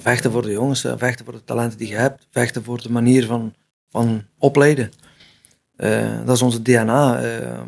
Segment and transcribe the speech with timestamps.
[0.00, 3.26] vechten voor de jongens, vechten voor de talenten die je hebt, vechten voor de manier
[3.26, 3.54] van,
[3.88, 4.92] van opleiden.
[5.76, 7.62] Eh, dat is onze DNA, eh,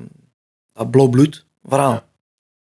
[0.72, 2.04] dat blauw bloed verhaal.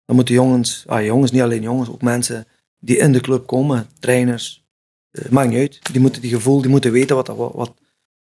[0.05, 2.47] Dan moeten jongens, ah, jongens, niet alleen jongens, ook mensen
[2.79, 4.65] die in de club komen, trainers,
[5.11, 5.91] eh, maakt niet uit.
[5.91, 7.73] Die moeten die gevoel, die moeten weten wat, wat, wat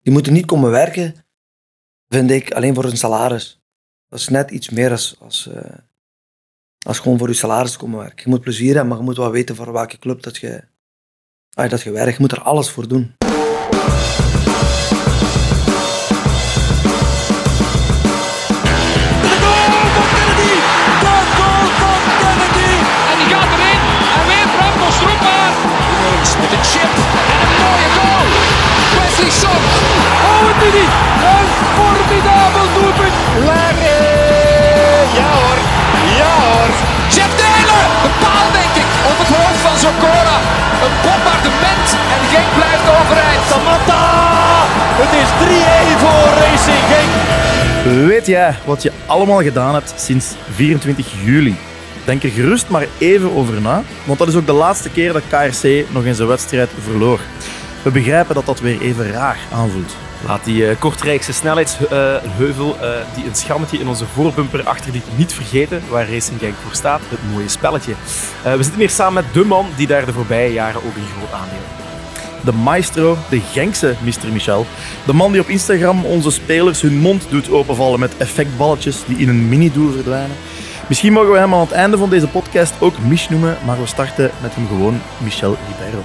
[0.01, 1.15] die moeten niet komen werken,
[2.07, 3.61] vind ik, alleen voor een salaris.
[4.07, 5.49] Dat is net iets meer als, als,
[6.85, 8.23] als gewoon voor je salaris komen werken.
[8.23, 10.63] Je moet plezier hebben, maar je moet wel weten voor welke club dat je,
[11.69, 13.20] dat je moet er alles voor doen.
[41.61, 41.89] Bombardement.
[42.15, 43.43] En Genk blijft overeind.
[43.49, 44.03] Samatta.
[45.01, 48.07] Het is 3-1 voor Racing Genk.
[48.07, 51.55] Weet jij wat je allemaal gedaan hebt sinds 24 juli?
[52.05, 55.21] Denk er gerust maar even over na, want dat is ook de laatste keer dat
[55.27, 57.19] KRC nog eens een wedstrijd verloor.
[57.81, 59.95] We begrijpen dat dat weer even raar aanvoelt.
[60.27, 65.81] Laat die eh, Kortrijkse snelheidsheuvel, eh, die een schammetje in onze voorbumper achterliet, niet vergeten
[65.89, 67.01] waar Racing Genk voor staat.
[67.09, 67.93] Het mooie spelletje.
[68.43, 71.17] Eh, we zitten hier samen met de man die daar de voorbije jaren ook een
[71.17, 71.57] groot aandeel.
[72.43, 74.31] De maestro, de Genkse Mr.
[74.31, 74.65] Michel.
[75.05, 79.29] De man die op Instagram onze spelers hun mond doet openvallen met effectballetjes die in
[79.29, 80.37] een mini-doel verdwijnen.
[80.87, 83.85] Misschien mogen we hem aan het einde van deze podcast ook Mich noemen, maar we
[83.85, 86.03] starten met hem gewoon Michel Ribeiro.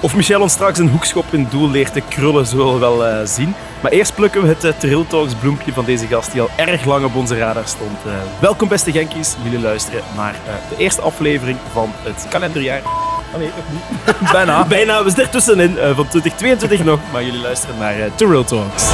[0.00, 3.20] Of Michel ons straks een hoekschop in doel leert te krullen, zullen we wel eh,
[3.24, 3.54] zien.
[3.80, 6.84] Maar eerst plukken we het uh, Trill Talks bloempje van deze gast die al erg
[6.84, 7.98] lang op onze radar stond.
[8.06, 12.82] Eh, welkom beste Genkies, jullie luisteren naar eh, de eerste aflevering van het kalenderjaar.
[12.84, 14.30] Oh nee, nog niet.
[14.32, 14.64] Bijna.
[14.64, 18.90] Bijna, we zitten er tussenin eh, van 2022 nog, maar jullie luisteren naar Trill Talks.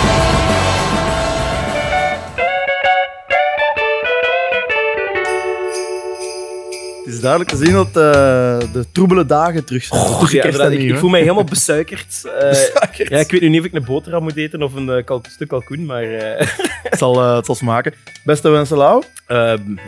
[7.25, 7.93] Duidelijk te zien dat eh,
[8.73, 10.01] de troebele dagen terug zijn.
[10.01, 12.23] Oh, ja, ik, voel mij helemaal besuikerd.
[12.41, 13.09] Eh, Besuikerd.
[13.09, 15.27] ja, ik weet nu niet of ik een boterham moet eten of een eh, kalk-
[15.27, 16.47] stuk kalkoen, maar eh,
[16.91, 17.95] Het zal, het zal smaken.
[18.25, 19.03] Beste wensen, Lau.
[19.27, 19.41] ehm,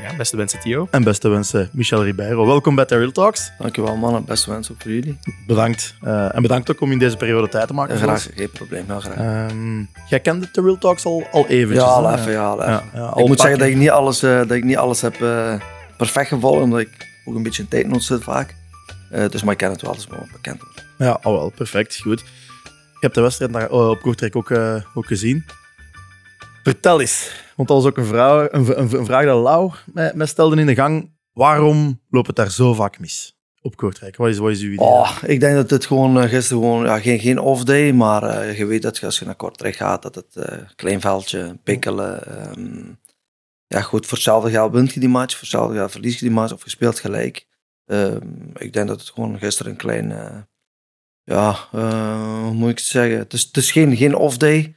[0.03, 0.89] ja, beste wensen, Theo.
[0.91, 2.47] En beste wensen, Michel Ribeiro.
[2.47, 3.51] Welkom bij The Real Talks.
[3.59, 5.19] Dankjewel mannen, beste wensen ook voor jullie.
[5.47, 5.95] Bedankt.
[6.03, 7.99] Eh, en bedankt ook om in deze periode tijd te maken.
[7.99, 8.37] voor Graag, ons.
[8.37, 8.85] geen probleem.
[8.89, 9.17] Ja, graag.
[9.17, 11.83] Ehm, jij kende The Real Talks al, al eventjes.
[11.85, 12.73] ja, al even, ja, al even.
[12.73, 15.01] Ja, ja, al ik moet zeggen dat ik niet alles, eh, dat ik niet alles
[15.01, 15.15] heb
[15.97, 16.89] perfect gevolgd, omdat ik
[17.27, 18.55] ook een beetje in tijdnood zit vaak.
[19.11, 20.63] Eh, dus maar ik ken het wel, dus wel bekend.
[20.99, 21.51] Ja, al wel.
[21.51, 22.01] Perfect.
[22.01, 22.21] Goed.
[22.93, 25.45] Je hebt de wedstrijd naar, oh, op Kortrijk ook, eh, ook gezien.
[26.63, 30.13] Vertel eens, want dat was ook een, vrouw, een, een, een vraag dat Lau mij,
[30.15, 31.15] mij stelde in de gang.
[31.33, 34.17] Waarom loopt het daar zo vaak mis op Kortrijk?
[34.17, 34.87] Wat is, wat is uw idee?
[34.87, 38.67] Oh, ik denk dat het gewoon eh, gisteren gewoon, ja, geen, geen off-day, maar je
[38.67, 40.37] weet dat als je naar Kortrijk gaat, dat het
[40.77, 42.27] klein veldje, pikkelen.
[42.27, 42.85] ehm,
[43.67, 46.35] ja, goed, voor hetzelfde geld wint je die match, voor hetzelfde geld verlies je die
[46.35, 47.47] match of je speelt gelijk.
[47.85, 50.39] Ehm, ik denk dat het gewoon gisteren een klein, eh,
[51.23, 53.19] ja, eh, hoe moet ik het zeggen?
[53.19, 54.77] Het is, het is geen, geen off-day,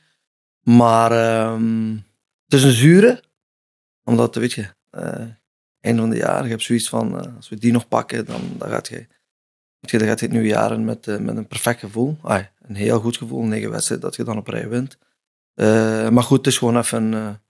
[0.61, 1.91] maar ehm,
[2.43, 3.23] het is een zure,
[4.03, 5.25] omdat, weet je, eh
[5.79, 8.69] einde van de jaar, je hebt zoiets van, als we die nog pakken, dan, dan
[8.69, 9.07] gaat je
[9.79, 12.17] dan gaat het nieuwe jaar in met, met een perfect gevoel.
[12.61, 14.97] Een heel goed gevoel, negen wedstrijden, dat je dan op rij wint.
[16.11, 17.41] Maar goed, het is gewoon even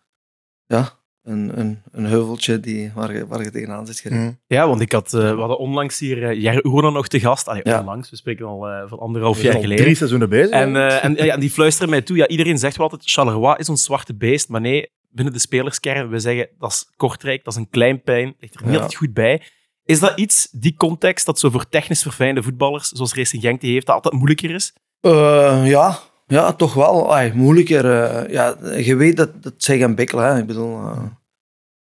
[0.66, 4.24] ja, een, een, een heuveltje die, waar, je, waar je tegenaan zit gereden.
[4.24, 4.40] Mm.
[4.48, 7.48] Ja, want ik had, eh, we hadden onlangs hier uh, Jerry Oernan nog te gast.
[7.48, 7.80] Allee, Ja.
[7.80, 9.84] onlangs, we spreken al eh, van anderhalf We jaar al geleden.
[9.84, 10.50] drie seizoenen bezig.
[10.50, 12.18] En, eh, en, ja, en die fluisteren mij toe.
[12.18, 14.50] Ja, iedereen zegt wel altijd, Charleroi is ons zwarte beest.
[14.50, 18.36] Maar nee, binnen de spelerskern, we zeggen, dat is Kortrijk, dat is een klein pijn.
[18.40, 18.80] Ligt er niet Ja.
[18.80, 19.42] altijd goed bij.
[19.84, 23.74] Is dat iets, die context, dat zo voor technisch verfijnde voetballers, zoals Racing Genk die
[23.74, 24.74] heeft, dat altijd moeilijker is?
[25.02, 27.16] Eh, ja, ja, toch wel.
[27.34, 28.04] Moeilijker.
[28.04, 30.26] eh, ja, je weet dat, dat zij gaan bikkelen.
[30.26, 30.40] Hè.
[30.40, 31.04] Ik bedoel, eh,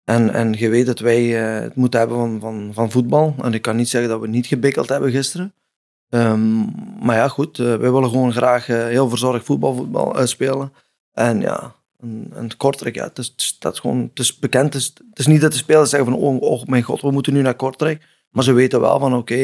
[0.05, 3.35] en, en je weet dat wij eh, het moeten hebben van, van, van voetbal.
[3.43, 5.55] En ik kan niet zeggen dat we niet gebikkeld hebben gisteren.
[6.09, 6.59] Ehm,
[7.05, 7.57] maar ja, goed.
[7.57, 10.73] wij willen gewoon graag heel verzorgd voetbal, voetbal spelen.
[11.13, 14.73] En ja, en, en Kortrijk, ja, het is, het gewoon, het is bekend.
[14.73, 17.11] Het is, het is niet dat de spelers zeggen van, oh, oh mijn god, we
[17.11, 18.03] moeten nu naar Kortrijk.
[18.31, 19.35] Maar ze weten wel van, oké,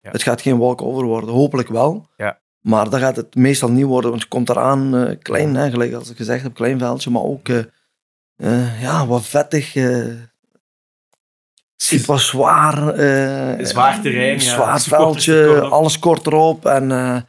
[0.00, 1.30] het gaat geen walkover worden.
[1.30, 2.06] Hopelijk wel.
[2.16, 2.41] Ja.
[2.62, 5.92] Maar dat gaat het meestal niet worden, want je komt eraan eh, klein, hè, gelijk
[5.94, 7.58] als ik gezegd heb, klein veldje, maar ook eh,
[8.36, 9.74] eh, ja, wat vettig.
[9.76, 10.06] eh
[11.88, 12.88] het was zwaar.
[12.88, 14.40] eh, Zwaar terrein, ja.
[14.40, 16.66] Zwaar veldje, alles kort erop.
[16.66, 17.20] En, eh,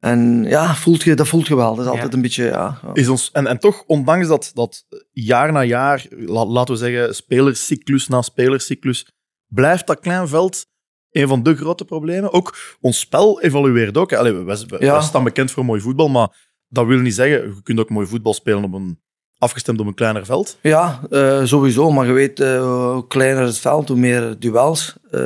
[0.00, 1.74] en ja, voelt je, dat voelt je wel.
[1.74, 2.16] Dat is altijd Ja.
[2.16, 2.78] een beetje, ja.
[2.82, 2.90] ja.
[2.92, 7.14] Is ons, en, en toch, ondanks dat, dat jaar na jaar, la- laten we zeggen,
[7.14, 9.06] spelercyclus na spelercyclus,
[9.46, 10.66] blijft dat klein veld
[11.14, 12.32] een van de grote problemen.
[12.32, 14.12] Ook ons spel evolueert ook.
[14.12, 14.96] Allee, we, we, Ja.
[14.96, 16.28] we staan bekend voor mooi voetbal, maar
[16.68, 18.98] dat wil niet zeggen, je kunt ook mooi voetbal spelen op een,
[19.38, 20.58] afgestemd op een kleiner veld.
[20.60, 21.90] Ja, eh, sowieso.
[21.90, 22.62] Maar je weet, eh,
[22.92, 24.96] hoe kleiner het veld, hoe meer duels.
[25.10, 25.20] Eh,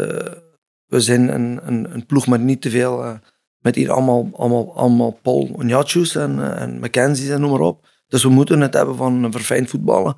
[0.86, 3.18] we zijn een, een, een ploeg met niet te veel...
[3.58, 7.86] met hier allemaal, allemaal, allemaal Paul en, en Mackenzie's en noem maar op.
[8.08, 10.16] Dus we moeten het hebben van een verfijnd voetballen.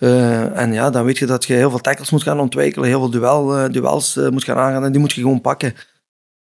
[0.00, 2.98] Eh, en ja, dan weet je dat je heel veel tackles moet gaan ontwikkelen, heel
[2.98, 5.74] veel duel, eh, duels eh, moet gaan aangaan en die moet je gewoon pakken.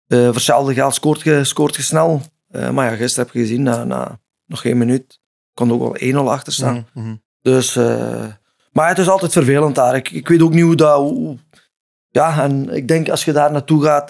[0.09, 2.23] Voor hetzelfde geld scoort je, scoort je snel.
[2.73, 5.21] Maar ja, gisteren heb je gezien, na, na nog geen minuut,
[5.55, 6.87] kon ook wel 1-0 achter staan.
[6.95, 7.15] Mhm.
[7.43, 8.25] Dus, eh,
[8.73, 9.95] maar het is altijd vervelend daar.
[9.97, 10.99] Ik, ik weet ook niet hoe dat...
[10.99, 11.37] hoe-
[12.11, 14.07] ja, en ik denk als je daar naartoe gaat,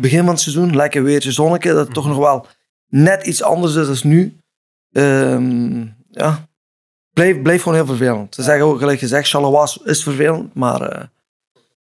[0.00, 2.46] begin van het seizoen, lekker weertje, zonnetje, dat het toch nog wel
[2.88, 4.38] net iets anders is dan nu.
[4.92, 5.80] Ehm,
[6.10, 6.47] ja,
[7.18, 8.34] blijf, blijf gewoon heel vervelend.
[8.34, 11.04] Ze zeggen ook, gelijk gezegd, Charleroi is vervelend, maar eh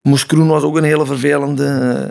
[0.03, 1.65] Moeskroen was ook een hele vervelende.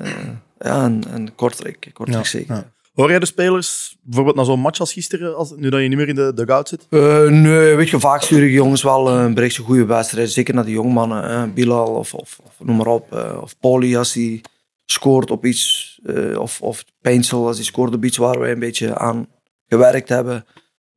[0.03, 0.11] eh,
[0.59, 2.55] ja, en, en Kortrijk, Kortrijk Ja, zeker.
[2.55, 2.71] ja.
[2.93, 5.97] Hoor jij de spelers, bijvoorbeeld na zo'n match als gisteren, als, nu dat je niet
[5.97, 6.85] meer in de dugout zit?
[6.89, 10.31] Eh, nee, weet je, vaak sturen jongens wel een berichtje goede wedstrijd.
[10.31, 11.29] Zeker naar de jongmannen.
[11.29, 13.11] eh, Bilal of, of, of noem maar op.
[13.41, 14.41] of Poli als hij
[14.85, 15.99] scoort op iets.
[16.37, 19.27] of, of Peinsel als hij scoort op iets waar wij een beetje aan
[19.67, 20.45] gewerkt hebben.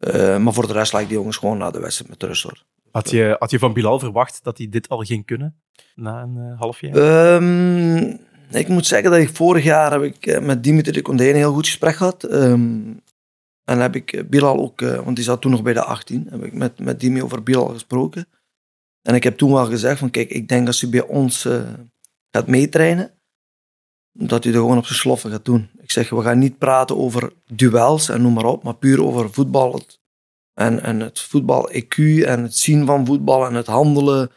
[0.01, 2.43] Eh, maar voor de rest lijkt die jongens gewoon naar de wedstrijd met rust.
[2.43, 2.65] Hoor.
[2.91, 5.61] Had je, had je van Bilal verwacht dat hij dit al ging kunnen?
[5.95, 6.95] Na een eh, half jaar?
[6.95, 8.17] Ehm,
[8.51, 11.53] ik moet zeggen dat ik vorig jaar heb ik eh, met Dimitri Condé een heel
[11.53, 12.25] goed gesprek gehad.
[12.25, 12.81] Ehm,
[13.65, 16.53] en heb ik Bilal ook, want die zat toen nog bij de 18, heb ik
[16.53, 18.27] met, met Dimi over Bilal gesproken.
[19.03, 21.49] En ik heb toen wel gezegd van kijk, ik denk als hij bij ons
[22.31, 23.11] gaat meetrainen,
[24.13, 25.71] dat hij er gewoon op zijn sloffen gaat doen.
[25.79, 29.33] Ik zeg, we gaan niet praten over duels en noem maar op, maar puur over
[29.33, 29.81] voetbal.
[30.55, 34.31] En, en het voetbal-EQ en het zien van voetbal en het handelen.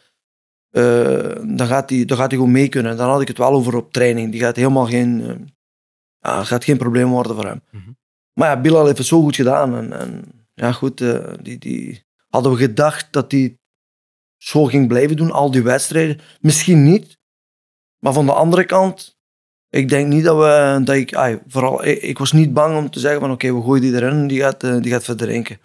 [0.69, 2.97] Eh, dan, gaat hij, dan gaat hij gewoon mee kunnen.
[2.97, 4.31] Dan had ik het wel over op training.
[4.31, 5.35] Die gaat helemaal geen, eh,
[6.19, 7.61] ja, gaat geen probleem worden voor hem.
[7.71, 7.91] Mhm.
[8.33, 9.75] Maar ja, Bilal heeft het zo goed gedaan.
[9.75, 10.23] En, en
[10.53, 13.57] ja, goed, eh, die, die, hadden we gedacht dat hij
[14.37, 16.19] zo ging blijven doen, al die wedstrijden.
[16.39, 17.17] Misschien niet.
[17.99, 19.12] Maar van de andere kant,
[19.79, 22.99] ik denk niet dat we, dat ik, vooral, ik, ik was niet bang om te
[22.99, 25.57] zeggen van oké, we gooien die erin en die gaat, eh, die gaat verdrinken.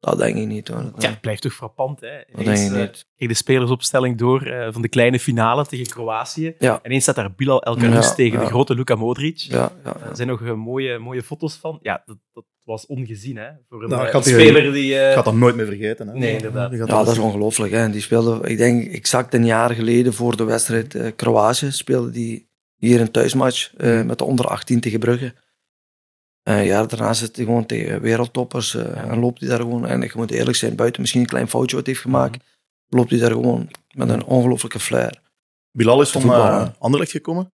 [0.00, 0.82] Dat denk ik niet hoor.
[0.82, 2.08] Dat, Ja, het blijft toch frappant, hè?
[2.32, 6.54] dat Ineens, denk ik eh, de spelersopstelling door eh, van de kleine finale tegen Kroatië.
[6.58, 6.72] Ja.
[6.74, 9.36] En ineens staat daar Bilal Ja, tegen de grote Luka Modric.
[9.38, 9.70] Ja, ja,
[10.00, 10.06] ja.
[10.10, 11.78] Er zijn nog eh, mooie, mooie foto's van.
[11.82, 13.48] Ja, dat, dat was ongezien, hè?
[13.68, 14.98] Voor een Nou, eh, die- speler die...
[14.98, 16.08] eh, Ik ga dat nooit meer vergeten.
[16.08, 16.14] Hè.
[16.18, 16.74] Nee, inderdaad.
[16.74, 17.72] Gaat Ja, dat is ongelooflijk.
[17.72, 17.90] Hè.
[17.90, 22.45] Die speelde, ik denk, exact een jaar geleden voor de wedstrijd eh, Kroatië, speelde die
[22.76, 25.34] hier een thuismatch eh, met de onder 18 tegen Brugge.
[26.42, 30.02] En ja, daarna zit hij gewoon tegen wereldtoppers eh, en loopt hij daar gewoon, en
[30.02, 32.44] ik moet eerlijk zijn, buiten misschien een klein foutje wat hij heeft gemaakt,
[32.88, 35.22] loopt hij daar gewoon met een ongelooflijke flair.
[35.70, 36.72] Bilal is van eh, hè.
[36.78, 37.52] Anderlecht gekomen.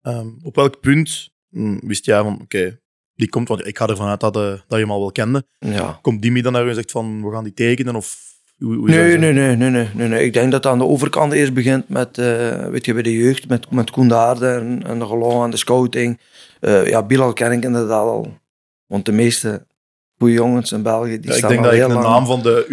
[0.00, 2.80] Ehm, op welk punt hm, wist jij van, oké,
[3.14, 5.46] die komt, want ik ga ervan uit dat, eh, dat je hem al wel kende.
[5.58, 5.98] Ja.
[6.02, 7.96] Komt Dimi dan naar u en zegt van, we gaan die tekenen?
[7.96, 8.29] Of
[8.60, 10.24] hoe, hoe is Nee, nee, nee, nee, nee, nee, nee.
[10.24, 13.12] Ik denk dat het aan de overkant eerst begint met, eh, weet je, bij de
[13.16, 16.20] jeugd, met, met Koen de Aarde en, en de Rolon en de scouting.
[16.60, 18.38] Eh, ja, Bilal ken ik inderdaad al.
[18.86, 19.66] Want de meeste
[20.18, 22.04] goede jongens in België, die Ja, ik staan denk al dat ik de lang...
[22.04, 22.66] naam van de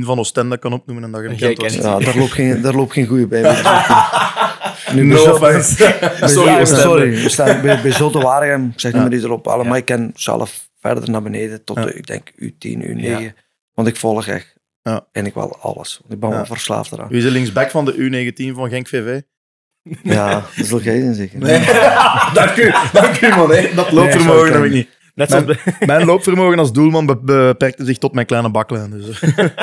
[0.00, 1.74] U14 van Oostende kan opnoemen en dat je hem kent.
[1.74, 3.40] Ja, daar loopt geen, daar loopt geen goede bij.
[4.94, 5.76] nu, No bij offense.
[6.18, 6.82] bij- Sorry, bij- Oostende.
[6.82, 7.10] sorry.
[7.22, 9.08] We staan bij, bij Zotte Waregem, ik zeg niet Ja.
[9.08, 11.84] meer iets erop maar ik ken zelf verder naar beneden tot Ja.
[11.84, 13.00] de, ik denk U10, U9.
[13.00, 13.20] Ja.
[13.74, 14.55] Want ik volg echt,
[14.90, 15.06] Ja.
[15.12, 16.00] en ik wel alles.
[16.08, 16.34] Ik ben Ja.
[16.36, 17.08] wel verslaafd eraan.
[17.08, 19.20] Wie is de linksback van de U19 van Genk VV?
[20.02, 21.40] Ja, dat zal jij zeker.
[22.34, 23.50] dank u, dank u man.
[23.50, 23.74] hè.
[23.74, 24.88] Dat loopvermogen Nee, heb ik niet.
[25.14, 28.90] net Mijn, loopvermogen als doelman be- beperkte zich tot mijn kleine baklijn.
[28.90, 29.20] Dus.
[29.22, 29.54] ik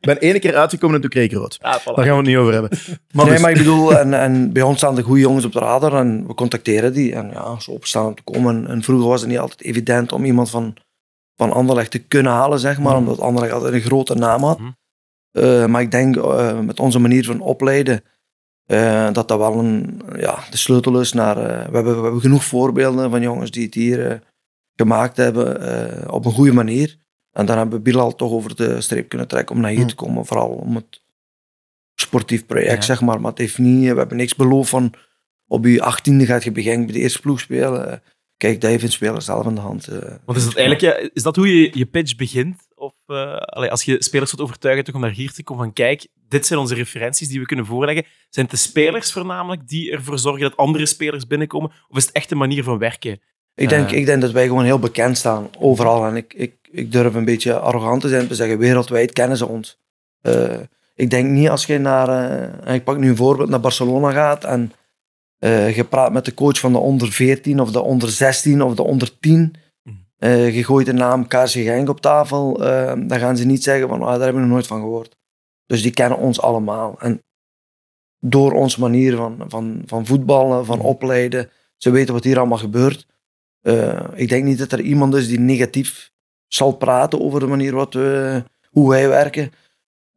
[0.00, 1.58] ben ene keer uitgekomen en toen kreeg ik rood.
[1.60, 1.84] Ah, voilà.
[1.84, 2.70] Daar gaan we het niet over hebben.
[3.12, 5.52] Maar nee, dus- maar ik bedoel, en, en bij ons staan de goede jongens op
[5.52, 7.14] de radar en we contacteren die.
[7.14, 8.66] En ja, ze opstaan om te komen.
[8.68, 10.76] En vroeger was het niet altijd evident om iemand van,
[11.40, 12.92] van Anderlecht te kunnen halen, zeg maar.
[12.92, 13.00] Mhm.
[13.00, 14.58] Omdat Anderlecht altijd een grote naam had.
[14.58, 14.70] Mhm.
[15.32, 18.02] Eh, maar ik denk eh, met onze manier van opleiden,
[18.66, 21.34] eh, dat dat wel een, ja, de sleutel is naar...
[21.36, 24.22] we, hebben, we hebben genoeg voorbeelden van jongens die het hier
[24.76, 26.98] gemaakt hebben op een goede manier.
[27.32, 29.88] En dan hebben we Bilal toch over de streep kunnen trekken om naar hier Mhm.
[29.88, 30.26] te komen.
[30.26, 31.02] Vooral om het
[31.94, 32.80] sportief project, Ja.
[32.82, 33.20] zeg maar.
[33.20, 34.92] Maar het heeft niet, we hebben niks beloofd van
[35.46, 38.02] op je achttiende gaat je begin bij de eerste ploeg spelen.
[38.40, 39.86] Kijk, dat heeft een speler zelf in de hand.
[39.88, 39.98] eh.
[40.24, 42.68] Want is dat eigenlijk ja, is dat hoe je je pitch begint?
[42.74, 45.72] Of eh, allee, als je spelers wilt overtuigen toch om naar hier te komen van
[45.72, 48.04] kijk, dit zijn onze referenties die we kunnen voorleggen.
[48.30, 51.70] Zijn het de spelers voornamelijk die ervoor zorgen dat andere spelers binnenkomen?
[51.88, 53.20] Of is het echt een manier van werken?
[53.54, 53.98] Ik denk, Eh.
[53.98, 56.06] ik denk dat wij gewoon heel bekend staan, overal.
[56.06, 59.46] En ik, ik, ik durf een beetje arrogant te zijn, te zeggen, wereldwijd kennen ze
[59.46, 59.78] ons.
[60.20, 60.56] Eh,
[60.94, 64.10] ik denk niet als je naar, eh, en ik pak nu een voorbeeld, naar Barcelona
[64.12, 64.72] gaat en
[65.40, 68.74] Eh, je praat met de coach van de onder 14 of de onder 16 of
[68.74, 69.54] de onder 10.
[70.16, 72.64] Eh, je gooit de naam KC Genk op tafel.
[72.64, 75.16] eh, dan gaan ze niet zeggen van ah, daar hebben we nog nooit van gehoord.
[75.66, 77.00] Dus die kennen ons allemaal.
[77.00, 77.22] En
[78.18, 83.06] door onze manier van, van, van voetballen, van opleiden, ze weten wat hier allemaal gebeurt.
[84.14, 86.10] Ik denk niet dat er iemand is die negatief
[86.46, 89.52] zal praten over de manier wat we, hoe wij werken.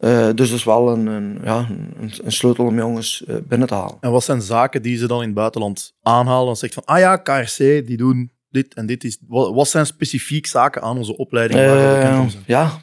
[0.04, 3.68] Eh, dus dat is wel een, een, ja, een, een sleutel om jongens eh, binnen
[3.68, 3.98] te halen.
[4.00, 6.46] En wat zijn zaken die ze dan in het buitenland aanhalen?
[6.46, 9.04] Dan zegt van, ah ja, KRC, die doen dit en dit.
[9.04, 11.60] Is, wat, wat zijn specifiek zaken aan onze opleiding?
[11.60, 12.44] zijn?
[12.46, 12.82] ja,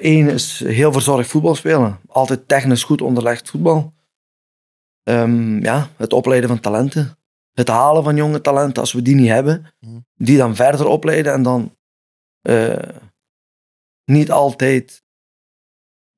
[0.00, 1.98] één is heel verzorgd voetbal spelen.
[2.06, 3.92] Altijd technisch goed onderlegd voetbal.
[5.02, 7.18] Ehm, ja, het opleiden van talenten.
[7.52, 9.74] Het halen van jonge talenten als we die niet hebben.
[9.80, 9.98] Mhm.
[10.14, 11.76] Die dan verder opleiden en dan
[14.04, 15.06] niet altijd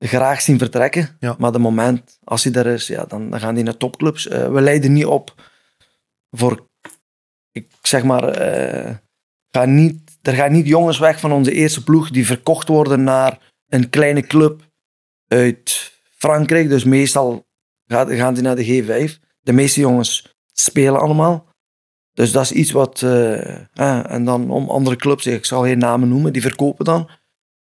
[0.07, 1.17] graag zien vertrekken.
[1.19, 1.35] Ja.
[1.39, 4.27] Maar de moment, als hij er is, ja, dan, dan gaan die naar topclubs.
[4.27, 5.49] Eh, we leiden niet op
[6.31, 6.67] voor,
[7.51, 8.23] ik zeg maar,
[9.49, 13.51] ga niet, er gaan niet jongens weg van onze eerste ploeg die verkocht worden naar
[13.69, 14.61] een kleine club
[15.27, 16.69] uit Frankrijk.
[16.69, 17.45] Dus meestal
[17.85, 18.65] gaat- gaan die naar de
[19.11, 19.19] G5.
[19.41, 21.49] De meeste jongens spelen allemaal.
[22.13, 23.01] Dus dat is iets wat...
[23.01, 27.09] eh, en dan om andere clubs, ik zal geen namen noemen, die verkopen dan.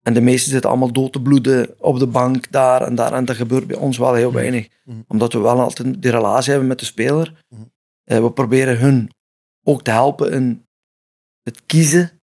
[0.05, 3.13] En de meesten zitten allemaal dood te bloeden op de bank, daar en daar.
[3.13, 4.67] En dat gebeurt bij ons wel heel weinig.
[4.83, 4.97] Mhm.
[5.07, 7.43] Omdat we wel altijd die relatie hebben met de speler.
[7.50, 7.62] Mhm.
[8.03, 9.12] Eh, we proberen hun
[9.63, 10.65] ook te helpen in
[11.43, 12.21] het kiezen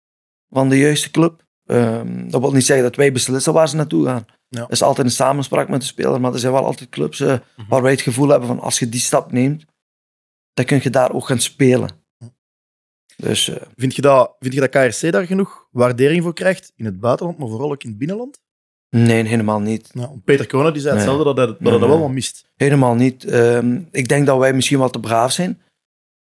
[0.50, 1.44] van de juiste club.
[1.64, 4.24] Ehm, dat wil niet zeggen dat wij beslissen waar ze naartoe gaan.
[4.48, 4.60] Ja.
[4.60, 7.38] Dat is altijd een samenspraak met de speler, maar er zijn wel altijd clubs eh,
[7.68, 9.64] waar wij het gevoel hebben van als je die stap neemt,
[10.52, 11.90] dan kun je daar ook gaan spelen.
[13.22, 16.72] Dus eh, Vind je, dat, vind je dat KRC daar genoeg waardering voor krijgt?
[16.76, 18.40] In het buitenland, maar vooral ook in het binnenland?
[18.90, 19.94] nee, helemaal niet.
[19.94, 21.04] Nou, Peter Kronen die zei Nee.
[21.04, 22.50] hetzelfde, dat hij, dat hij dat wel wat mist.
[22.56, 23.24] Helemaal niet.
[23.24, 25.62] Ehm, ik denk dat wij misschien wel te braaf zijn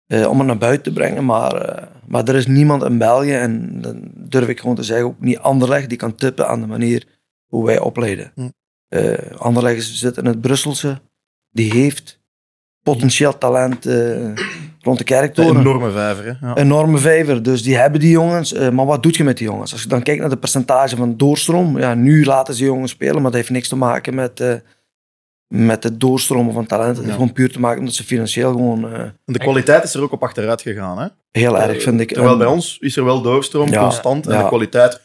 [0.06, 3.32] eh, om het naar buiten te brengen, maar, eh, maar er is niemand in België,
[3.32, 6.66] en dan durf ik gewoon te zeggen, ook niet Anderlecht, die kan tippen aan de
[6.66, 7.06] manier
[7.46, 8.32] hoe wij opleiden.
[8.34, 8.48] Hm.
[9.36, 11.00] Anderlecht zit in het Brusselse,
[11.50, 12.20] die heeft
[12.82, 13.86] potentieel talent
[14.86, 15.60] rond de Een kerktoren.
[15.60, 16.46] enorme vijver, hè?
[16.48, 16.56] Ja.
[16.56, 17.42] enorme vijver.
[17.42, 18.52] Dus die hebben die jongens.
[18.52, 19.72] eh, maar wat doe je met die jongens?
[19.72, 21.78] Als je dan kijkt naar de percentage van doorstroom.
[21.78, 24.54] Ja, nu laten ze jongens spelen, maar dat heeft niks te maken met, eh,
[25.54, 26.96] met het doorstromen van talent.
[26.96, 30.02] Het heeft gewoon puur te maken omdat ze financieel gewoon eh, de kwaliteit is er
[30.02, 30.98] ook op achteruit gegaan.
[30.98, 31.06] Hè?
[31.30, 32.12] heel erg, vind ik.
[32.12, 34.26] Terwijl bij ons is er wel doorstroom, Ja, constant.
[34.26, 35.00] En de kwaliteit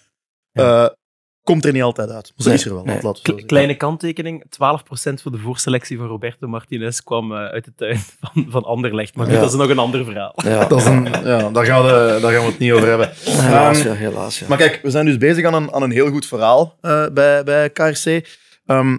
[1.43, 2.24] komt er niet altijd uit.
[2.36, 2.93] Maar ze Nee, is er wel, nee.
[2.95, 3.48] dat laten we zo Kle- zeggen.
[3.48, 8.45] Kleine kanttekening, 12% van de voorselectie van Roberto Martinez kwam eh, uit de tuin van,
[8.50, 9.15] van Anderlecht.
[9.15, 9.41] Maar goed, Ja.
[9.41, 10.33] dat is nog een ander verhaal.
[10.36, 13.12] Ja, Dat is een, ja, daar, gaan we, daar gaan we het niet over hebben.
[13.25, 14.39] helaas, Ehm, ja, helaas.
[14.39, 14.48] Ja.
[14.48, 17.43] Maar kijk, we zijn dus bezig aan een, aan een heel goed verhaal eh, bij,
[17.43, 18.38] bij KRC.
[18.65, 18.98] Ehm,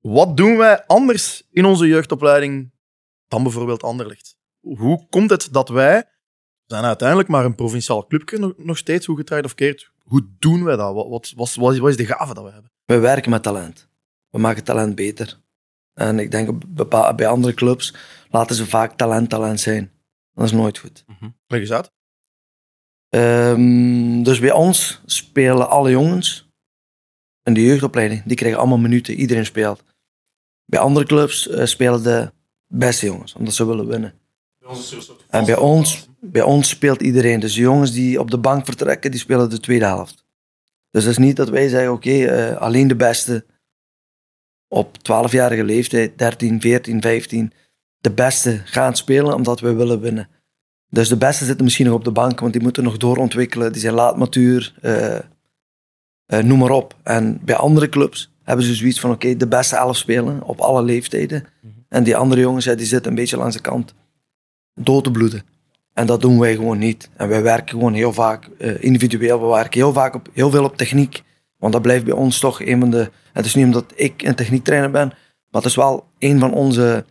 [0.00, 2.72] wat doen wij anders in onze jeugdopleiding
[3.28, 4.36] dan bijvoorbeeld Anderlecht?
[4.60, 5.96] Hoe komt het dat wij,
[6.66, 10.64] we zijn uiteindelijk maar een provinciaal clubje nog, steeds, hoe gedraaid of keert, hoe doen
[10.64, 10.94] wij dat?
[10.94, 12.70] Wat, wat, wat, wat is- wat is de gave dat we hebben?
[12.84, 13.88] We werken met talent.
[14.30, 15.40] We maken talent beter.
[15.94, 16.74] En ik denk
[17.16, 17.94] bij andere clubs
[18.30, 19.92] laten ze vaak talent talent zijn.
[20.32, 21.04] Dat is nooit goed.
[21.46, 21.92] Leg eens uit.
[23.08, 26.48] Ehm, dus bij ons spelen alle jongens
[27.42, 28.22] in de jeugdopleiding.
[28.24, 29.14] Die krijgen allemaal minuten.
[29.14, 29.82] Iedereen speelt.
[30.64, 32.32] Bij andere clubs eh, spelen de
[32.66, 34.14] beste jongens, omdat ze willen winnen.
[35.28, 37.40] En bij ons, bij ons speelt iedereen.
[37.40, 40.24] Dus de jongens die op de bank vertrekken, die spelen de tweede helft.
[40.90, 43.44] Dus het is niet dat wij zeggen, oké, eh, alleen de beste
[44.68, 47.52] op 12-jarige leeftijd, 13, 14, 15,
[47.98, 50.28] de beste gaan spelen omdat we willen winnen.
[50.88, 53.72] Dus de beste zitten misschien nog op de bank, want die moeten nog doorontwikkelen.
[53.72, 55.22] Die zijn laat matuur, eh, eh,
[56.42, 56.96] noem maar op.
[57.02, 60.82] En bij andere clubs hebben ze zoiets van, oké, de beste elf spelen op alle
[60.82, 61.46] leeftijden.
[61.88, 63.94] En die andere jongens, ja, die zitten een beetje langs de kant
[64.74, 65.42] dood te bloeden.
[65.94, 67.10] En dat doen wij gewoon niet.
[67.16, 69.40] En wij werken gewoon heel vaak eh, individueel.
[69.40, 71.22] We werken heel vaak op, heel veel op techniek.
[71.58, 73.10] Want dat blijft bij ons toch een van de...
[73.32, 77.04] Het is niet omdat ik een techniektrainer ben, maar het is wel een van onze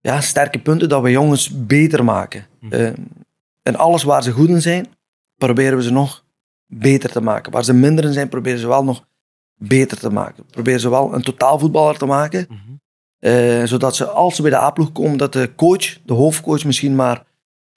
[0.00, 2.46] ja, sterke punten dat we jongens beter maken.
[2.70, 2.86] Eh,
[3.62, 4.86] en alles waar ze goed in zijn,
[5.36, 6.24] proberen we ze nog
[6.66, 7.52] beter te maken.
[7.52, 9.06] Waar ze minder in zijn, proberen ze wel nog
[9.54, 10.44] beter te maken.
[10.50, 12.48] Proberen ze wel een totaalvoetballer te maken.
[13.18, 16.94] Eh, zodat ze, als ze bij de A-ploeg komen, dat de coach, de hoofdcoach, misschien
[16.94, 17.24] maar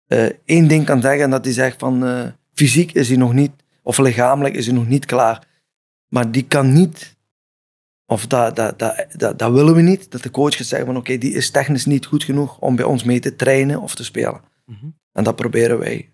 [0.10, 1.24] eh, één ding kan zeggen.
[1.24, 3.52] En dat hij zegt van eh, fysiek is hij nog niet,
[3.84, 5.48] of lichamelijk is hij nog niet klaar.
[6.08, 7.18] Maar die kan niet,
[8.06, 10.98] of dat, dat, dat, dat, dat willen we niet, dat de coach gaat zeggen van
[10.98, 14.04] oké, die is technisch niet goed genoeg om bij ons mee te trainen of te
[14.04, 14.42] spelen.
[14.66, 14.86] Mhm.
[15.12, 16.10] En dat proberen wij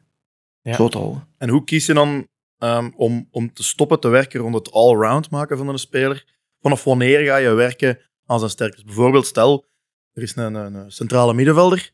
[0.61, 0.73] Ja.
[0.73, 1.27] zo te houden.
[1.37, 5.29] En hoe kies je dan ehm, om, om te stoppen te werken rond het all-round
[5.29, 6.25] maken van een speler?
[6.61, 8.83] Vanaf wanneer ga je werken aan zijn sterktes?
[8.83, 9.65] Bijvoorbeeld, stel,
[10.13, 11.91] er is een, een, een centrale middenvelder.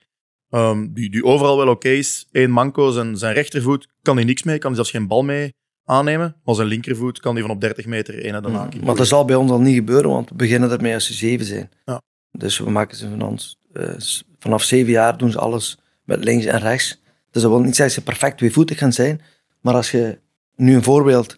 [0.51, 2.27] Ehm, die, die overal wel oké is.
[2.31, 5.53] Eén manco, zijn, zijn rechtervoet kan hij niks mee, kan hij zelfs geen bal mee
[5.85, 6.35] aannemen.
[6.43, 8.81] Maar zijn linkervoet kan hij van op 30 meter één naar de naak.
[8.81, 11.45] Maar dat zal bij ons al niet gebeuren, want we beginnen ermee als ze zeven
[11.45, 11.69] zijn.
[11.85, 12.01] Ja.
[12.31, 13.93] Dus we maken ze van ons, eh,
[14.39, 17.01] vanaf zeven jaar doen ze alles met links en rechts.
[17.31, 19.21] Dus dat wil niet zeggen dat ze perfect tweevoetig gaan zijn.
[19.61, 20.19] Maar als je
[20.55, 21.37] nu een voorbeeld,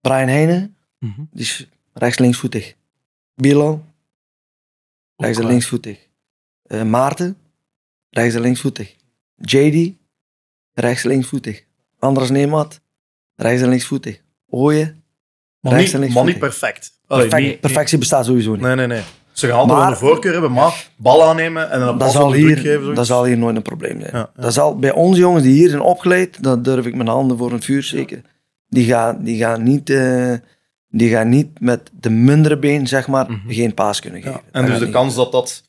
[0.00, 1.20] Brian Heijnen, Mhm.
[1.30, 2.74] die is rechts-linksvoetig.
[3.34, 3.84] Bilal,
[5.16, 6.06] rechts- en Ook, linksvoetig.
[6.62, 7.36] Eh, Maarten,
[8.16, 8.94] rechts- en linksvoetig.
[9.36, 9.92] JD,
[10.74, 11.64] rechts- en linksvoetig.
[11.98, 12.80] Andras Neemat,
[13.36, 14.20] rechts- en linksvoetig.
[14.48, 15.02] Ooyen,
[15.60, 16.58] Maar rechts- niet, en maar niet linksvoetig.
[16.58, 17.00] perfect.
[17.06, 18.60] Allee, Perfect, niet- perfectie bestaat sowieso niet.
[18.60, 19.02] Nee, nee, nee.
[19.32, 21.98] Ze gaan altijd Maar- wel een voorkeur hebben, maar bal aannemen en dan een dat,
[21.98, 22.78] bal zal op de druk hier, geven.
[22.80, 22.96] zoiets.
[22.96, 24.10] dat zal hier nooit een probleem zijn.
[24.12, 24.42] Ja, ja.
[24.42, 27.52] Dat zal, bij onze jongens die hier zijn opgeleid, dat durf ik mijn handen voor
[27.52, 28.24] een vuur steken.
[28.68, 30.32] Die gaan, die gaan, niet, eh,
[30.88, 33.48] die gaan niet met de mindere been, zeg maar, Mhm.
[33.52, 34.40] geen paas kunnen Ja, geven.
[34.40, 35.62] En Dat dus gaat de niet kans dat dat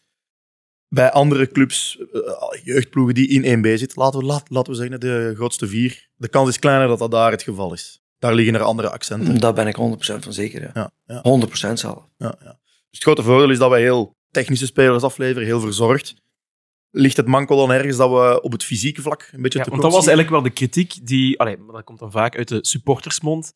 [0.89, 2.21] bij andere clubs, eh,
[2.63, 6.27] jeugdploegen die in 1B zitten, laten we, laat, laten we zeggen de grootste vier, de
[6.27, 8.01] kans is kleiner dat dat daar het geval is.
[8.19, 9.39] Daar liggen er andere accenten.
[9.39, 10.61] Daar ben ik 100% van zeker.
[10.61, 10.71] Ja.
[10.73, 12.03] Ja, ja, 100% zelf.
[12.17, 12.59] ja, ja.
[12.89, 16.15] Dus het grote voordeel is dat wij heel technische spelers afleveren, heel verzorgd.
[16.91, 19.69] Ligt het manco dan ergens dat we op het fysieke vlak een beetje Ja, te
[19.69, 21.39] want dat was eigenlijk wel de kritiek die...
[21.39, 23.53] Allee, maar dat komt dan vaak uit de supportersmond.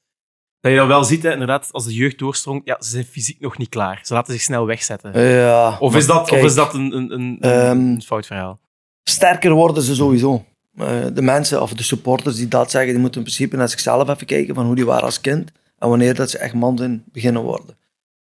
[0.62, 3.40] Dat je dan wel ziet, hè, inderdaad, als de jeugd doorstrongt, ja, ze zijn fysiek
[3.40, 4.00] nog niet klaar.
[4.04, 5.22] Ze laten zich snel wegzetten.
[5.22, 8.60] Ja, Of is dat, kijk, of is dat een, een, een, Ehm, een fout verhaal?
[9.04, 10.46] Sterker worden ze sowieso.
[10.76, 14.10] Eh, de mensen of de supporters die dat zeggen, die moeten in principe naar zichzelf
[14.10, 17.04] even kijken van hoe die waren als kind en wanneer dat ze echt man zijn
[17.12, 17.78] beginnen worden.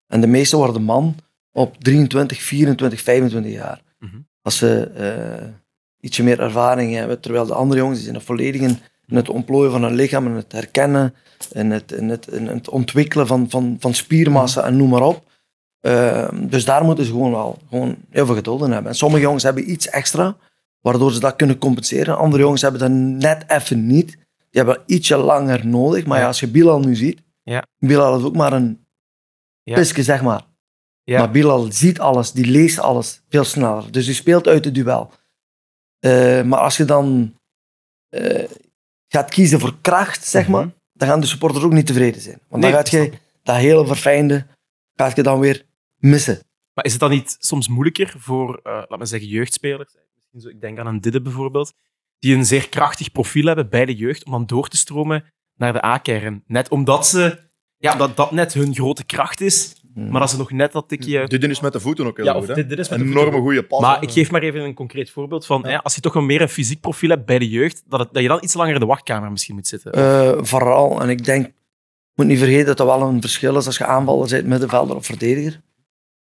[0.08, 1.16] En de meesten worden man
[1.52, 3.82] op 23, 24, 25 jaar.
[4.00, 4.16] Mhm.
[4.42, 5.48] Als ze eh,
[6.00, 8.80] ietsje meer ervaring hebben, terwijl de andere jongens die zijn er volledig in,
[9.10, 11.16] in het ontplooien van hun lichaam, in het herkennen,
[11.52, 15.28] in het, in het, in het ontwikkelen van, van, van spiermassa en noem maar op.
[15.80, 18.92] Eh, dus daar moeten ze gewoon wel gewoon heel veel geduld in hebben.
[18.92, 20.38] En sommige jongens hebben iets extra,
[20.82, 22.18] waardoor ze dat kunnen compenseren.
[22.18, 24.08] Andere jongens hebben dat net even niet.
[24.52, 26.06] Die hebben ietsje langer nodig.
[26.06, 27.64] Maar ja, als je Bilal nu ziet, Ja.
[27.78, 28.86] Bilal is ook maar een
[29.64, 29.76] Ja.
[29.76, 30.42] pisje, zeg maar.
[31.04, 31.20] Ja.
[31.20, 33.92] Maar Bilal ziet alles, die leest alles veel sneller.
[33.92, 35.12] Dus die speelt uit het duel.
[36.00, 37.34] Eh, maar als je dan
[38.10, 38.50] eh,
[39.10, 40.74] gaat kiezen voor kracht, zeg maar, Mhm.
[40.94, 42.40] dan gaan de supporters ook niet tevreden zijn.
[42.48, 43.12] Want Nee, dan gaat je
[43.44, 44.48] dat hele verfijnde
[44.96, 45.66] gaat je dan weer
[45.98, 46.40] missen.
[46.74, 49.94] Maar is het dan niet soms moeilijker voor, eh laat me zeggen, jeugdspelers?
[50.16, 51.74] Misschien zo, ik denk aan een Didde bijvoorbeeld,
[52.20, 55.24] die een zeer krachtig profiel hebben bij de jeugd, om dan door te stromen
[55.56, 56.44] naar de A-kern.
[56.48, 57.40] Net omdat ze,
[57.78, 61.28] ja, dat dat net hun grote kracht is, maar dat ze nog net dat tikje...
[61.28, 62.42] Dit is met de voeten ook heel Ja, goed.
[62.42, 62.54] of hè?
[62.54, 63.82] dit, dit is met Een enorme goede pas.
[63.82, 64.02] Maar hè.
[64.02, 66.50] ik geef maar even een concreet voorbeeld van, ja, als je toch een meer een
[66.50, 68.86] fysiek profiel hebt bij de jeugd, dat, het, dat je dan iets langer in de
[68.86, 69.92] wachtkamer misschien moet zitten.
[69.92, 71.52] Eh, vooral, en ik denk,
[72.16, 75.06] moet niet vergeten dat dat wel een verschil is als je aanvaller bent, middenvelder of
[75.06, 75.62] verdediger.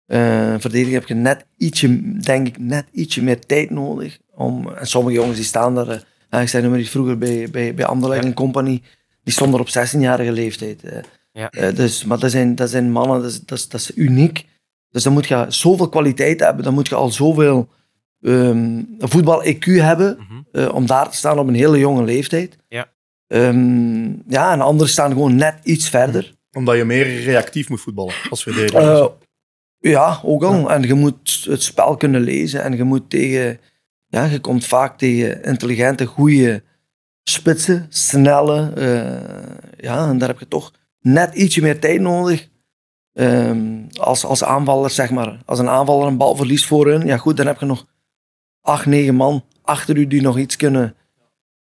[0.05, 4.17] Eh verdediger heb je net ietsje, denk ik, net ietsje meer tijd nodig.
[4.35, 7.47] Om, en sommige jongens die staan daar, ja, ik zei nu maar die vroeger bij,
[7.51, 8.27] bij, bij Anderlecht Ja.
[8.29, 8.81] en Company,
[9.23, 10.83] die stonden er op 16-jarige leeftijd.
[11.37, 11.49] Ja.
[11.49, 14.45] Eh, dus, maar dat zijn, dat zijn mannen, dat is, dat, is, dat is uniek.
[14.89, 17.69] Dus dan moet je zoveel kwaliteit hebben, dan moet je al zoveel
[18.21, 20.41] ehm voetbal-EQ hebben Mhm.
[20.51, 22.57] eh, om daar te staan op een hele jonge leeftijd.
[22.67, 22.87] Ja.
[23.27, 26.35] Ehm, ja, en anderen staan gewoon net iets verder.
[26.51, 28.81] Omdat je meer reactief moet voetballen als verdediger.
[28.81, 29.07] Eh,
[29.79, 30.71] ja, ook al.
[30.71, 33.59] En je moet het spel kunnen lezen en je moet tegen...
[34.07, 36.63] Ja, je komt vaak tegen intelligente, goede
[37.23, 38.71] spitsen, snelle.
[38.73, 40.71] eh, ja, en daar heb je toch
[41.13, 42.49] net ietsje meer tijd nodig.
[43.13, 45.39] Ehm, als, als aanvaller, zeg maar.
[45.45, 47.85] Als een aanvaller een bal verliest voorin, ja goed, dan heb je nog
[48.61, 50.95] acht, negen man achter u die nog iets kunnen,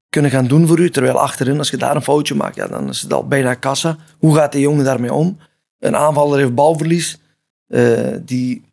[0.08, 0.90] kunnen gaan doen voor u.
[0.90, 3.96] Terwijl achterin, als je daar een foutje maakt, ja, dan is het al bijna kassa.
[4.18, 5.38] Hoe gaat die jongen daarmee om?
[5.78, 7.18] Een aanvaller heeft balverlies.
[7.66, 8.64] eh, die,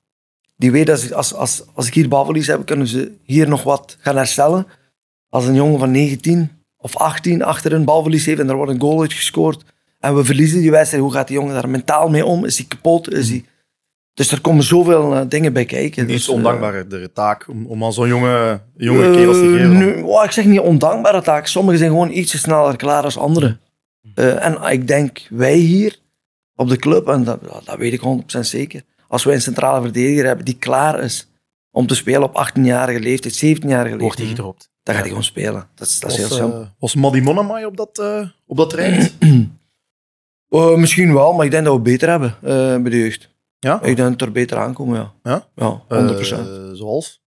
[0.56, 3.98] die weet dat als, als, als ik hier balverlies heb, kunnen ze hier nog wat
[4.00, 4.68] gaan herstellen.
[5.30, 9.02] Als een jongen van 19 of 18 achterin balverlies heeft en er wordt een goal
[9.02, 9.64] uitgescoord
[10.04, 12.46] en we verliezen die wedstrijd, hoe gaat die jongen daar mentaal mee om?
[12.46, 13.14] Is hij kapot?
[13.14, 13.46] Is hij...
[14.14, 16.06] Dus er komen zoveel eh, dingen bij kijken.
[16.06, 19.78] Niet Dus, eh, ondankbare taak om, om aan zo'n jonge, jonge kerels te geven.
[19.78, 21.48] nu, oh, ik zeg niet ondankbare taak.
[21.48, 23.60] Sommigen zijn gewoon ietsje sneller klaar als anderen.
[24.16, 26.00] Eh, en ik denk, wij hier
[26.56, 28.02] op de club, en dat, dat weet ik
[28.38, 31.30] 100% zeker, als wij een centrale verdediger hebben die klaar is
[31.72, 34.70] om te spelen op 18-jarige leeftijd, 17-jarige Wordt leeftijd, hij gedropt.
[34.84, 35.68] dan gaat hij gewoon spelen.
[35.76, 36.68] Dat is, dat is heel was, simpel.
[36.80, 39.14] was Maddy Monomai op dat, eh op dat traject?
[40.54, 43.30] Eh, misschien wel, maar ik denk dat we beter hebben eh, bij de jeugd.
[43.60, 43.76] Ja?
[43.76, 45.14] Ik denk dat het er beter aankomen, ja.
[45.24, 45.48] Ja?
[45.56, 46.48] Ja, 100%.
[46.48, 47.22] Eh, zoals?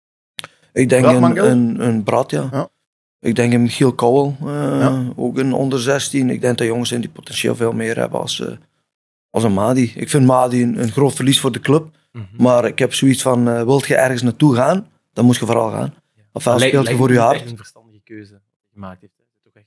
[0.73, 2.47] Ik denk een, een, een Brad, ja.
[2.51, 2.69] Ja.
[3.19, 4.45] Ik denk een Michiel Kouwel, eh,
[4.79, 5.03] Ja.
[5.15, 6.29] ook een onder 16.
[6.29, 8.51] Ik denk dat jongens zijn die potentieel veel meer hebben als, eh,
[9.29, 9.93] als een Madi.
[9.95, 11.87] Ik vind Madi een, een groot verlies voor de club.
[12.11, 12.23] Mhm.
[12.37, 15.71] Maar ik heb zoiets van, eh wilt je ergens naartoe gaan, dan moet je vooral
[15.71, 15.93] gaan.
[16.31, 17.49] Ofwel Lijkt- speelt je voor je hart.
[17.51, 18.41] een verstandige keuze
[18.73, 19.12] gemaakt heeft.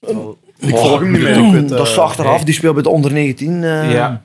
[0.00, 0.38] Echt wel...
[0.58, 1.50] Ik volg hem niet meer.
[1.52, 3.64] Weet, dat is eh, achteraf, die speelt bij de onder 19.
[3.64, 4.22] eh, Ja.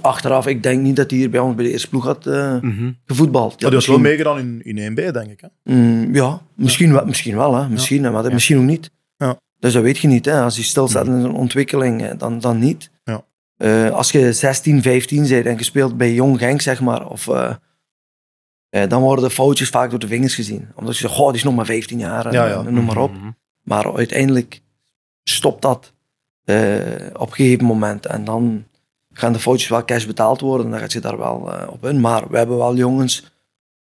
[0.00, 2.56] Achteraf, ik denk niet dat hij hier bij ons bij de eerste ploeg had eh,
[2.60, 2.92] Mhm.
[3.04, 3.60] gevoetbald.
[3.60, 5.40] Maar die was wel misschien- meegedaan in, in 1B, denk ik.
[5.40, 5.72] Hè?
[5.74, 7.68] Mm, ja, misschien wel, misschien wel hè.
[7.68, 8.32] Misschien, maar Ja.
[8.32, 8.90] misschien ook niet.
[9.16, 9.36] Ja.
[9.58, 10.24] Dus dat weet je niet.
[10.24, 10.40] Hè.
[10.42, 12.90] Als je stilstaat in zijn ontwikkeling, dan, dan niet.
[13.04, 13.24] Ja.
[13.56, 17.28] Eh, als je 16, 15 bent en je speelt bij Jong Genk, zeg maar, of,
[17.28, 17.54] eh,
[18.68, 20.68] eh, dan worden foutjes vaak door de vingers gezien.
[20.74, 22.62] Omdat je zegt, goh, die is nog maar 15 jaar, en, Ja, ja.
[22.62, 23.12] noem maar op.
[23.12, 23.30] Mhm.
[23.62, 24.60] Maar uiteindelijk
[25.24, 25.92] stopt dat
[26.44, 28.06] eh, op een gegeven moment.
[28.06, 28.64] En dan
[29.12, 30.70] gaan de foutjes wel cash betaald worden.
[30.70, 32.00] Dan gaat je daar wel eh, op in.
[32.00, 33.32] Maar we hebben wel jongens,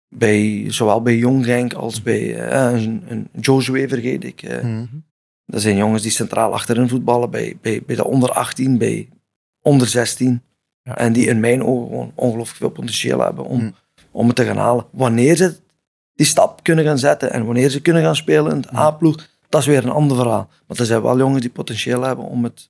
[0.10, 4.44] bij, zowel bij Jong Genk als bij eh, een, een Joshua, vergeet ik.
[4.44, 4.86] Mhm.
[5.46, 9.10] Dat zijn jongens die centraal achterin voetballen bij, bij, bij de onder 18, bij
[9.62, 10.42] onder 16.
[10.84, 10.98] Ja.
[10.98, 13.76] En die in mijn ogen gewoon ongelooflijk veel potentieel hebben om, Hmm.
[14.12, 14.86] om het te gaan halen.
[14.92, 15.56] Wanneer ze
[16.16, 18.80] die stap kunnen gaan zetten en wanneer ze kunnen gaan spelen in het Hmm.
[18.80, 20.50] A-ploeg, dat is weer een ander verhaal.
[20.68, 22.70] Maar er zijn wel jongens die potentieel hebben om het,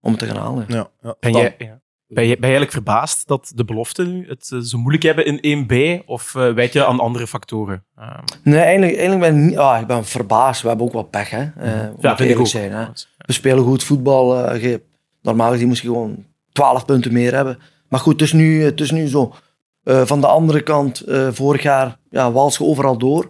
[0.00, 0.64] om het te gaan halen.
[0.68, 1.14] Ja, ja.
[1.20, 1.80] Ben, Dan- jij, ja.
[2.06, 5.40] ben, je, ben je eigenlijk verbaasd dat de beloften nu het eh, zo moeilijk hebben
[5.42, 6.04] in 1B?
[6.06, 7.84] Of eh weet je aan andere factoren?
[7.96, 9.58] Ehm, Nee, eigenlijk, eigenlijk ben ik niet...
[9.58, 10.62] Ah, ik ben verbaasd.
[10.62, 11.40] We hebben ook wel pech, hè.
[11.42, 11.72] Eh, Mhm.
[11.74, 12.46] ja, vind ik eerlijk ook.
[12.46, 12.86] Zijn, hè.
[13.16, 14.44] We spelen goed voetbal.
[14.46, 14.82] eh, je-
[15.22, 17.58] normaal gezien moest je gewoon 12 punten meer hebben.
[17.88, 19.32] Maar goed, het is nu, het is nu zo.
[19.82, 23.28] Eh, van de andere kant, eh, vorig jaar ja, wals je overal door.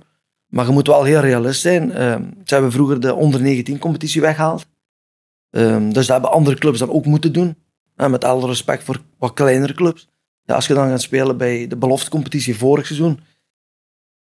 [0.50, 1.92] Maar je moet wel heel realist zijn.
[1.92, 4.66] Eh, ze hebben vroeger de onder 19 competitie weggehaald.
[5.50, 7.56] Ehm, dus dat hebben andere clubs dan ook moeten doen.
[7.96, 10.08] En met alle respect voor wat kleinere clubs.
[10.44, 13.20] Ja, als je dan gaat spelen bij de beloftecompetitie vorig seizoen.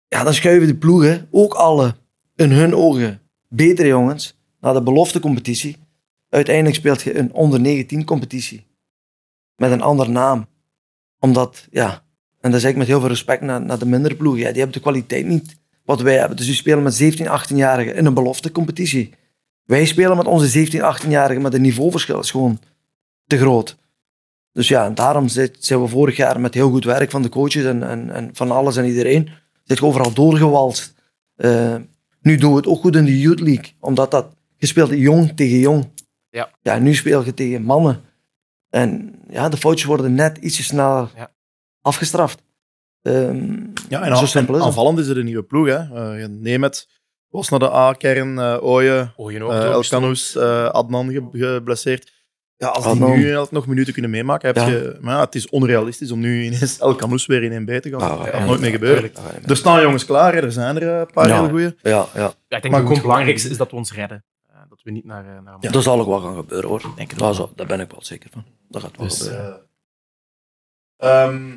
[0.08, 1.94] Ja, dan schuiven de ploegen, ook alle
[2.36, 5.76] in hun ogen betere jongens, naar de beloftecompetitie.
[6.28, 8.66] Uiteindelijk speelt je een onder 19 competitie.
[9.56, 10.46] Met een andere naam.
[11.18, 12.04] Omdat, ja,
[12.40, 14.40] en dat zeg ik met heel veel respect naar, naar de mindere ploegen.
[14.40, 15.57] Ja, die hebben de kwaliteit niet
[15.88, 16.36] wat wij hebben.
[16.36, 19.14] Dus die spelen met 17, 18-jarigen in een beloftecompetitie.
[19.64, 22.18] Wij spelen met onze 17, 18-jarigen met een niveauverschil.
[22.20, 22.58] is gewoon
[23.26, 23.76] te groot.
[24.52, 27.64] Dus ja, en daarom zijn we vorig jaar met heel goed werk van de coaches
[27.64, 29.28] en, en, en van alles en iedereen.
[29.64, 30.94] Zit je overal doorgewalst.
[31.34, 31.76] Eh,
[32.20, 33.72] nu doen we het ook goed in de Youth League.
[33.80, 35.88] Omdat dat, je speelt jong tegen jong.
[36.30, 36.50] Ja.
[36.62, 38.00] Ja, nu speel je tegen mannen.
[38.70, 41.30] En ja, de foutjes worden net ietsje sneller Ja.
[41.80, 42.42] afgestraft.
[43.02, 45.66] Ehm, Ja, en, Zo is aanvallend is het een nieuwe ploeg.
[45.66, 45.74] Hè.
[45.76, 46.88] Eh, je neemt het,
[47.28, 52.16] was naar de A-kern, eh Ooyen, eh Elkanous, eh, Adnan ge- geblesseerd.
[52.56, 54.66] Ja, als die nu nog minuten kunnen meemaken, heb Ja.
[54.66, 54.96] je...
[55.00, 58.00] Maar ja, het is onrealistisch om nu ineens Elkanous weer in 1B te gaan.
[58.00, 59.12] Ah, dat ja, gaat ja, nooit meer ja, gebeuren.
[59.12, 59.48] tuurlijk.
[59.50, 60.40] Er staan jongens klaar, hè.
[60.40, 61.34] er zijn er eh, een paar Ja.
[61.36, 61.74] hele goeie.
[61.82, 62.20] ja, ja.
[62.48, 64.24] Ja, ik denk Maar dat het belangrijkste is dat we ons redden.
[64.46, 66.82] Eh, dat we niet naar, eh, naar een Dat zal ook wel gaan gebeuren hoor.
[66.96, 68.44] Denk ook zal- daar ben ik wel zeker van.
[68.68, 69.60] Dat gaat wel Dus, gebeuren.
[70.96, 71.50] eh, ehm,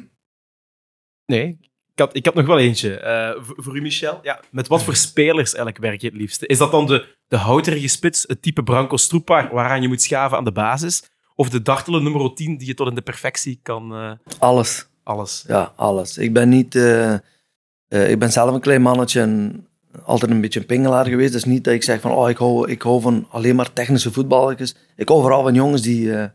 [1.32, 1.58] Nee,
[1.94, 2.98] ik had, ik had nog wel eentje.
[3.00, 4.20] Eh, voor, voor u, Michel.
[4.24, 6.46] Ja, met wat voor spelers eigenlijk werk je het liefste?
[6.48, 10.38] Is dat dan de, de houterige spits, het type Branco Stroepaar, waaraan je moet schaven
[10.38, 11.04] aan de basis?
[11.36, 13.94] Of de dartele nummer 10, die je tot in de perfectie kan...
[13.96, 14.88] eh, Alles.
[15.04, 15.44] alles.
[15.48, 16.18] Ja, alles.
[16.18, 16.76] Ik ben niet...
[16.76, 19.68] eh, eh, ik ben zelf een klein mannetje en
[20.04, 21.32] altijd een beetje een pingelaar geweest.
[21.34, 24.12] Dus niet dat ik zeg van, oh, ik hou, ik hou van alleen maar technische
[24.12, 24.76] voetballetjes.
[24.96, 26.26] Ik hou vooral van jongens die, eh,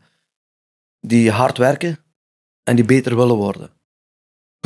[1.01, 1.99] die hard werken
[2.65, 3.71] en die beter willen worden.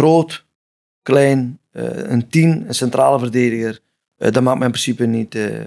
[0.01, 0.45] Groot,
[1.03, 3.79] klein, eh, een tien, een centrale verdediger.
[4.17, 5.61] eh, dat maakt me in principe niet, eh,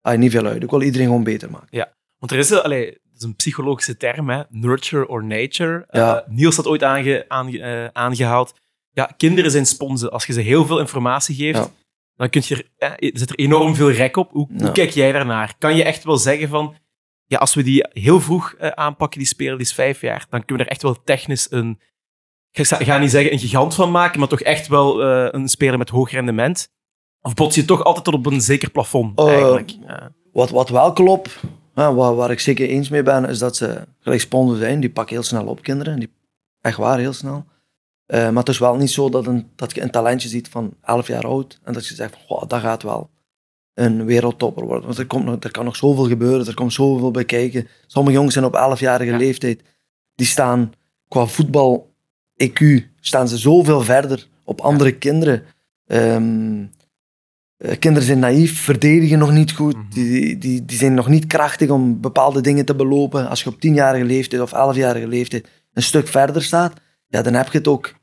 [0.00, 0.62] ah, niet veel uit.
[0.62, 1.88] Ik wil iedereen gewoon beter maken.
[2.18, 4.42] Want er is, een- allee, dat is een psychologische term, hè?
[4.48, 5.86] nurture or nature.
[5.90, 6.24] Ja.
[6.28, 8.54] Niels had ooit aange, aange- eh, aangehaald.
[8.92, 10.10] Ja, kinderen zijn sponsen.
[10.10, 11.70] Als je ze heel veel informatie geeft, Ja.
[12.16, 14.30] dan kun je er, eh, zit er enorm veel rek op.
[14.30, 14.70] Hoe, hoe Ja.
[14.70, 15.54] kijk jij daarnaar?
[15.58, 16.74] Kan je echt wel zeggen van,
[17.26, 20.44] ja, als we die heel vroeg eh, aanpakken, die speler, die is vijf jaar, dan
[20.44, 21.80] kunnen we er echt wel technisch een,
[22.52, 25.78] ik ga- niet zeggen een gigant van maken, maar toch echt wel eh, een speler
[25.78, 26.68] met hoog rendement?
[27.22, 29.70] Of bots je toch altijd tot op een zeker plafond, Oh, eigenlijk?
[29.86, 30.12] Ja.
[30.32, 31.40] Wat, wat wel klopt,
[31.74, 34.80] hè, waar, waar ik zeker eens mee ben, is dat ze gelijk zijn.
[34.80, 35.98] Die pakken heel snel op, kinderen.
[35.98, 36.12] Die,
[36.60, 37.44] echt waar, heel snel.
[38.06, 40.74] Eh, maar het is wel niet zo dat, een, dat je een talentje ziet van
[40.82, 43.10] 11 jaar oud en dat je zegt, van, "Goh, dat gaat wel
[43.74, 44.84] een wereldtopper worden.
[44.84, 47.68] Want er, komt nog, er kan nog zoveel gebeuren, er komt zoveel bij kijken.
[47.86, 49.16] Sommige jongens zijn op 11-jarige Ja.
[49.16, 49.62] leeftijd,
[50.14, 50.72] die staan
[51.08, 51.87] qua voetbal
[52.44, 55.42] EQ, staan ze zoveel verder op andere kinderen.
[57.58, 59.74] Eh, kinderen zijn naïef, verdedigen nog niet goed.
[59.74, 59.84] Mhm.
[59.90, 63.28] die, die, die zijn nog niet krachtig om bepaalde dingen te belopen.
[63.28, 66.72] Als je op 10-jarige leeftijd of 11-jarige leeftijd een stuk verder staat,
[67.06, 67.94] ja, dan heb je het ook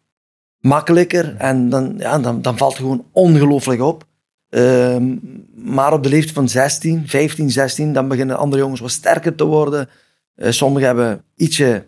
[0.59, 4.05] makkelijker en dan, ja, dan, dan valt het gewoon ongelooflijk op.
[4.49, 5.15] Ehm,
[5.53, 9.45] maar op de leeftijd van 16, 15, 16, dan beginnen andere jongens wat sterker te
[9.45, 9.89] worden.
[10.35, 11.85] Eh, sommigen hebben ietsje,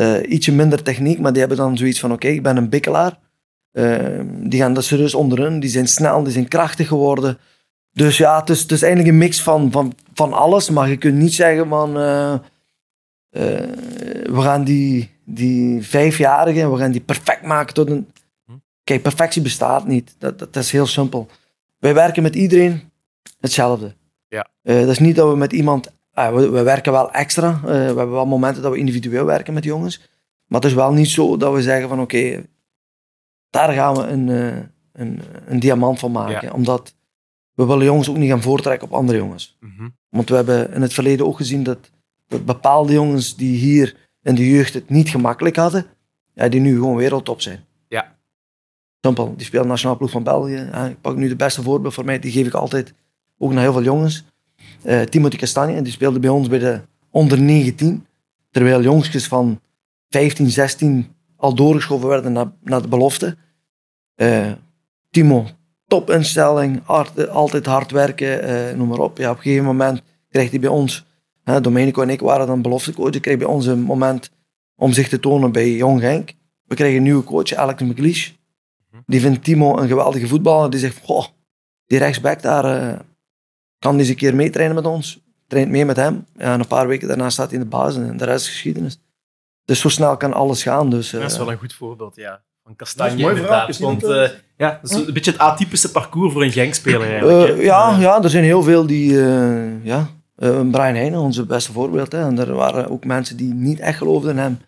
[0.00, 3.18] eh, ietsje minder techniek, maar die hebben dan zoiets van: oké, ik ben een bikkelaar.
[3.72, 5.60] Ehm, die gaan er serieus onderin.
[5.60, 7.38] Die zijn snel, die zijn krachtig geworden.
[7.92, 10.70] Dus ja, het is, het is eigenlijk een mix van, van, van alles.
[10.70, 11.96] Maar je kunt niet zeggen van...
[11.96, 12.40] eh, eh,
[14.22, 18.08] we gaan die, die vijfjarigen, we gaan die perfect maken tot een...
[18.84, 20.14] Kijk, perfectie bestaat niet.
[20.18, 21.28] Dat, dat, is heel simpel.
[21.78, 22.90] Wij werken met iedereen
[23.40, 23.94] hetzelfde.
[24.28, 24.46] Ja.
[24.62, 25.90] Eh, dat is niet dat we met iemand...
[26.26, 27.48] ah, we, we werken wel extra.
[27.48, 30.08] Eh, we hebben wel momenten dat we individueel werken met jongens.
[30.46, 32.46] Maar het is wel niet zo dat we zeggen van oké,
[33.50, 36.48] daar gaan we een, eh, een, een diamant van maken.
[36.48, 36.54] Ja.
[36.54, 36.94] Omdat
[37.54, 39.56] we willen jongens ook niet gaan voortrekken op andere jongens.
[39.60, 39.88] Mhm.
[40.08, 41.90] Want we hebben in het verleden ook gezien dat,
[42.26, 45.86] dat bepaalde jongens die hier in de jeugd het niet gemakkelijk hadden,
[46.34, 47.64] ja, die nu gewoon wereldtop zijn.
[47.88, 48.16] Ja.
[49.00, 49.36] Simpel.
[49.36, 50.68] Die speelt nationaal ploeg van België.
[50.72, 52.94] Ja, ik pak nu de beste voorbeeld voor mij, die geef ik altijd
[53.38, 54.24] ook naar heel veel jongens.
[54.82, 58.06] Eh Timothy Castagne, die speelde bij ons bij de onder 19.
[58.50, 59.60] Terwijl jongens van
[60.08, 63.36] 15, 16 al doorgeschoven werden naar, naar de belofte.
[64.14, 64.52] Eh,
[65.10, 65.46] Timo,
[65.86, 69.18] topinstelling, hard, altijd hard werken, eh, noem maar op.
[69.18, 71.06] Ja, op een gegeven moment krijgt hij bij ons,
[71.42, 74.30] hè, Domenico en ik waren dan beloftecoach, kreeg bij ons een moment
[74.76, 76.32] om zich te tonen bij Jong Genk.
[76.64, 78.30] We krijgen een nieuwe coach, Alex McLeish.
[79.06, 80.70] Die vindt Timo een geweldige voetballer.
[80.70, 81.26] Die zegt, goh,
[81.86, 83.04] die rechtsback daar
[83.80, 85.20] kan een keer meetrainen met ons.
[85.46, 86.24] Traint mee met hem.
[86.36, 88.50] Ja, en een paar weken daarna staat hij in de basis en de rest is
[88.52, 89.00] geschiedenis.
[89.64, 90.90] Dus zo snel kan alles gaan.
[90.90, 92.42] Dus, eh, Dat is wel een goed voorbeeld, ja.
[92.64, 93.78] Van Kastanje, Dat is een mooi inderdaad.
[93.78, 97.48] Want eh, ja, dat is een beetje het atypische parcours voor een gangspeler eigenlijk.
[97.50, 97.62] Eh, hè.
[97.62, 99.22] ja, Eh, ja, er zijn heel veel die...
[99.24, 102.12] eh, ja, Eh, Brian Heijnen, onze beste voorbeeld.
[102.12, 102.20] Hè.
[102.20, 104.58] En er waren ook mensen die niet echt geloofden in hem.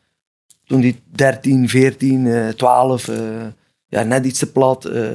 [0.64, 3.16] Toen die 13, 14, eh 12, eh,
[3.86, 5.08] ja, net iets te plat, eh,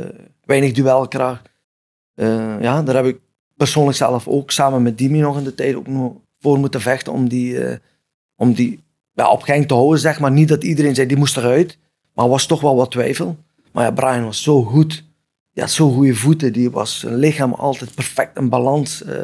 [0.45, 1.41] weinig duelkracht.
[2.15, 3.19] Eh, ja, daar heb ik
[3.57, 7.13] persoonlijk zelf ook samen met Dimi nog in de tijd ook nog voor moeten vechten
[7.13, 7.77] om die, eh,
[8.35, 10.31] om die ja, op te houden, zeg maar.
[10.31, 11.77] Niet dat iedereen zei, die moest eruit.
[12.13, 13.37] Maar was toch wel wat twijfel.
[13.71, 15.03] Maar ja, Brian was zo goed.
[15.51, 16.53] Ja, zo goede voeten.
[16.53, 19.03] Die was zijn lichaam altijd perfect in balans.
[19.03, 19.21] eh.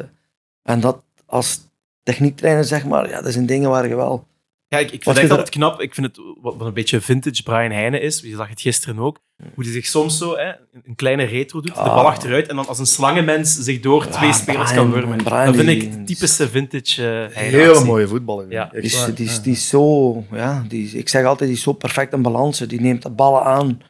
[0.64, 1.60] en dat als
[2.04, 4.28] techniektrainer, zeg maar, ja, dat zijn dingen waar je wel...
[4.74, 5.82] Ja, ik, ik vind het altijd knap.
[5.82, 8.20] Ik vind het wat, wat een beetje vintage Brian Heijnen is.
[8.20, 9.20] Je zag het gisteren ook.
[9.54, 10.52] Hoe hij zich soms zo hè,
[10.84, 11.96] een kleine retro doet, de Ah.
[11.96, 15.24] bal achteruit en dan als een slangenmens zich door twee spelers Brian, kan wurmen.
[15.24, 17.86] Brian, dat vind die- ik typische vintage Heijnen Hele actie.
[17.86, 18.52] mooie voetballer.
[18.52, 18.70] Ja.
[18.72, 21.64] Die is, die is, die is zo, ja, die, is- ik zeg altijd, die is
[21.64, 22.60] zo perfect in balans.
[22.60, 23.82] Die neemt de ballen aan.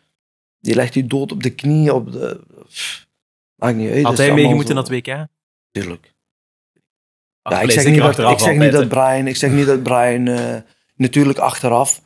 [0.60, 1.94] Die legt je dood op de knie.
[1.94, 3.08] Op de, pff,
[3.56, 3.96] maakt niet uit.
[4.04, 5.26] Had dat is hij mee moeten naar het WK?
[5.72, 6.13] Tuurlijk.
[7.50, 8.88] Ja, ik zeg niet dat, achteraf ik zeg niet altijd, dat hè.
[8.88, 10.56] Brian, ik zeg niet dat Brian, eh,
[10.96, 12.02] natuurlijk achteraf,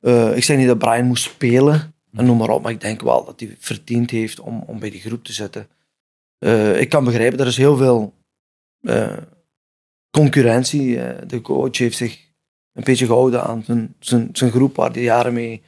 [0.00, 3.00] eh, ik zeg niet dat Brian moest spelen en noem maar op, maar ik denk
[3.00, 5.68] wel dat hij verdiend heeft om, om bij die groep te zitten.
[6.38, 8.14] Eh, ik kan begrijpen, er is heel veel
[10.10, 10.98] concurrentie.
[11.26, 12.18] De coach heeft zich
[12.72, 15.62] een beetje gehouden aan zijn, zijn, zijn groep waar hij jaren mee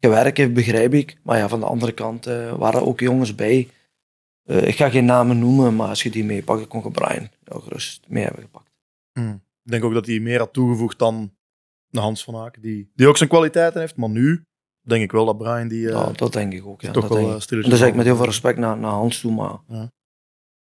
[0.00, 1.16] gewerkt heeft, begrijp ik.
[1.22, 2.24] Maar ja, van de andere kant
[2.56, 3.68] waren ook jongens bij.
[4.44, 7.28] Ik ga geen namen noemen, maar als je die meepakt, kon je Brian
[7.60, 8.61] gerust mee hebben gepakt.
[9.12, 9.42] Hmm.
[9.64, 11.32] Ik denk ook dat hij meer had toegevoegd dan
[11.90, 13.96] Hans van Aken, die, die ook zijn kwaliteiten heeft.
[13.96, 14.44] Maar nu
[14.80, 16.80] denk ik wel dat Brian die eh, Ja, dat denk ik ook.
[16.80, 17.70] Ja, toch dat wel denk eh, ik.
[17.70, 19.58] Dat ik met heel veel respect naar, naar Hans toe, maar...
[19.68, 19.90] Ja.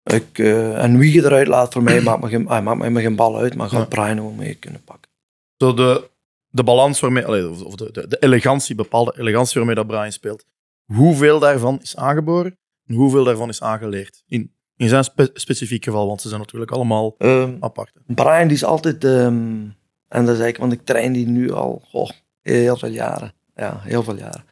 [0.03, 3.01] Ik, eh, en wie je eruit laat, voor mij maakt me geen, ah, maakt me
[3.01, 4.03] geen bal uit, maar gaat Ja.
[4.03, 5.11] Brian ook mee kunnen pakken.
[5.57, 6.11] Zo de,
[6.49, 10.45] de balans waarmee, of de, de, de elegantie, bepaalde elegantie waarmee dat Brian speelt.
[10.85, 14.23] Hoeveel daarvan is aangeboren en hoeveel daarvan is aangeleerd?
[14.27, 17.91] In, in zijn spe- specifiek geval, want ze zijn natuurlijk allemaal Ehm, apart.
[18.07, 18.15] hè.
[18.15, 19.65] Brian die is altijd, ehm,
[20.09, 22.11] en dat zeg ik, want ik train die nu al goh,
[22.43, 23.33] heel veel jaren.
[23.55, 24.45] Ja, heel veel jaren.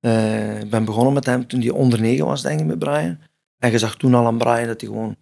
[0.00, 3.18] Eh, ik ben begonnen met hem toen hij onder negen was, denk ik, met Brian.
[3.58, 5.16] En je zag toen al aan Brian dat hij gewoon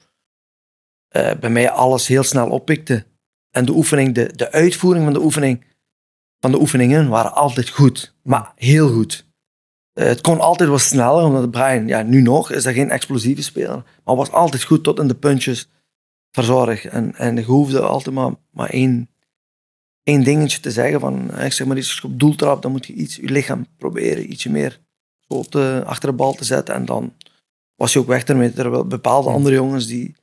[1.09, 3.05] eh, bij mij alles heel snel oppikte.
[3.51, 5.65] En de oefening, de, de uitvoering van de oefening,
[6.41, 8.15] van de oefeningen waren altijd goed.
[8.23, 9.27] Maar heel goed.
[9.99, 13.43] Eh, het kon altijd wat sneller, omdat Brian, ja, nu nog, is dat geen explosieve
[13.43, 13.83] speler.
[14.05, 15.71] Maar was altijd goed tot in de puntjes
[16.31, 16.85] verzorgd.
[16.85, 19.11] En, en je hoefde altijd maar, maar één,
[20.03, 22.87] één dingetje te zeggen van, ik zeg maar als je op doel trapt, dan moet
[22.87, 24.81] je iets, je lichaam proberen ietsje meer
[25.19, 26.75] zo op de, achter de bal te zetten.
[26.75, 27.15] En dan
[27.75, 28.53] was je ook weg ermee.
[28.53, 30.15] Terwijl bepaalde andere jongens, die,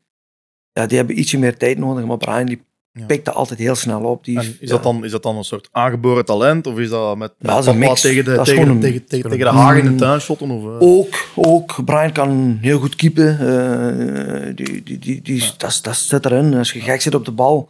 [0.72, 2.06] ja, die hebben ietsje meer tijd nodig.
[2.06, 2.62] Maar Brian, die
[2.99, 3.05] Ja.
[3.05, 4.23] pikte altijd heel snel op.
[4.25, 4.67] Die, En is, ja.
[4.67, 6.67] dat dan, is dat dan een soort aangeboren talent?
[6.67, 8.01] Of is dat met, met dat is een papa mix.
[8.01, 10.49] tegen de, Dat is tegen, een- tegen, tegen, tegen de hagen in de tuin shotten?
[10.51, 10.88] Of, eh?
[10.88, 11.86] Ook, ook.
[11.86, 13.39] Brian kan heel goed keepen.
[13.39, 16.53] Eh, die, die, die, die, dat, dat zit erin.
[16.53, 17.69] Als je gek zit op de bal,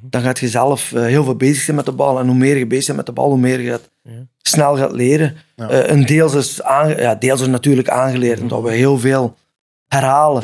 [0.00, 2.18] dan gaat je zelf eh, heel veel bezig zijn met de bal.
[2.18, 4.10] En hoe meer je bezig bent met de bal, hoe meer je gaat, Ja.
[4.42, 5.36] snel gaat leren.
[5.56, 5.88] Ja.
[5.88, 9.36] Een deels is, aange- ja, deels is natuurlijk aangeleerd, omdat we heel veel
[9.88, 10.42] herhalen.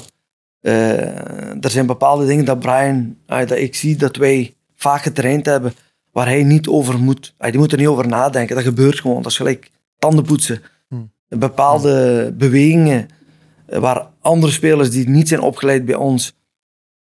[0.61, 5.47] Eh, er zijn bepaalde dingen dat Brian, ah, dat ik zie dat wij vaak getraind
[5.47, 5.73] hebben,
[6.13, 7.35] waar hij niet over moet.
[7.39, 8.55] ah, die moet er niet over nadenken.
[8.55, 9.23] Dat gebeurt gewoon.
[9.23, 10.63] Dat is gelijk tandenpoetsen.
[10.89, 11.13] Hmm.
[11.29, 13.09] bepaalde bewegingen
[13.67, 16.39] waar andere spelers die niet zijn opgeleid bij ons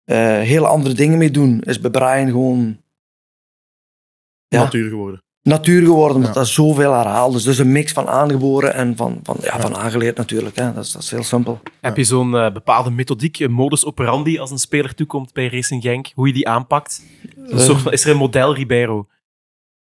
[0.04, 2.80] eh hele andere dingen mee doen, is bij Brian gewoon
[4.48, 4.62] Ja.
[4.62, 5.22] Natuur geworden.
[5.42, 7.42] Natuur geworden, dat zoveel herhaald is.
[7.42, 10.56] Dus een mix van aangeboren en van, van, ja, van aangeleerd natuurlijk.
[10.56, 10.72] Hè.
[10.72, 11.60] Dat, is, dat is heel simpel.
[11.80, 15.82] Heb je zo'n eh, bepaalde methodiek, een modus operandi als een speler toekomt bij Racing
[15.82, 16.10] Genk?
[16.14, 17.02] Hoe je die aanpakt?
[17.36, 17.64] Een Eh.
[17.64, 19.06] soort van, is er een model Ribeiro?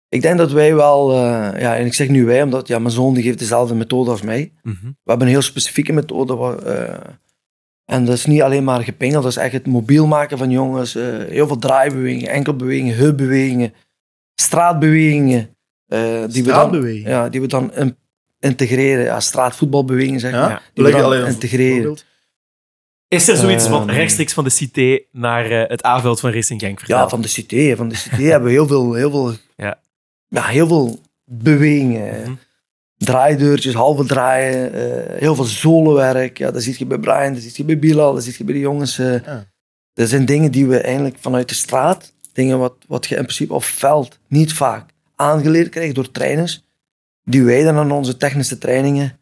[0.10, 2.94] Ik denk dat wij wel, eh, ja, en ik zeg nu wij, omdat ja, mijn
[2.94, 4.52] zoon die geeft dezelfde methode als mij.
[4.64, 4.76] Mhm.
[4.86, 6.36] We hebben een heel specifieke methode.
[6.36, 7.20] waar,
[7.86, 10.94] en dat is niet alleen maar gepingeld, dat is echt het mobiel maken van jongens.
[11.30, 13.74] heel veel draaibewegingen, enkelbewegingen, heupbewegingen,
[14.36, 15.50] straatbewegingen.
[15.88, 17.98] eh, die, we dan, ja, die we dan in-
[18.40, 19.04] integreren.
[19.04, 20.50] Ja, straatvoetbalbewegingen zeg maar.
[20.50, 20.62] Ja?
[20.74, 21.98] Die we Leg dan alleen integreren.
[23.08, 23.90] Is er zoiets wat Ehm.
[23.90, 27.00] rechtstreeks van de Cité naar eh, het A-veld van Racing Genk vertelt?
[27.02, 27.76] Ja, van de cité.
[27.76, 29.80] Van de cité hebben we heel veel, heel veel, Ja.
[30.28, 32.22] ja, heel veel bewegingen.
[32.22, 32.34] Mhm.
[32.98, 36.38] Draaideurtjes, halve draaien, eh, heel veel zolenwerk.
[36.38, 38.54] Ja, dat zie je bij Brian, dat zie je bij Bilal, dat zie je bij
[38.54, 38.98] de jongens.
[39.00, 39.24] eh.
[39.26, 39.46] Ja.
[39.94, 43.54] Dat zijn dingen die we eigenlijk vanuit de straat, dingen wat, wat je in principe
[43.54, 46.64] op veld niet vaak aangeleerd krijgt door trainers,
[47.24, 49.18] die wij dan aan onze technische trainingen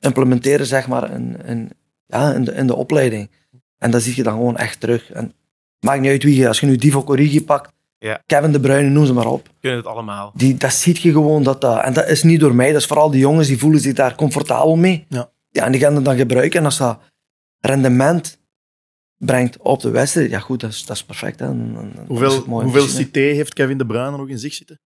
[0.00, 1.70] implementeren, zeg maar, in, in,
[2.06, 3.30] ja, in, de, in de opleiding.
[3.78, 5.10] En dat zie je dan gewoon echt terug.
[5.10, 5.32] En
[5.80, 8.22] maakt niet uit wie je, als je nu Divo Corrigi pakt, Ja.
[8.26, 9.48] Kevin De Bruyne, noem ze maar op.
[9.60, 10.32] Kunnen het allemaal.
[10.34, 11.82] Die, dat ziet je gewoon dat dat...
[11.82, 14.14] En dat is niet door mij, dat is vooral die jongens die voelen zich daar
[14.14, 15.06] comfortabel mee.
[15.08, 15.30] Ja.
[15.50, 16.58] ja en die gaan het dan gebruiken.
[16.58, 16.98] En als dat
[17.60, 18.38] rendement
[19.18, 21.40] brengt op de wedstrijd, ja goed, dat is, dat is perfect.
[21.40, 21.46] Hè.
[22.06, 24.80] Hoeveel, hoeveel cité heeft Kevin De Bruyne nog in zich zitten?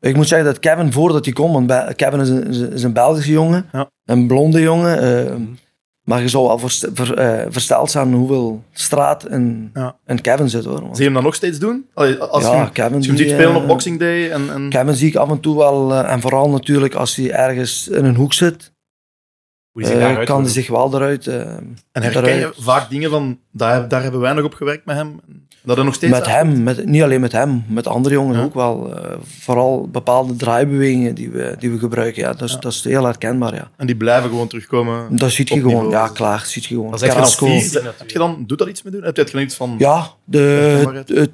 [0.00, 2.82] Ik moet zeggen dat Kevin, voordat hij kon, want Kevin is een, is een- is
[2.82, 3.90] een Belgische jongen, Ja.
[4.04, 5.34] een blonde jongen, eh,
[6.02, 9.96] maar je zou wel ver- eh, versteld zijn hoeveel straat in, Ja.
[10.06, 10.80] in Kevin zit hoor.
[10.80, 11.86] Want- Zie je hem dan nog steeds doen?
[11.94, 14.50] Allee, als Ja, je, Kevin als je hem ziet spelen eh, op Boxing Day en...
[14.52, 17.88] en Kevin zie ik af en toe wel, eh, en vooral natuurlijk als hij ergens
[17.88, 18.72] in een hoek zit,
[19.74, 21.26] Hoe die zich eh, daaruit kan hij zich wel eruit.
[21.26, 21.40] eh,
[21.92, 25.20] en herken je vaak dingen van, daar, daar hebben wij nog op gewerkt met hem?
[25.62, 28.44] Dat er nog steeds Met hem, met, niet alleen met hem, met andere jongens Ja.
[28.44, 28.96] ook wel.
[28.96, 32.22] eh, vooral bepaalde draaibewegingen die we, die we gebruiken.
[32.22, 32.58] Ja, dat, is, Ja.
[32.58, 33.54] dat is heel herkenbaar.
[33.54, 33.70] Ja.
[33.76, 35.16] En die blijven gewoon terugkomen.
[35.16, 35.68] Dat ziet je gewoon.
[35.72, 35.90] niveau.
[35.92, 36.40] Ja, klaar.
[36.46, 36.90] Ziet je gewoon.
[36.90, 37.46] Dat is echt Carrasco.
[37.98, 39.02] heb je dan, doet dat iets mee doen?
[39.02, 39.74] Heb je het dan iets van...
[39.78, 40.38] Ja, de,
[40.94, 41.30] het, het-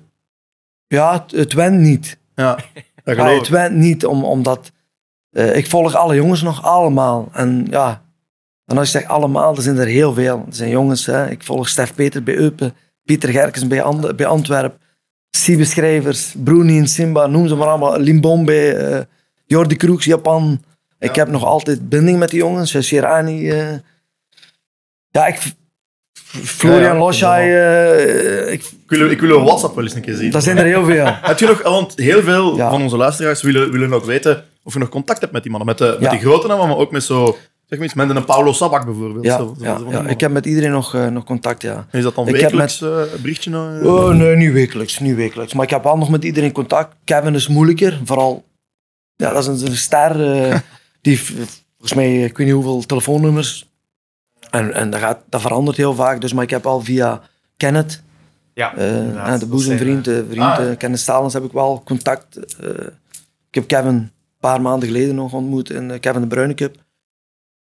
[0.87, 2.19] ja het, het went niet.
[2.35, 2.59] Ja,
[3.05, 3.53] dat het ik.
[3.53, 4.73] went niet, om, omdat
[5.31, 7.29] eh, ik volg alle jongens nog allemaal.
[7.33, 8.03] En ja,
[8.71, 10.45] en als je zegt allemaal, er zijn er heel veel.
[10.49, 11.31] Er zijn jongens, hè.
[11.31, 14.79] ik volg Stef Peter bij Eupen, Pieter Gerkens bij, And bij Antwerpen,
[15.67, 19.01] Schrijvers, Bruni en Simba, noem ze maar allemaal, Limbombe, eh
[19.47, 20.63] Jordi Kroeks, Japan.
[20.99, 23.51] Ik heb nog altijd binding met die jongens, eh, Shirani.
[23.51, 23.73] eh.
[25.11, 25.39] ja, ik...
[26.45, 27.51] Florian Ja, ja, Loschai,
[28.53, 30.31] ik, Ik wil, ik wil een WhatsApp wel eens een keer zien.
[30.31, 31.05] dat zijn er heel veel.
[31.31, 32.71] Heb je nog, want heel veel Ja.
[32.71, 35.69] van onze luisteraars willen, willen ook weten of je nog contact hebt met die mannen.
[35.69, 37.37] Met de, met die grote namen, maar ook met zo,
[37.71, 39.25] zeg maar iets, met een Paulo Sabak bijvoorbeeld.
[39.25, 41.87] Ja, Zo- zo- ja, zo- ja, ik heb met iedereen nog, eh, nog contact, ja.
[41.93, 43.51] Is dat dan ik heb wekelijks eh, een berichtje?
[43.51, 43.87] eh?
[43.95, 45.53] Oh, nee, niet wekelijks, niet wekelijks.
[45.55, 46.97] Maar ik heb wel nog met iedereen contact.
[47.05, 48.45] Kevin is moeilijker, vooral...
[49.17, 50.33] Ja, dat is een, een ster.
[50.35, 50.59] eh,
[51.03, 53.69] die volgens mij, ik weet niet hoeveel telefoonnummers.
[54.51, 56.21] En, en dat, gaat, dat verandert heel vaak.
[56.21, 57.21] Dus, maar ik heb al via
[57.57, 58.03] Kenneth,
[58.55, 58.75] Ja,
[59.39, 60.75] de boezemvriend, vriend Ah, ja.
[60.75, 62.37] Kenneth Stalens, heb ik wel contact.
[62.37, 62.69] eh,
[63.49, 66.77] ik heb Kevin een paar maanden geleden nog ontmoet in Kevin de Bruyne Cup.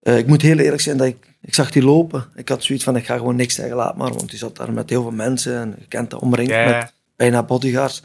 [0.02, 2.24] Eh, ik moet heel eerlijk zijn, dat ik, ik zag die lopen.
[2.34, 4.12] Ik had zoiets van, ik ga gewoon niks zeggen, laat maar.
[4.12, 6.74] Want die zat daar met heel veel mensen en je kent dat omringd Ja, met
[6.74, 6.90] ja.
[7.16, 8.02] bijna bodyguards.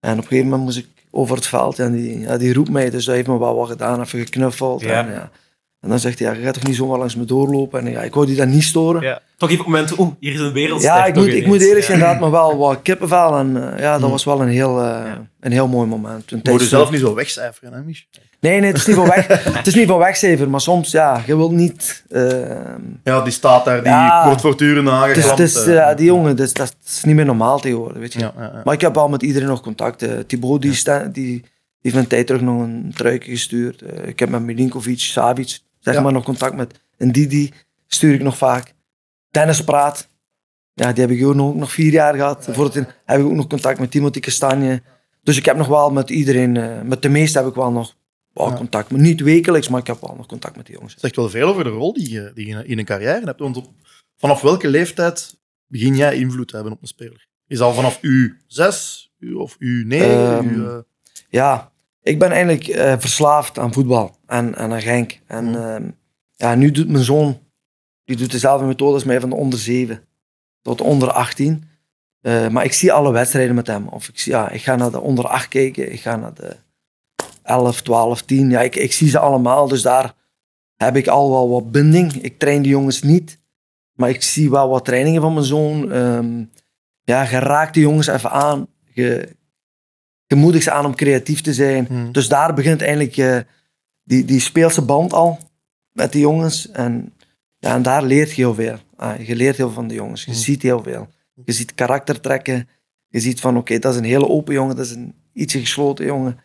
[0.00, 2.70] En op een gegeven moment moest ik over het veld en die, ja, die roept
[2.70, 4.80] mij, dus hij heeft me wel wat gedaan, even geknuffeld.
[4.80, 5.06] Ja.
[5.06, 5.30] En, ja.
[5.80, 7.80] en dan zegt hij, ja, je gaat toch niet zomaar langs me doorlopen?
[7.80, 9.02] En ja, ik wou die dan niet storen.
[9.02, 9.20] Ja, Ja.
[9.36, 11.06] Toch even op het moment, oeh, hier is een wereldster.
[11.06, 12.04] ik, toch moet, ik moet eerlijk zijn, Ja.
[12.04, 13.38] inderdaad, maar wel wat kippenvel.
[13.38, 16.30] En eh, ja, dat was wel een heel, eh, een heel mooi moment.
[16.30, 18.04] Moet je zelf niet zo wegcijferen, hè, Mich?
[18.40, 19.88] Nee, nee, het is niet van weg, het is niet
[20.38, 22.04] van maar soms, ja, je wilt niet...
[22.08, 22.56] eh,
[23.04, 24.24] Ja, die staat daar, die Ja.
[24.26, 25.28] wordt voortdurend aangeklampt.
[25.38, 25.74] het is, eh.
[25.74, 28.18] ja, die jongen, dat is, dat is niet meer normaal tegenwoordig, weet je.
[28.18, 28.60] ja, ja, ja.
[28.64, 30.02] Maar ik heb al met iedereen nog contact.
[30.02, 31.44] eh Thibaut die, die, die
[31.82, 33.82] heeft een tijd terug nog een truikje gestuurd.
[33.82, 37.52] Eh, ik heb met Milinkovic, Savic, zeg maar, nog contact met een Didi.
[37.86, 38.74] Stuur ik nog vaak.
[39.30, 40.08] Dennis Praat.
[40.74, 42.48] Ja, die heb ik ook nog, nog vier jaar gehad.
[42.50, 44.82] Voor het in, heb ik ook nog contact met Timothy Kastanje.
[45.22, 47.94] Dus ik heb nog wel met iedereen, eh, met de meeste heb ik wel nog
[48.38, 48.56] wel Ja.
[48.56, 48.90] contact.
[48.90, 50.92] Maar niet wekelijks, maar ik heb wel nog contact met die jongens.
[50.92, 53.40] Het zegt wel veel over de rol die je, die je in een carrière hebt.
[53.40, 53.70] Want op-
[54.16, 55.36] vanaf welke leeftijd
[55.66, 57.26] begin jij invloed te hebben op een speler?
[57.46, 59.58] Is al vanaf U6 U of U9?
[59.88, 60.78] Ehm, U, eh,
[61.30, 61.72] Ja,
[62.02, 65.20] ik ben eigenlijk eh, verslaafd aan voetbal en, en aan Genk.
[65.26, 65.54] En Mhm.
[65.56, 65.90] ehm,
[66.36, 67.38] ja, nu doet mijn zoon,
[68.04, 70.04] die doet dezelfde methode als mij van de onder 7
[70.62, 71.64] tot onder 18.
[72.20, 73.88] Eh, maar ik zie alle wedstrijden met hem.
[73.88, 76.56] Of ik, zie, ja, ik ga naar de onder 8 kijken, ik ga naar de
[77.48, 78.50] 11, 12, 10.
[78.50, 80.14] Ja, ik, ik zie ze allemaal, dus daar
[80.76, 82.12] heb ik al wel wat binding.
[82.12, 83.38] Ik train die jongens niet,
[83.92, 85.92] maar ik zie wel wat trainingen van mijn zoon.
[85.92, 86.44] Ehm,
[87.02, 88.66] ja, je raakt die jongens even aan.
[88.92, 89.36] Je,
[90.26, 91.86] je moedigt ze aan om creatief te zijn.
[91.86, 92.12] Hmm.
[92.12, 93.38] Dus daar begint eigenlijk eh,
[94.04, 95.38] die, die speelse band al
[95.92, 96.70] met die jongens.
[96.70, 97.12] En,
[97.58, 98.76] ja, en daar leert je heel veel.
[98.96, 100.24] Ah, je leert heel veel van de jongens.
[100.24, 100.40] Je Hmm.
[100.40, 101.08] ziet heel veel.
[101.44, 102.68] Je ziet karaktertrekken.
[103.08, 104.76] Je ziet van, oké, dat is een hele open jongen.
[104.76, 106.38] Dat is een ietsje gesloten jongen.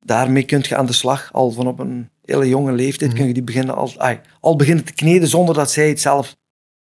[0.00, 1.32] Daarmee kun je aan de slag.
[1.32, 3.18] Al van op een hele jonge leeftijd Hmm.
[3.18, 3.92] kun je die beginnen al,
[4.40, 6.36] al beginnen te kneden zonder dat zij het zelf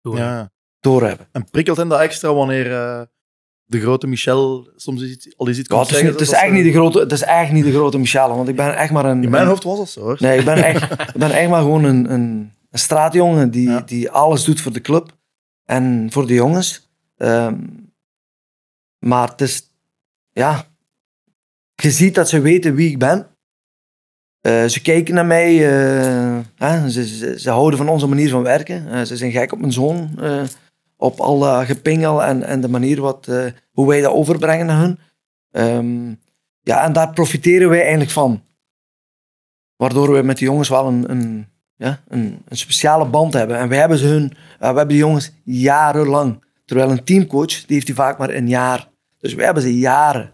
[0.01, 0.51] Ja.
[0.79, 1.27] doorhebben.
[1.31, 3.01] En prikkelt hen dat extra wanneer eh,
[3.65, 6.51] de grote Michel soms iets, al eens iets Ja, het, is, niet- het, is echt
[6.51, 9.05] niet de grote, het is echt niet de grote Michelle, want ik ben echt maar
[9.05, 9.23] een...
[9.23, 10.17] In mijn een- hoofd was dat zo hoor.
[10.19, 13.81] Nee, ik ben echt, ik ben echt maar gewoon een, een, een straatjongen die, Ja.
[13.81, 15.17] die alles doet voor de club
[15.65, 16.89] en voor de jongens.
[17.17, 17.55] Ehm,
[18.99, 19.73] maar het is,
[20.31, 20.65] ja,
[21.75, 23.31] je ziet dat ze weten wie ik ben.
[24.41, 25.53] Eh, ze kijken naar mij,
[26.57, 28.91] eh, ze, ze, houden van onze manier van werken.
[28.91, 30.19] Eh, ze zijn gek op mijn zoon,
[30.97, 33.29] op al dat gepingel en, en de manier wat,
[33.71, 34.99] hoe wij dat overbrengen naar hun.
[35.51, 36.15] Ehm,
[36.61, 38.43] ja, en daar profiteren wij eigenlijk van.
[39.75, 43.57] Waardoor we met de jongens wel een, een, ja, een, een speciale band hebben.
[43.57, 46.43] En wij hebben ze hun, we hebben die jongens jarenlang.
[46.65, 48.89] Terwijl een teamcoach, die heeft die vaak maar een jaar.
[49.17, 50.31] Dus wij hebben ze jaren.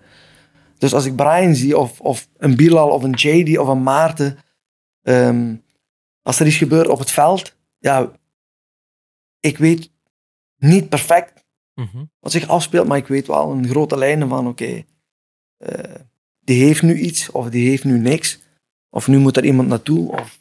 [0.77, 4.37] Dus als ik Brian zie, of, of een Bilal, of een JD, of een Maarten.
[5.01, 5.55] ehm,
[6.21, 8.11] als er iets gebeurt op het veld, ja,
[9.39, 9.91] ik weet
[10.57, 12.05] niet perfect Mhm.
[12.19, 14.83] wat zich afspeelt, maar ik weet wel een grote lijnen van, oké,
[15.57, 15.95] eh,
[16.39, 18.39] die heeft nu iets, of die heeft nu niks.
[18.89, 20.11] Of nu moet er iemand naartoe.
[20.11, 20.39] Of,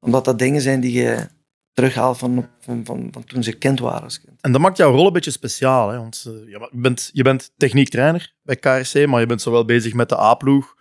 [0.00, 1.28] omdat dat dingen zijn die je
[1.72, 4.40] terughaalt van, van, van, van toen ze kind waren als kind.
[4.40, 5.88] En dat maakt jouw rol een beetje speciaal.
[5.88, 5.96] Hè?
[5.96, 10.08] Want eh, je bent, je bent techniektrainer bij KRC, maar je bent zowel bezig met
[10.08, 10.74] de A-ploeg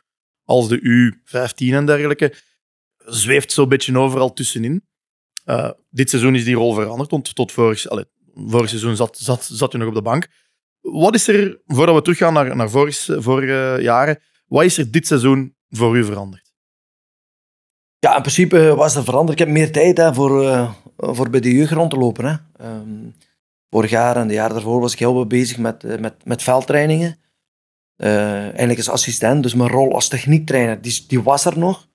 [0.44, 2.34] als de U15 en dergelijke.
[2.98, 4.88] Zweeft zo'n beetje overal tussenin.
[5.46, 7.80] Eh, dit seizoen is die rol veranderd, want tot vorig
[8.70, 10.28] seizoen zat, zat, zat je nog op de bank.
[10.82, 15.08] Wat is er, voordat we teruggaan naar, naar vorig, vorige jaren, wat is er dit
[15.08, 16.49] seizoen voor u veranderd?
[18.00, 19.40] Ja, in principe was er veranderd.
[19.40, 22.26] Ik heb meer tijd hè, voor, eh, voor bij de jeugd rond te lopen.
[22.26, 22.36] Hè.
[22.66, 23.10] Ehm,
[23.70, 26.44] vorig jaar en de jaar daarvoor was ik heel veel bezig met, eh, met, met
[26.44, 27.18] veldtrainingen.
[27.96, 31.88] Eh, eigenlijk als assistent, dus mijn rol als techniektrainer, die, die was er nog.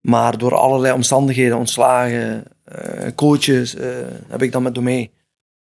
[0.00, 3.88] Maar door allerlei omstandigheden, ontslagen, eh, coaches, eh,
[4.28, 5.10] heb ik dat met Domee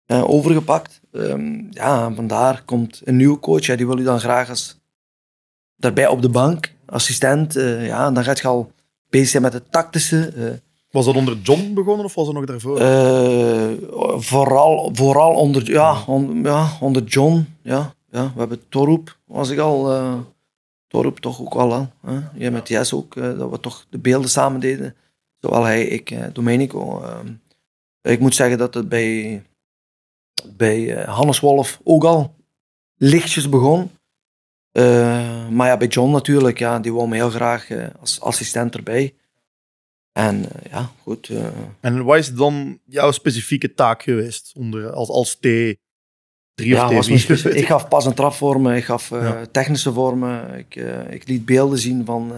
[0.06, 1.00] eh, overgepakt.
[1.12, 4.80] Ehm, ja, vandaar komt een nieuwe coach, ja, die wil u dan graag als
[5.76, 7.56] daarbij op de bank, assistent.
[7.56, 8.72] eh, ja, en dan gaat je al
[9.16, 10.28] bezig zijn met het tactische.
[10.28, 10.44] eh,
[10.90, 12.80] Was dat onder John begonnen of was dat nog daarvoor?
[12.80, 13.70] eh,
[14.18, 17.46] vooral, vooral onder, ja, on- ja, onder John.
[17.62, 18.32] Ja, ja.
[18.32, 19.92] We hebben Torup, was ik al.
[19.92, 20.14] eh
[20.88, 21.72] Torup toch ook al.
[21.72, 22.10] Hè?
[22.12, 22.20] hè.
[22.34, 24.94] Jij met Jess ook, dat we toch de beelden samen deden.
[25.40, 27.02] Zowel hij, ik, eh, Domenico.
[28.02, 29.42] ik moet zeggen dat het bij,
[30.56, 32.34] bij Hannes Wolf ook al
[32.96, 33.90] lichtjes begon.
[34.76, 38.74] Eh, maar ja, bij John natuurlijk, ja, die wou me heel graag eh, als assistent
[38.74, 39.14] erbij.
[40.12, 41.30] En eh, ja, goed.
[41.80, 45.42] En wat is dan jouw specifieke taak geweest onder, als, als T3
[46.54, 47.22] of Ja, was mijn T4?
[47.22, 49.46] specie- ik gaf pas een trapvormen, ik gaf Ja.
[49.46, 50.74] technische vormen, ik,
[51.10, 52.32] ik liet beelden zien van,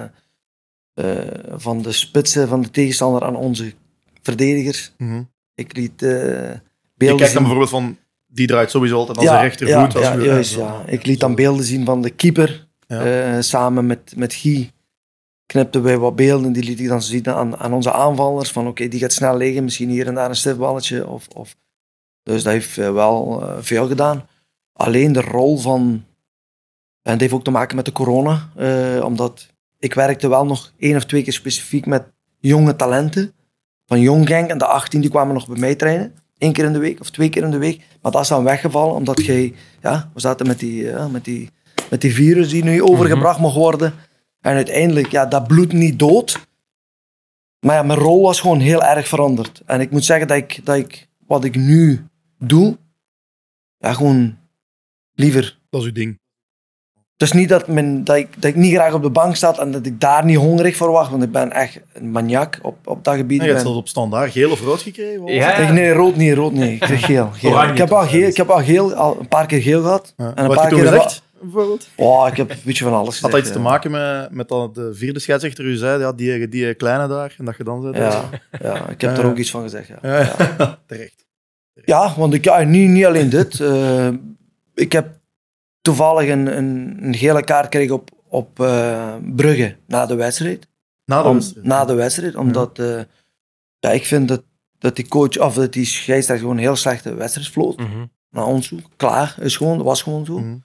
[1.57, 3.73] van de spitsen van de tegenstander aan onze
[4.23, 4.93] verdedigers.
[4.99, 5.23] Mhm.
[5.55, 6.61] Ik liet eh, Je
[6.95, 7.57] beelden kijkt dan zien.
[7.57, 7.97] bijvoorbeeld van,
[8.29, 9.93] die draait sowieso altijd als ja, een rechtervoet.
[9.93, 10.83] ja, als ja, juist, ja.
[10.87, 14.71] Ik liet dan beelden zien van de keeper, eh, samen met, met Guy.
[15.47, 18.51] Knipten wij wat beelden, die liet ik dan zien aan, aan onze aanvallers.
[18.51, 21.07] Van oké, die gaat snel liggen, misschien hier en daar een stiftballetje.
[21.07, 21.57] Of, of.
[22.23, 24.29] Dus dat heeft eh, wel eh, veel gedaan.
[24.73, 26.05] Alleen de rol van...
[27.03, 28.51] En dat heeft ook te maken met de corona.
[29.03, 29.47] omdat
[29.79, 33.33] ik werkte wel nog één of twee keer specifiek met jonge talenten.
[33.87, 36.15] Van Jong Genk en de 18, die kwamen nog bij mij trainen.
[36.39, 37.87] Eén keer in de week of twee keer in de week.
[38.03, 39.55] Maar dat is dan weggevallen, omdat jij...
[39.83, 41.51] Ja, we zaten met die, ja, met die,
[41.91, 43.95] met die virus die nu overgebracht mocht worden.
[44.41, 46.47] En uiteindelijk, ja, dat bloedt niet dood.
[47.61, 49.63] Maar ja, mijn rol was gewoon heel erg veranderd.
[49.67, 52.07] En ik moet zeggen dat ik, dat ik wat ik nu
[52.39, 52.79] doe,
[53.79, 54.39] ja, gewoon
[55.15, 55.59] liever.
[55.71, 56.19] Dat is uw ding.
[57.23, 59.71] Is niet dat, mijn, dat, ik, dat ik niet graag op de bank sta en
[59.73, 63.05] dat ik daar niet hongerig voor wacht, want ik ben echt een maniak op, op
[63.05, 63.39] dat gebied.
[63.41, 65.27] En je Ik hebt zelfs op standaard geel of rood gekregen?
[65.27, 65.73] Ja.
[65.73, 66.71] nee, rood niet, rood niet.
[66.71, 67.31] Ik kreeg geel.
[67.71, 70.15] Ik, heb al geel ik heb al geel, al een paar keer geel gehad.
[70.17, 70.33] Ja.
[70.35, 71.89] En een Wat paar keer gezegd, bijvoorbeeld?
[71.97, 73.33] Oh, ik heb een beetje van alles Had gezegd.
[73.33, 76.75] dat iets te maken met, met dat de vierde scheidsrechter u zei, ja, die, die
[76.75, 77.97] kleine daar, en dat je dan zei...
[77.97, 78.29] Ja,
[78.63, 79.31] ja, ik heb er ja.
[79.31, 79.89] ook iets van gezegd.
[79.89, 80.19] Ja, Ja,
[80.59, 80.79] ja.
[80.87, 81.27] terecht.
[81.85, 83.61] ja want ik, ja, niet, niet alleen dit.
[83.61, 84.09] eh,
[84.75, 85.17] ik heb
[85.81, 90.69] toevallig een, een, een gele kaart gekregen op, op eh, Brugge na de wedstrijd.
[91.05, 91.67] Na de Om- wedstrijd.
[91.67, 93.01] na de wedstrijd, omdat eh,
[93.79, 94.45] Ja, ik vind dat,
[94.79, 97.77] dat die coach, of dat die scheidsrechter gewoon een heel slechte wedstrijd vloot.
[97.79, 98.07] Mhm.
[98.31, 98.81] Naar ons toe.
[98.97, 100.39] Klaar, is gewoon, was gewoon zo.
[100.39, 100.57] Mhm.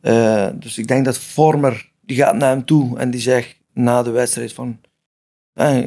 [0.00, 4.02] Eh, dus ik denk dat Vormer, die gaat naar hem toe en die zegt na
[4.02, 4.80] de wedstrijd van,
[5.52, 5.86] eh,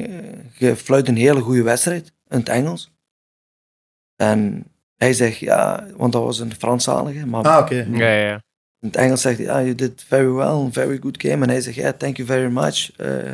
[0.58, 2.92] je fluit een hele goede wedstrijd, in het Engels.
[4.16, 4.66] En
[4.98, 7.88] hij zegt, ja, want dat was een Franstalige, maar Ah, oké.
[7.92, 8.42] Ja, ja, ja.
[8.80, 11.44] in het Engels zegt hij, ah, you did very well, very good game.
[11.44, 12.92] En hij zegt, yeah, thank you very much.
[13.00, 13.32] Uh,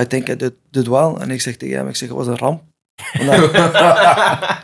[0.00, 1.14] I think I did, did well.
[1.18, 2.62] En ik zeg tegen hem, ik zeg, het was een ramp.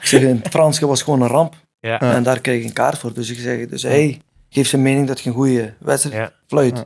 [0.00, 1.54] Ik zeg, in het Frans, het was gewoon een ramp.
[1.80, 2.00] Ja.
[2.00, 3.12] En daar kreeg ik een kaart voor.
[3.14, 6.32] Dus ik zeg, dus hij geeft zijn mening dat je een goede wedstrijd Ja.
[6.46, 6.76] fluit.
[6.76, 6.84] Ja.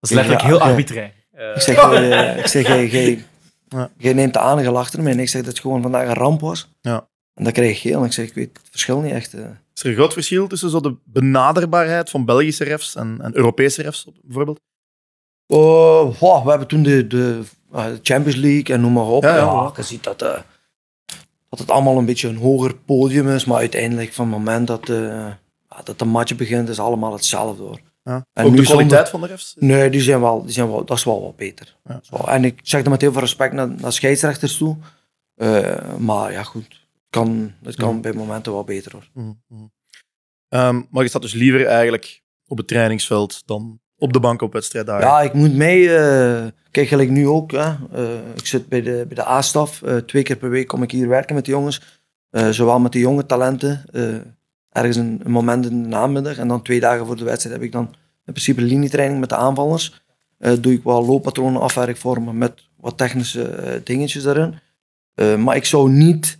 [0.00, 0.64] Dat is letterlijk Ja, heel ja.
[0.64, 1.12] arbitrair.
[1.32, 2.66] Eh, Ik zeg, eh, ik zeg
[3.96, 5.10] jij, neemt de aandacht achter me.
[5.10, 6.68] En ik zeg dat het gewoon vandaag een ramp was.
[6.80, 7.08] Ja.
[7.36, 7.98] En dan kreeg ik geel.
[8.00, 9.34] En ik zeg, ik weet het verschil niet echt.
[9.34, 9.40] eh.
[9.74, 13.82] Is er een groot verschil tussen zo de benaderbaarheid van Belgische refs en, en Europese
[13.82, 14.60] refs, bijvoorbeeld?
[15.46, 17.40] Oh, wow, we hebben toen de, de
[17.72, 19.22] eh, Champions League en noem maar op.
[19.22, 19.72] Ja, Ja, ja.
[19.76, 20.38] je ziet dat, eh,
[21.48, 24.86] dat het allemaal een beetje een hoger podium is, maar uiteindelijk van het moment dat,
[24.86, 25.38] ja,
[25.84, 27.80] dat de match begint, is allemaal hetzelfde hoor.
[28.04, 28.26] Ja.
[28.32, 29.54] En Ook de kwaliteit zonder- van de refs?
[29.58, 31.76] Nee, die zijn wel, die zijn wel, dat is wel wat beter.
[31.88, 32.00] Ja.
[32.26, 34.76] En ik zeg dat met heel veel respect naar, naar scheidsrechters toe.
[35.98, 36.85] Maar ja, goed,
[37.24, 38.00] kan, het kan Ja.
[38.00, 39.08] bij momenten wel beter hoor.
[39.14, 39.64] Mhm, mhm.
[40.48, 44.52] Ehm, maar je staat dus liever eigenlijk op het trainingsveld dan op de bank op
[44.52, 45.06] wedstrijddagen.
[45.06, 45.94] Ja, ik moet mee.
[45.96, 47.50] eh, kijk, gelijk nu ook.
[47.52, 47.74] Hè.
[47.92, 49.82] Eh, ik zit bij de, bij de A-staf.
[49.82, 51.80] Eh, twee keer per week kom ik hier werken met de jongens.
[52.50, 53.84] Zowel met de jonge talenten.
[54.70, 56.38] ergens een, een moment in de namiddag.
[56.38, 57.84] En dan twee dagen voor de wedstrijd heb ik dan
[58.24, 60.04] in principe linietraining met de aanvallers.
[60.38, 64.58] Doe ik wel looppatronen afwerk vormen met wat technische dingetjes daarin.
[65.14, 66.38] Eh, maar ik zou niet...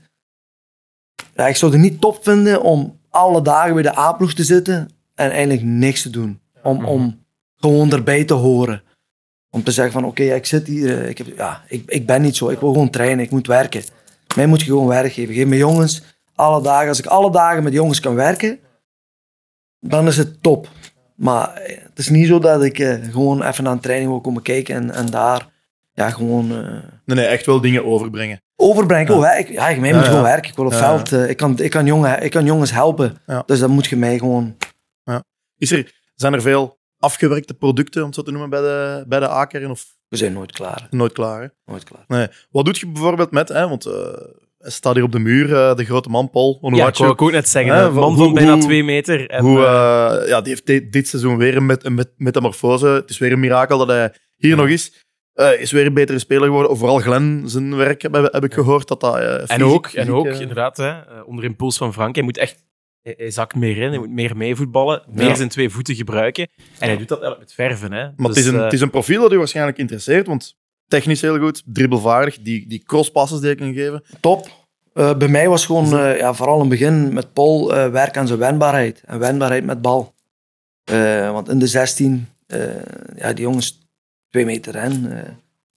[1.35, 4.89] Ja, ik zou het niet top vinden om alle dagen bij de A-ploeg te zitten
[5.15, 6.41] en eigenlijk niks te doen.
[6.63, 7.25] Om, om
[7.57, 8.83] gewoon erbij te horen.
[9.51, 12.23] Om te zeggen van oké, ik zit hier, eh, ik, heb, ja, ik, ik ben
[12.23, 13.83] niet zo, ik wil gewoon trainen, ik moet werken.
[14.37, 15.35] Mij moet je gewoon werk geven.
[15.35, 16.03] Geef me jongens
[16.35, 18.59] alle dagen, als ik alle dagen met jongens kan werken,
[19.81, 20.69] dan is het top.
[21.15, 24.43] Maar eh, het is niet zo dat ik eh, gewoon even een training wil komen
[24.43, 25.49] kijken en, en daar
[25.93, 28.41] ja, gewoon eh, Nee, nee, echt wel dingen overbrengen.
[28.57, 29.19] Overbrengen.
[29.21, 29.33] Ja.
[29.33, 30.09] Oh, ik, ja, mij Ja, moet ja.
[30.11, 30.51] gewoon werken.
[30.51, 33.17] Ik wil op Ja, veld, eh, ik, kan, ik, kan jongen, ik kan jongens helpen.
[33.27, 33.43] Ja.
[33.47, 34.57] Dus dan moet je mij gewoon...
[35.59, 39.21] Is er, zijn er veel afgewerkte producten, om het zo te noemen, bij de, bij
[39.21, 39.71] de A-kern?
[39.71, 40.87] Of We zijn nooit klaar.
[40.91, 41.41] nooit klaar?
[41.43, 41.47] Hè?
[41.65, 42.05] Nooit klaar.
[42.07, 42.29] Nee.
[42.51, 43.93] Wat doe je bijvoorbeeld met, hè, want eh
[44.59, 47.49] hij staat hier op de muur, eh, de grote man Paul Ja, ik ook net
[47.49, 47.93] zeggen.
[47.95, 49.31] Man van bijna hoe- twee meter.
[49.31, 49.59] En, Hoe,
[50.27, 52.87] ja, die heeft dit, dit seizoen weer een, met, een met- metamorfose.
[52.87, 55.06] Het is weer een mirakel dat hij hier nog is.
[55.37, 56.77] Eh, is weer een betere speler geworden.
[56.77, 58.89] Vooral Glenn zijn werk heb, heb ik gehoord.
[58.89, 60.93] Dat dat, eh, en fysiek- ook, en ook eh, inderdaad, hè,
[61.27, 62.15] onder impuls van Frank.
[62.15, 62.65] Hij moet echt...
[63.03, 65.35] Hij, hij zakt meer in, hij moet meer meevoetballen, meer Ja.
[65.35, 66.49] zijn twee voeten gebruiken.
[66.79, 67.93] En hij doet dat eigenlijk met verven.
[67.93, 68.03] Hè.
[68.03, 70.27] Maar het, Dus, is een, het is een profiel dat u waarschijnlijk interesseert.
[70.27, 70.57] Want
[70.89, 72.39] technisch heel goed, dribbelvaardig.
[72.41, 74.03] Die, die crosspasses die hij kan geven.
[74.21, 74.49] top.
[74.93, 78.17] Eh, bij mij was gewoon, eh, ja, vooral in het begin met Paul, eh werk
[78.17, 79.03] aan zijn wendbaarheid.
[79.07, 80.15] En wendbaarheid met bal.
[80.85, 82.61] Eh, want in de 16, eh,
[83.17, 83.86] ja, die jongens
[84.37, 85.33] twee meter rennen, eh,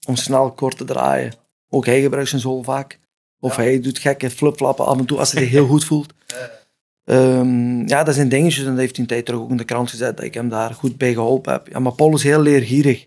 [0.06, 1.32] om snel kort te draaien.
[1.68, 2.98] Ook hij gebruikt zijn zool vaak.
[3.38, 6.12] Of hij doet gekke flipflappen af en toe als hij zich heel goed voelt.
[7.04, 9.64] Ehm, ja, dat zijn dingetjes en dat heeft hij een tijd terug ook in de
[9.64, 11.68] krant gezet, dat ik hem daar goed bij geholpen heb.
[11.68, 13.06] Ja, maar Paul is heel leergierig.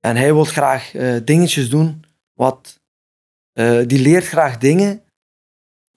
[0.00, 2.04] En hij wil graag eh, dingetjes doen
[2.34, 2.80] wat...
[3.52, 5.02] eh, die leert graag dingen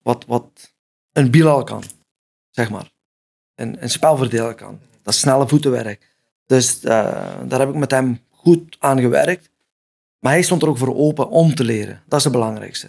[0.01, 0.73] wat, wat
[1.11, 1.83] een Bilal kan,
[2.49, 2.91] zeg maar.
[3.55, 4.79] Een, een spel verdelen kan.
[5.01, 6.15] Dat is snelle voetenwerk.
[6.45, 9.49] Dus daar heb ik met hem goed aan gewerkt.
[10.19, 12.01] Maar hij stond er ook voor open om te leren.
[12.07, 12.87] Dat is het belangrijkste.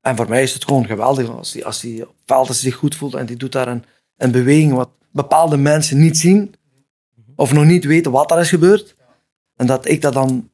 [0.00, 2.60] En voor mij is het gewoon geweldig als hij, als hij op het veld als
[2.62, 3.84] hij zich goed voelt en die doet daar een,
[4.16, 6.54] een beweging wat bepaalde mensen niet zien
[7.36, 8.96] of nog niet weten wat er is gebeurd.
[9.56, 10.48] En dat ik dat dan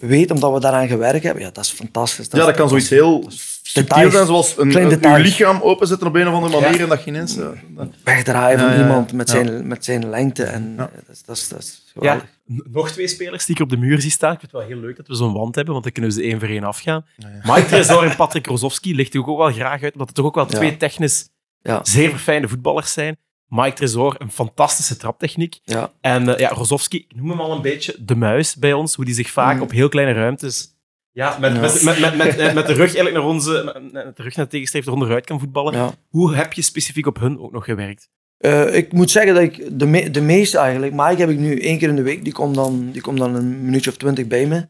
[0.00, 2.26] weet omdat we daaraan gewerkt hebben, ja, dat is fantastisch.
[2.30, 3.24] ja, dat kan zoiets heel
[3.62, 4.26] subtiel zijn.
[4.26, 6.80] Zoals een, een- uw lichaam openzetten op een of andere manier.
[6.80, 7.36] En dat je ineens...
[7.36, 8.86] eh, dat- wegdraaien van Ja, ja, ja.
[8.86, 9.34] iemand met Ja.
[9.34, 10.44] zijn, met zijn lengte.
[10.44, 10.82] En Ja.
[10.88, 12.37] eh, dat, is- dat, is, dat is Ja, geweldig.
[12.48, 14.32] Nog twee spelers die ik op de muur zie staan.
[14.32, 16.16] Ik vind het wel heel leuk dat we zo'n wand hebben, want dan kunnen we
[16.16, 17.06] ze één voor één afgaan.
[17.16, 17.54] Ja, ja.
[17.54, 20.34] Mike Tresor en Patrick Rozovski licht ik ook wel graag uit, omdat het toch ook
[20.34, 21.28] wel twee technisch
[21.62, 21.80] Ja.
[21.82, 23.16] zeer verfijnde voetballers zijn.
[23.48, 25.58] Mike Tresor, een fantastische traptechniek.
[26.00, 29.04] En eh, ja, Rozovski, ik noem hem al een beetje de muis bij ons, hoe
[29.04, 29.62] die zich vaak Mm.
[29.62, 30.76] op heel kleine ruimtes...
[31.12, 31.60] Ja, met.
[31.60, 33.80] Met, met, met, met, eh, met de rug eigenlijk naar onze...
[33.92, 35.94] Met, de rug naar de onderuit kan voetballen.
[36.08, 38.08] Hoe heb je specifiek op hun ook nog gewerkt?
[38.38, 41.60] Eh, ik moet zeggen dat ik de, me de meeste eigenlijk, Mike heb ik nu
[41.60, 44.26] één keer in de week, die komt dan, die komt dan een minuutje of twintig
[44.26, 44.66] bij me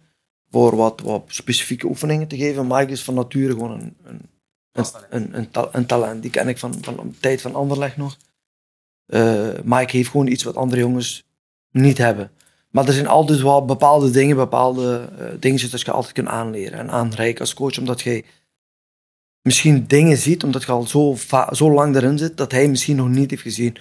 [0.50, 2.66] voor wat, wat specifieke oefeningen te geven.
[2.66, 4.20] Mike is van nature gewoon een, een,
[4.72, 6.22] een, een, een, ta- een talent.
[6.22, 8.16] Die ken ik van, van de tijd van Anderlecht nog.
[9.06, 11.26] Eh, Mike heeft gewoon iets wat andere jongens
[11.70, 12.30] niet hebben.
[12.70, 16.78] Maar er zijn altijd wel bepaalde dingen, bepaalde eh dingetjes dat je altijd kunt aanleren
[16.78, 18.24] en aanreiken als coach, omdat jij
[19.43, 21.16] misschien dingen ziet, omdat je al zo,
[21.51, 23.76] zo lang erin zit, dat hij misschien nog niet heeft gezien.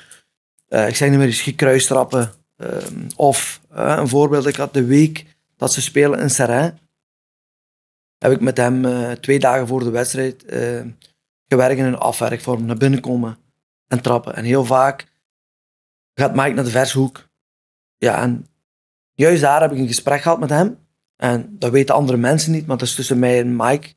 [0.68, 2.32] Eh, ik zeg niet meer eens gekruistrappen.
[2.58, 5.26] ehm, of eh, een voorbeeld, ik had de week
[5.58, 6.80] dat ze spelen in Serrain,
[8.18, 10.86] heb ik met hem eh, twee dagen voor de wedstrijd eh,
[11.47, 13.38] gewerkt in een afwerkvorm, naar binnen komen
[13.88, 14.36] en trappen.
[14.36, 15.12] En heel vaak
[16.14, 17.30] gaat Mike naar de vershoek.
[17.97, 18.47] Ja, en
[19.14, 20.78] juist daar heb ik een gesprek gehad met hem.
[21.16, 23.93] En dat weten andere mensen niet, maar dat is tussen mij en Mike.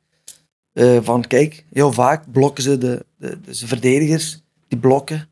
[0.73, 5.29] Eh, van kijk, heel vaak blokken ze de, de, de, de verdedigers, die blokken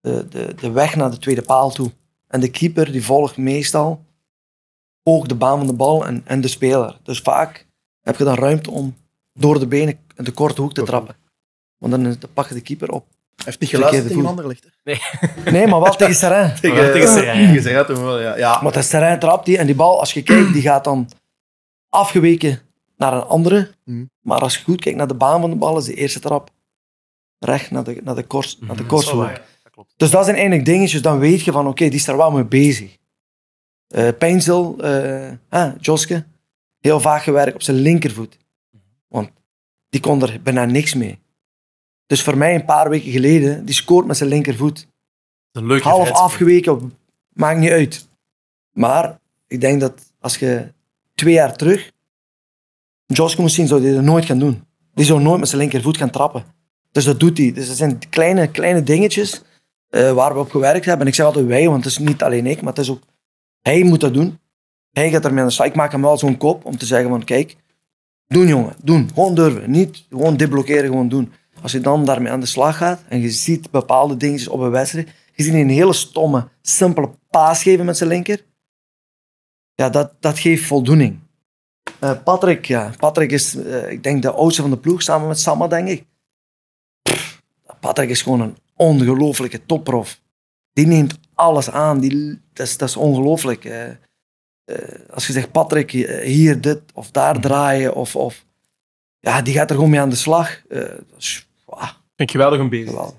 [0.00, 1.92] de, de, de weg naar de tweede paal toe.
[2.26, 4.04] En de keeper die volgt meestal
[5.02, 6.98] ook de baan van de bal en, en de speler.
[7.02, 7.66] Dus vaak
[8.00, 8.96] heb je dan ruimte om
[9.32, 11.16] door de benen in de korte hoek te trappen.
[11.78, 13.06] Want dan, pak je de keeper op.
[13.08, 14.30] Hij heeft niet geluisterd tegen voet.
[14.30, 14.66] Anderlecht.
[14.82, 15.50] hè?
[15.50, 16.54] Nee, maar wel tegen Serrain.
[16.60, 17.46] Tegen, tegen Serrain, ja.
[17.46, 18.36] Tegen Serrain toen wel, ja.
[18.36, 18.60] ja.
[18.62, 21.10] Maar dat Serrain trapt die en die bal, als je kijkt, die gaat dan
[21.88, 22.60] afgeweken
[22.98, 23.70] naar een andere.
[23.84, 24.04] Mhm.
[24.20, 26.50] Maar als je goed kijkt naar de baan van de bal, is de eerste trap
[27.38, 29.40] recht naar de, naar de, kors, naar de Mhm, dat.
[29.62, 29.92] Dat klopt.
[29.96, 32.44] Dus dat zijn eigenlijk dingetjes, dan weet je van oké, die is er wel mee
[32.44, 32.96] bezig.
[33.88, 36.26] Eh Pijnsel, eh ah, Joske,
[36.78, 38.38] heel vaak gewerkt op zijn linkervoet.
[39.08, 39.30] Want
[39.88, 41.18] die kon er bijna niks mee.
[42.06, 44.88] Dus voor mij een paar weken geleden, die scoort met zijn linkervoet.
[45.52, 46.98] Een leuke Half afgeweken,
[47.32, 48.08] maakt niet uit.
[48.72, 50.72] Maar ik denk dat als je
[51.14, 51.92] twee jaar terug,
[53.14, 54.64] Joske misschien zou die dat nooit gaan doen.
[54.94, 56.44] Die zou nooit met zijn linkervoet gaan trappen.
[56.90, 57.52] Dus dat doet hij.
[57.52, 59.42] Dus dat zijn kleine, kleine dingetjes
[59.88, 61.02] eh, waar we op gewerkt hebben.
[61.02, 63.02] En ik zeg altijd wij, want het is niet alleen ik, maar het is ook...
[63.60, 64.38] Hij moet dat doen.
[64.90, 65.66] Hij gaat ermee aan de slag.
[65.66, 67.56] Ik maak hem wel zo'n kop om te zeggen van, kijk,
[68.26, 69.10] doen jongen, doen.
[69.14, 69.70] Gewoon durven.
[69.70, 71.32] Niet gewoon deblokkeren, gewoon doen.
[71.62, 74.70] Als je dan daarmee aan de slag gaat en je ziet bepaalde dingetjes op een
[74.70, 78.44] wedstrijd, je ziet een hele stomme, simpele paas geven met zijn linker,
[79.74, 81.18] ja, dat, dat geeft voldoening.
[81.98, 82.92] Eh, Patrick, ja.
[82.98, 86.04] Patrick is, eh, ik denk, de oudste van de ploeg, samen met Samma, denk ik.
[87.02, 87.42] Pff,
[87.80, 90.20] Patrick is gewoon een ongelooflijke topprof.
[90.72, 92.00] Die neemt alles aan.
[92.00, 93.64] Die, dat, is, dat is ongelooflijk.
[93.64, 93.92] eh.
[95.10, 95.90] Als je zegt, Patrick,
[96.22, 98.44] hier dit of daar draaien, of, of,
[99.20, 100.62] ja, die gaat er gewoon mee aan de slag.
[100.68, 101.48] Dat is,
[102.16, 102.30] Vind
[102.60, 102.88] om bezig.
[102.90, 103.14] geweldig.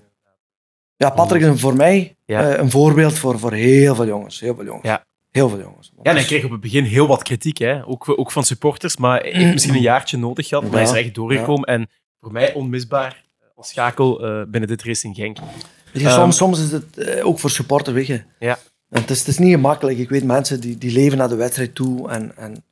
[0.96, 2.58] Ja, Patrick is voor mij Ja.
[2.58, 4.40] een voorbeeld voor, voor heel veel jongens.
[4.40, 4.86] Heel veel jongens.
[4.88, 5.06] Ja.
[5.32, 5.92] Heel veel jongens.
[5.96, 7.86] Ja, en hij kreeg op het begin heel wat kritiek, hè?
[7.86, 10.90] Ook, ook van supporters, maar hij heeft misschien een jaartje nodig gehad, maar hij is
[10.90, 11.68] er echt doorgekomen.
[11.68, 13.24] En voor mij onmisbaar
[13.56, 15.38] als schakel eh, binnen dit Racing Genk.
[15.94, 18.24] Je, Ehm, soms, soms is het eh, ook voor supporter, weet je.
[18.40, 18.60] Ja.
[18.90, 19.98] En het, is, het is niet gemakkelijk.
[19.98, 22.64] Ik weet mensen die, die leven naar de wedstrijd toe en, en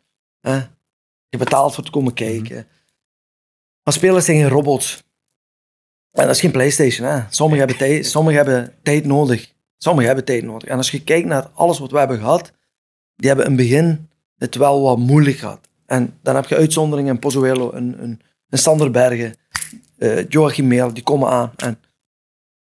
[0.41, 0.55] hè,
[1.29, 2.67] je betaalt voor te komen kijken.
[3.83, 5.03] Maar spelers zijn geen robots.
[6.11, 7.07] En dat is geen Playstation.
[7.07, 7.21] Hè.
[7.29, 9.53] Sommigen, hebben tijd, sommigen hebben tijd nodig.
[9.77, 10.69] Sommigen hebben tijd nodig.
[10.69, 12.51] En als je kijkt naar alles wat we hebben gehad,
[13.15, 15.69] die hebben in het begin het wel wat moeilijk gehad.
[15.85, 19.35] En dan heb je uitzonderingen, een Pozzuelo, een, een, een Sander Bergen,
[19.97, 21.51] eh Joachim Meel, die komen aan.
[21.55, 21.79] En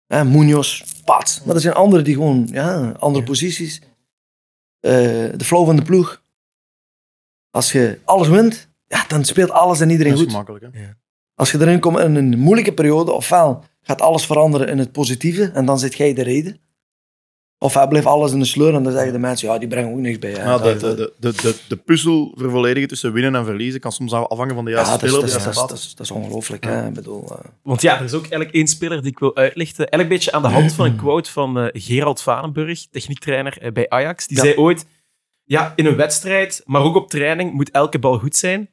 [0.07, 1.43] hè, Munoz, Pats.
[1.45, 3.81] Maar er zijn anderen die gewoon, ja, andere posities.
[4.81, 4.93] Eh,
[5.37, 6.23] de flow van de ploeg.
[7.51, 10.45] Als je alles wint, ja, dan speelt alles en iedereen Dat is goed.
[10.47, 10.77] gemakkelijk.
[10.77, 10.91] Hè?
[11.35, 15.51] Als je erin komt in een moeilijke periode, ofwel gaat alles veranderen in het positieve
[15.51, 16.61] en dan zit jij de reden.
[17.63, 19.99] Ofwel blijft alles in de sleur en dan zeggen de mensen, ja, die brengen ook
[19.99, 20.31] niks bij.
[20.31, 20.43] hè.
[20.43, 24.65] Ja, de, de, de, de, puzzel vervolledigen tussen winnen en verliezen kan soms afhangen van
[24.65, 25.29] de juiste dat is, speler.
[25.31, 26.65] dat is, dat is, dat is, dat is ongelooflijk.
[26.65, 26.87] Hè?
[26.87, 29.89] Ik bedoel, eh, Want ja, er is ook eigenlijk één speler die ik wil uitlichten.
[29.89, 33.73] Eigenlijk een beetje aan de hand van een quote van eh, Gerald Vanenburg, techniektrainer eh,
[33.73, 34.27] bij Ajax.
[34.27, 34.43] Die Ja.
[34.43, 34.87] zei ooit,
[35.45, 38.71] ja, in een wedstrijd, maar ook op training, moet elke bal goed zijn.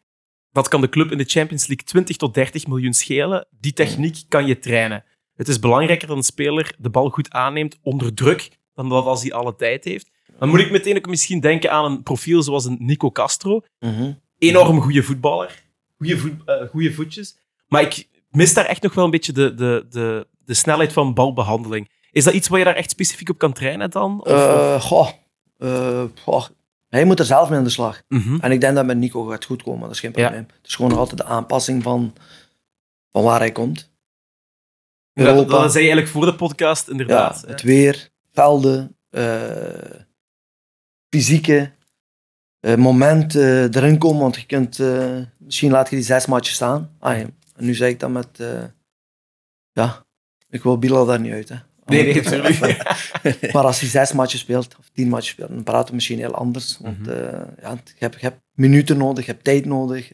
[0.51, 3.47] Dat kan de club in de Champions League 20 tot 30 miljoen schelen.
[3.59, 5.03] Die techniek kan je trainen.
[5.35, 8.49] Het is belangrijker dat een speler de bal goed aanneemt onder druk,
[8.79, 10.09] dan dat als hij alle tijd heeft.
[10.39, 14.11] Dan moet ik meteen ook misschien denken aan een profiel zoals een Nico Castro mhm.
[14.37, 15.63] enorm goede voetballer.
[15.97, 17.37] Goede voet, eh, goede voetjes.
[17.67, 21.13] Maar ik mis daar echt nog wel een beetje de, de, de, de snelheid van
[21.13, 21.89] balbehandeling.
[22.11, 24.19] Is dat iets waar je daar echt specifiek op kan trainen dan?
[24.21, 25.09] Of, Eh, goh,
[26.23, 26.45] goh.
[26.89, 28.01] Hij moet er zelf mee aan de slag.
[28.07, 28.37] Mhm.
[28.41, 30.21] En ik denk dat met Nico gaat goed komen, dat is geen Ja.
[30.21, 30.47] probleem.
[30.57, 32.13] Het is gewoon nog altijd de aanpassing van,
[33.11, 33.91] van waar hij komt.
[35.13, 35.61] Dat, Europa.
[35.61, 37.43] dat zei je eigenlijk voor de podcast, Ja, inderdaad.
[37.47, 38.09] het weer,
[38.39, 39.99] velden, eh,
[41.09, 41.71] fysieke
[42.59, 44.21] eh, moment eh, erin komen.
[44.21, 44.79] Want je kunt,
[45.37, 46.95] misschien laat je die zes matches staan.
[46.99, 47.25] Ah, ja.
[47.55, 48.43] En nu zeg ik dat met,
[49.71, 50.05] ja,
[50.49, 51.49] ik wil Bilal daar niet uit.
[51.49, 51.55] Hè.
[51.85, 53.51] Nee, nee.
[53.53, 56.35] Maar als hij zes matches speelt, of tien matches speelt, dan praten we misschien heel
[56.35, 56.77] anders.
[56.81, 60.11] Want eh, ja, je, hebt, je hebt minuten nodig, je hebt tijd nodig.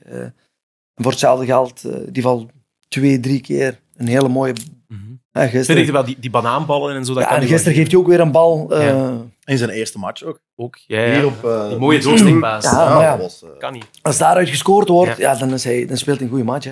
[0.96, 1.82] voor hetzelfde geld,
[2.14, 2.52] die valt
[2.88, 4.54] twee, drie keer een hele mooie...
[4.88, 5.14] Mhm.
[5.36, 7.14] Ja, Vind gisteren, wel, die, die banaanballen en zo.
[7.14, 8.68] Dat ja, kan en gisteren geeft hij ook weer een bal.
[8.72, 9.14] eh, Ja.
[9.44, 10.40] In zijn eerste match ook.
[10.56, 11.14] Ook, ja, ja.
[11.14, 12.64] Hier op, eh, Die mooie doorsteekpaas.
[12.64, 13.18] Ja, ja.
[13.18, 13.88] was, eh, Kan niet.
[14.02, 15.32] Als daaruit gescoord wordt, Ja.
[15.32, 15.40] ja.
[15.40, 16.66] dan, is hij, dan speelt hij een goede match.
[16.66, 16.72] Hè.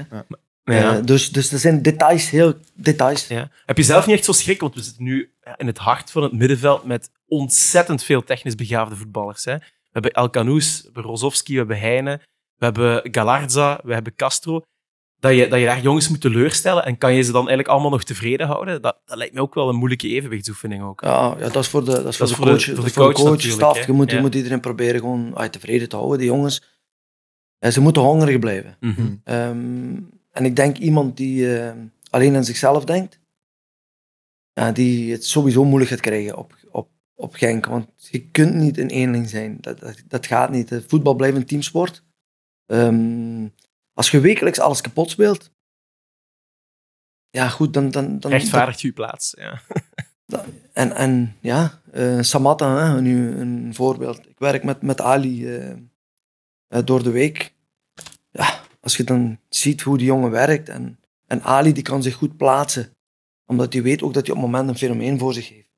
[0.63, 0.95] Ja.
[0.97, 3.27] Eh, dus, dus er zijn details, heel details.
[3.27, 3.49] Ja.
[3.65, 4.59] Heb je zelf niet echt zo schrik?
[4.61, 8.95] Want we zitten nu in het hart van het middenveld met ontzettend veel technisch begaafde
[8.95, 9.45] voetballers.
[9.45, 9.53] Hè.
[9.57, 12.19] We hebben El Canoes, we hebben Rozovski, we hebben Heine,
[12.55, 14.61] we hebben Galarza, we hebben Castro.
[15.23, 17.89] Dat je, dat je daar jongens moet teleurstellen en kan je ze dan eigenlijk allemaal
[17.89, 18.81] nog tevreden houden?
[18.81, 21.01] Dat, dat lijkt me ook wel een moeilijke evenwichtsoefening ook.
[21.01, 22.81] Ja, ja, dat is voor de, dat is voor de voor de- coach, voor de
[22.85, 23.85] is voor de coach coach, natuurlijk, staf.
[23.85, 24.15] Je moet, Ja.
[24.15, 26.81] je moet iedereen proberen gewoon ah, tevreden te houden, die jongens.
[27.59, 28.77] En ze moeten hongerig blijven.
[28.79, 29.15] Mhm.
[29.23, 29.95] Ehm,
[30.31, 31.73] en ik denk iemand die eh,
[32.09, 33.19] alleen aan zichzelf denkt,
[34.53, 37.65] ja, die het sowieso moeilijk gaat krijgen op, op, op Genk.
[37.65, 39.57] Want je kunt niet een eenling zijn.
[39.61, 40.81] Dat, dat, dat gaat niet.
[40.87, 42.03] Voetbal blijft een teamsport.
[42.65, 43.47] Ehm,
[43.93, 45.51] als je wekelijks alles kapot speelt,
[47.29, 47.91] ja goed, dan...
[47.91, 49.33] dan, dan Rechtvaardigt je plaats.
[49.37, 49.61] Ja.
[50.73, 54.27] en, en ja, eh, Samatta, hè, nu een voorbeeld.
[54.27, 55.71] Ik werk met, met Ali eh,
[56.67, 57.53] eh, door de week.
[58.31, 62.15] Ja, als je dan ziet hoe die jongen werkt en, en Ali die kan zich
[62.15, 62.95] goed plaatsen,
[63.45, 65.71] omdat hij weet ook dat hij op het moment een fenomeen voor zich heeft.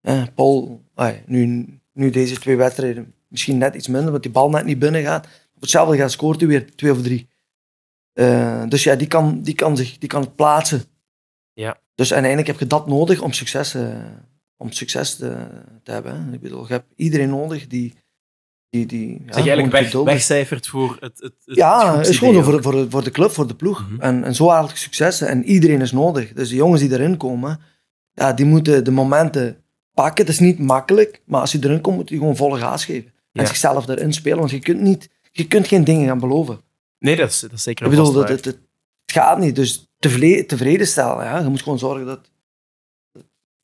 [0.00, 0.84] Eh, Paul,
[1.26, 5.02] nu, nu deze twee wedstrijden misschien net iets minder, want die bal net niet binnen
[5.02, 5.28] gaat.
[5.62, 7.28] Hetzelfde gaat scoort hij weer twee of drie.
[8.12, 10.82] Eh, dus ja, die kan, die, kan zich, die kan het plaatsen.
[11.52, 11.80] Ja.
[11.94, 13.88] Dus uiteindelijk heb je dat nodig om succes, eh,
[14.56, 15.46] om succes te,
[15.82, 16.24] te hebben.
[16.24, 16.32] hè.
[16.32, 17.94] Ik bedoel, je hebt iedereen nodig die...
[18.70, 22.62] die, die ja, eigenlijk weg, wegcijfert voor het, het, het Ja, het is gewoon voor,
[22.62, 23.88] voor, voor de club, voor de ploeg.
[23.88, 24.00] Mhm.
[24.00, 25.28] En, en zo haal je successen.
[25.28, 26.32] En iedereen is nodig.
[26.32, 27.60] Dus de jongens die erin komen,
[28.12, 29.62] ja, die moeten de momenten
[29.94, 30.24] pakken.
[30.24, 33.12] Het is niet makkelijk, maar als je erin komt, moet je gewoon volle gas geven.
[33.32, 33.40] Ja.
[33.40, 36.60] En zichzelf erin spelen, want je kunt, niet, je kunt geen dingen gaan beloven.
[36.98, 38.60] Nee, dat is, dat is zeker Ik een bedoel, vast dat, het, het,
[39.04, 39.56] het gaat niet.
[39.56, 41.24] Dus tevle- tevreden stellen.
[41.24, 41.38] Ja.
[41.38, 42.30] Je moet gewoon zorgen dat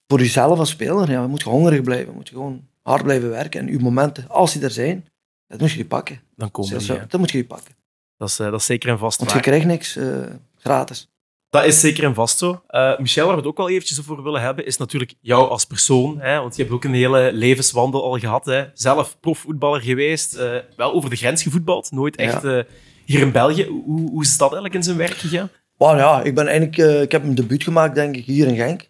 [0.07, 2.07] voor jezelf als speler, ja, je moet hongerig blijven.
[2.07, 3.61] Je moet gewoon hard blijven werken.
[3.61, 5.09] En je momenten, als die er zijn,
[5.47, 6.21] dat moet je die pakken.
[6.37, 7.07] Dan komen ja.
[7.09, 7.75] dat moet je die pakken.
[8.17, 10.23] dat, is, eh, dat is zeker en vast Want je krijgt niks eh,
[10.57, 11.09] gratis.
[11.51, 12.63] Dat is zeker en vast zo.
[12.67, 15.65] Eh, Michel, waar we het ook wel eventjes over willen hebben, is natuurlijk jou als
[15.65, 16.21] persoon.
[16.21, 16.39] Hè?
[16.41, 18.45] Want je hebt ook een hele levenswandel al gehad.
[18.45, 18.65] Hè?
[18.75, 22.23] Zelf profvoetballer geweest, eh, wel over de grens gevoetbald, nooit Ja.
[22.27, 22.61] echt eh,
[23.05, 23.65] hier in België.
[23.67, 25.51] Hoe, hoe is dat eigenlijk in zijn werk gegaan?
[25.79, 28.89] Ja, ik ben eigenlijk, ik heb een debuut gemaakt, denk ik, hier in Genk.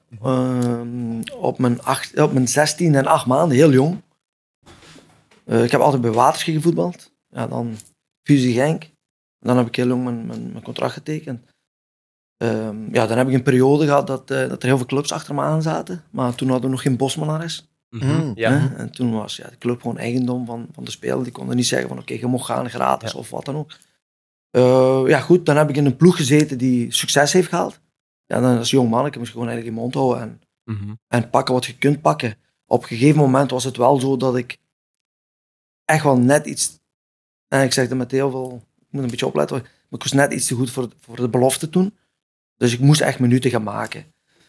[1.40, 4.02] Op, mijn acht, op mijn 16 en 8 maanden, heel jong.
[5.46, 7.12] Ik heb altijd bij Waterschie gevoetbald.
[7.30, 7.76] Ja, dan
[8.22, 8.90] Fusie Genk.
[9.40, 11.44] Dan heb ik heel jong mijn, mijn, mijn contract getekend.
[12.38, 15.12] Ehm, ja, dan heb ik een periode gehad dat, eh, dat er heel veel clubs
[15.12, 16.04] achter me aan zaten.
[16.10, 17.68] Maar toen hadden we nog geen Bosmanares.
[17.90, 18.32] Mhm.
[18.34, 18.50] Ja.
[18.50, 18.76] Hè?
[18.76, 21.22] En toen was ja, de club gewoon eigendom van, van de speler.
[21.22, 23.18] Die konden niet zeggen van oké, je mocht gaan gratis Ja.
[23.18, 23.76] of wat dan ook.
[24.50, 27.80] Eh, ja goed, dan heb ik in een ploeg gezeten die succes heeft gehaald.
[28.26, 30.94] Ja, dan als jong manneke moest je gewoon eigenlijk je mond houden en, Mhm.
[31.08, 32.34] en pakken wat je kunt pakken.
[32.66, 34.58] Op een gegeven moment was het wel zo dat ik
[35.84, 36.78] echt wel net iets...
[37.48, 38.62] En ik zeg dat met heel veel...
[38.78, 41.28] Ik moet een beetje opletten, maar ik was net iets te goed voor, voor de
[41.28, 41.94] belofte toen.
[42.58, 44.04] Dus ik moest echt minuten gaan maken.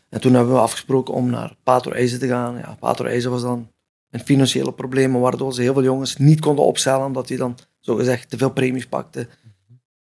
[0.09, 2.57] En toen hebben we afgesproken om naar Pato IJzer te gaan.
[2.57, 3.67] Ja, Pato IJzer was dan
[4.11, 8.29] een financiële probleem, waardoor ze heel veel jongens niet konden opstellen, omdat die dan zogezegd
[8.29, 9.27] te veel premies pakten.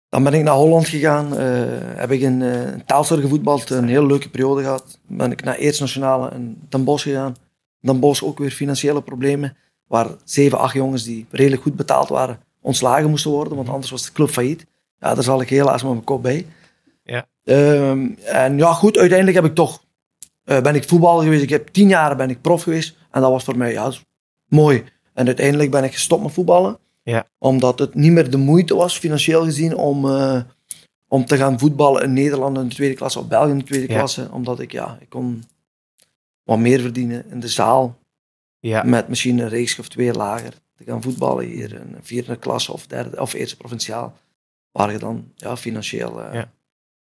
[0.10, 1.62] Dan ben ik naar Holland gegaan, eh,
[1.96, 5.00] heb ik in uh, gevoetbald, een hele leuke periode gehad.
[5.08, 7.36] Ben ik naar Eerst Nationale en Den Bosch gegaan.
[7.80, 12.40] Den Bosch ook weer financiële problemen, waar zeven, acht jongens die redelijk goed betaald waren,
[12.62, 14.66] ontslagen moesten worden, want anders was de club failliet.
[15.00, 16.46] Ja, daar zal ik helaas met mijn kop bij.
[17.44, 19.84] Ehm, en ja, goed, uiteindelijk heb ik toch,
[20.44, 21.44] eh, ben ik voetballer geweest.
[21.44, 22.98] Ik heb tien jaar ben ik prof geweest.
[23.12, 23.92] En dat was voor mij, ja,
[24.48, 24.84] mooi.
[25.14, 26.78] En uiteindelijk ben ik gestopt met voetballen.
[27.04, 27.26] Ja.
[27.38, 30.42] Omdat het niet meer de moeite was, financieel gezien, om, eh,
[31.08, 33.92] om te gaan voetballen in Nederland in de tweede klasse of België in de tweede
[33.92, 33.98] Ja.
[33.98, 34.30] klasse.
[34.32, 35.44] Omdat ik, ja, ik kon
[36.44, 37.98] wat meer verdienen in de zaal.
[38.60, 38.84] Ja.
[38.84, 40.54] Met misschien een reeks of twee lager.
[40.76, 44.18] Te gaan voetballen hier in een vierde klasse of derde of eerste provinciaal.
[44.72, 46.22] Waar je dan ja, financieel...
[46.24, 46.52] eh, Ja.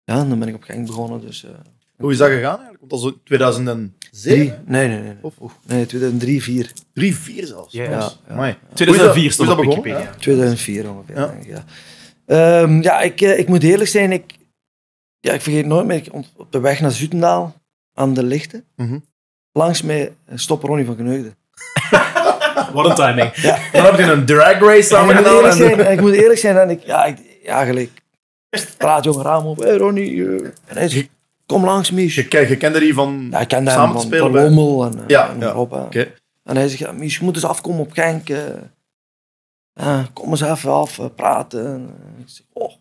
[0.06, 0.18] Ja.
[0.20, 1.20] en dan ben ik op Genk begonnen.
[1.20, 1.50] Dus, eh,
[1.96, 2.78] Hoe is dat gegaan eigenlijk?
[2.78, 3.90] Want dat is zo 2007?
[4.12, 5.02] drie, nee, nee, nee.
[5.02, 5.16] nee.
[5.20, 6.72] Of, of Nee, 2003, 4.
[6.92, 7.72] 3, 4 zelfs.
[7.72, 7.82] Ja.
[7.84, 7.98] Ja, Ja.
[8.28, 8.32] ja.
[8.32, 8.56] Amai.
[8.74, 9.98] 2004 stond op is dat Wikipedia.
[9.98, 10.20] begonnen?
[10.20, 11.26] 2004 ongeveer, Ja.
[11.26, 11.64] denk ik, ja.
[12.26, 14.36] Ehm, ja, ik, eh, ik moet eerlijk zijn, ik,
[15.20, 16.02] ja, ik vergeet nooit meer,
[16.36, 17.54] op de weg naar Zutendaal,
[17.94, 18.98] aan de lichten, Mhm.
[19.52, 21.34] langs mij stopt Ronnie van Geneugde.
[22.72, 23.32] Wat een timing.
[23.72, 25.34] Dan heb je een drag race En samen ik, moet gedaan.
[25.34, 27.90] eerlijk en- zijn, en ik moet eerlijk zijn, en ik, ja, ik, ja, gelijk,
[28.64, 30.44] praat jongen raam op, hey Ronnie, eh.
[30.64, 31.08] en hij zegt,
[31.46, 32.14] kom langs, Mies.
[32.14, 34.84] Je, ken- je kende die van Ja, ik samen van, te spelen van bij- Lommel
[34.84, 35.54] en, eh, Ja, en ja.
[35.54, 36.12] Oké.
[36.44, 38.28] En hij zegt, Mies, je moet eens afkomen op Genk.
[38.28, 40.04] eh.
[40.12, 41.66] Kom eens even af, eh, praten.
[41.66, 42.72] En, eh, ik zeg, oh,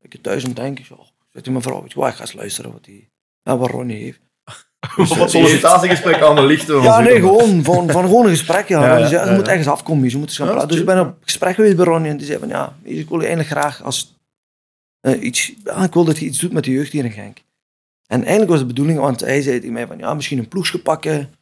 [0.00, 0.80] ik heb thuis om denken.
[0.82, 2.84] Ik zeg, oh, zegt hij mijn vrouw, weet je wat, ik ga eens luisteren wat,
[2.84, 3.08] die,
[3.42, 4.20] ja, wat Ronnie heeft.
[4.96, 6.74] Een sollicitatiegesprek aan de lichten.
[6.74, 8.68] van Ja, nee, gewoon van, van gewoon een gesprek.
[8.68, 8.80] Ja.
[8.82, 9.50] Ja, Ronnie ja, zei, je ja, moet ja.
[9.50, 10.70] ergens afkomen, Mies, je moet eens gaan Ja, praten.
[10.70, 13.08] Dus ik ben op gesprek geweest bij Ronnie en die zei van, ja, Mies, ik
[13.08, 14.20] wil je eigenlijk graag als
[15.02, 17.38] Eh, iets, ja, ik wil dat je iets doet met de jeugd hier in Genk.
[18.06, 20.78] En eigenlijk was de bedoeling, want hij zei tegen mij van, ja, misschien een ploegje
[20.78, 21.34] pakken.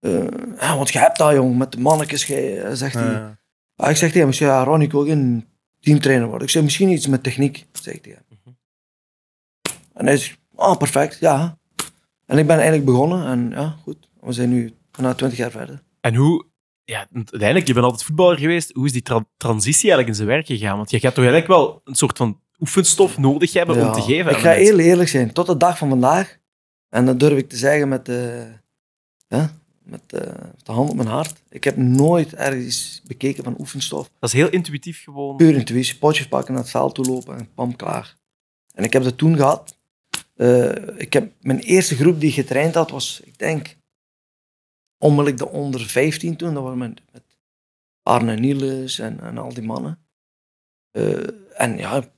[0.00, 0.26] Eh,
[0.58, 3.36] ja, want je hebt dat, jong, met de mannetjes, gij, eh, zegt hij.
[3.76, 5.48] Ah, ik zeg tegen hem, ja, Ron, ik wil geen
[5.80, 6.46] teamtrainer worden.
[6.46, 8.56] Ik zeg, misschien iets met techniek, zeg ik tegen hem.
[9.92, 11.58] En hij zegt, oh, perfect, ja.
[12.26, 14.08] En ik ben eigenlijk begonnen en ja, goed.
[14.20, 15.82] We zijn nu bijna 20 jaar verder.
[16.00, 16.44] En hoe,
[16.84, 18.72] ja, uiteindelijk, je bent altijd voetballer geweest.
[18.72, 20.76] Hoe is die tra- transitie eigenlijk in zijn werk gegaan?
[20.76, 24.30] Want je gaat toch eigenlijk wel een soort van oefenstof nodig hebben om te geven.
[24.30, 24.64] Ik ga mensen.
[24.64, 26.38] heel eerlijk zijn, tot de dag van vandaag,
[26.88, 28.46] en dat durf ik te zeggen met, de,
[29.28, 29.52] ja,
[29.82, 31.42] met de, met de hand op mijn hart.
[31.48, 34.10] Ik heb nooit ergens bekeken van oefenstof.
[34.18, 35.36] Dat is heel intuïtief gewoon.
[35.36, 38.16] Puur intuïtie, potjes pakken, naar het veld toe lopen en pam, klaar.
[38.74, 39.76] En ik heb dat toen gehad.
[40.36, 43.76] Eh, ik heb, mijn eerste groep die getraind had was, ik denk,
[45.02, 46.54] onmiddellijk de onder 15 toen.
[46.54, 47.22] Dat was met, met
[48.02, 50.06] Arne Niels en, en al die mannen.
[50.90, 52.10] Eh, en ja, ik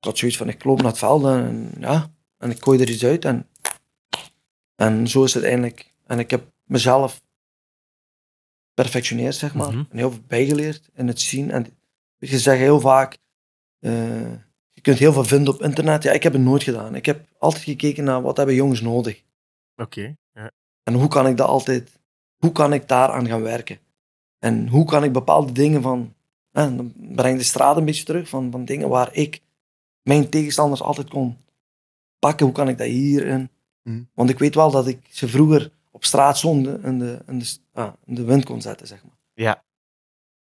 [0.00, 3.04] had zoiets van, ik loop naar het veld en, ja, en ik gooi er iets
[3.04, 3.24] uit.
[3.24, 3.48] En,
[4.74, 5.94] en zo is het eigenlijk.
[6.06, 7.22] En ik heb mezelf
[8.74, 9.72] perfectioneerd, zeg maar.
[9.72, 9.84] Mhm.
[9.90, 11.50] En heel veel bijgeleerd in het zien.
[11.50, 11.66] En
[12.18, 13.18] je zegt heel vaak,
[13.78, 14.32] eh,
[14.72, 16.02] je kunt heel veel vinden op internet.
[16.02, 16.94] Ja, ik heb het nooit gedaan.
[16.94, 19.22] Ik heb altijd gekeken naar wat hebben jongens nodig.
[19.76, 20.16] Oké.
[20.82, 21.90] En hoe kan ik dat altijd,
[22.36, 23.78] hoe kan ik daaraan gaan werken?
[24.38, 26.14] En hoe kan ik bepaalde dingen van,
[26.50, 29.40] eh, dan breng de straat een beetje terug, van, van dingen waar ik
[30.02, 31.36] mijn tegenstanders altijd kon
[32.18, 32.46] pakken.
[32.46, 33.50] Hoe kan ik dat hierin?
[33.82, 34.02] Mhm.
[34.14, 37.56] Want ik weet wel dat ik ze vroeger op straat zonde in de, in de,
[37.72, 39.16] ah, in de wind kon zetten, zeg maar.
[39.34, 39.64] Ja.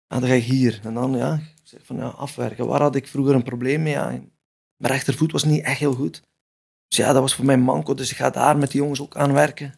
[0.06, 0.80] En dan ga ik hier.
[0.82, 2.66] En dan, ja, zeg van, ja, afwerken.
[2.66, 3.92] Waar had ik vroeger een probleem mee?
[3.92, 4.08] Ja,
[4.76, 6.22] mijn rechtervoet was niet echt heel goed.
[6.88, 7.94] Dus ja, dat was voor mij manco.
[7.94, 9.74] Dus ik ga daar met die jongens ook aan werken.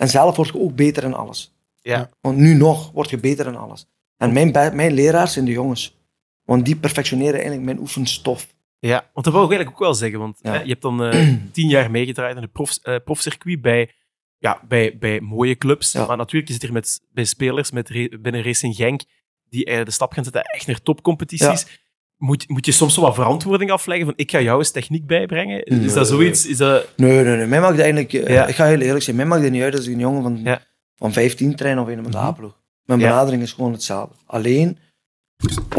[0.00, 1.54] En zelf word je ook beter in alles.
[1.80, 2.10] Ja.
[2.20, 3.86] Want nu nog word je beter in alles.
[4.16, 5.98] En mijn, mijn leraars zijn de jongens.
[6.44, 8.46] Want die perfectioneren eigenlijk mijn oefenstof.
[8.78, 10.18] Ja, want dat wou ik eigenlijk ook wel zeggen.
[10.18, 10.52] Want Ja.
[10.52, 13.92] hè, je hebt dan eh, tien jaar meegedraaid in het prof, eh, profcircuit bij,
[14.38, 15.92] ja, bij, bij mooie clubs.
[15.92, 16.06] Ja.
[16.06, 17.88] Maar natuurlijk, je zit hier met, bij spelers met
[18.22, 19.02] binnen Racing Genk
[19.48, 21.80] die de stap gaan zetten echt naar topcompetities.
[22.20, 25.64] Moet, moet je soms zo wat verantwoording afleggen van ik ga jou eens techniek bijbrengen?
[25.64, 25.92] Is Nee.
[25.94, 26.46] dat zoiets?
[26.46, 26.88] Is dat...
[26.96, 27.46] Nee, nee, nee.
[27.46, 28.12] Mij maakt eigenlijk...
[28.12, 28.46] eh, Ja.
[28.46, 29.16] Ik ga heel eerlijk zijn.
[29.16, 30.62] Mij maakt het niet uit als ik een jongen van, Ja.
[30.96, 32.26] van 15 train of een met de Mhm.
[32.26, 32.58] A-ploeg.
[32.84, 33.08] Mijn Ja.
[33.08, 34.14] benadering is gewoon hetzelfde.
[34.26, 34.78] Alleen...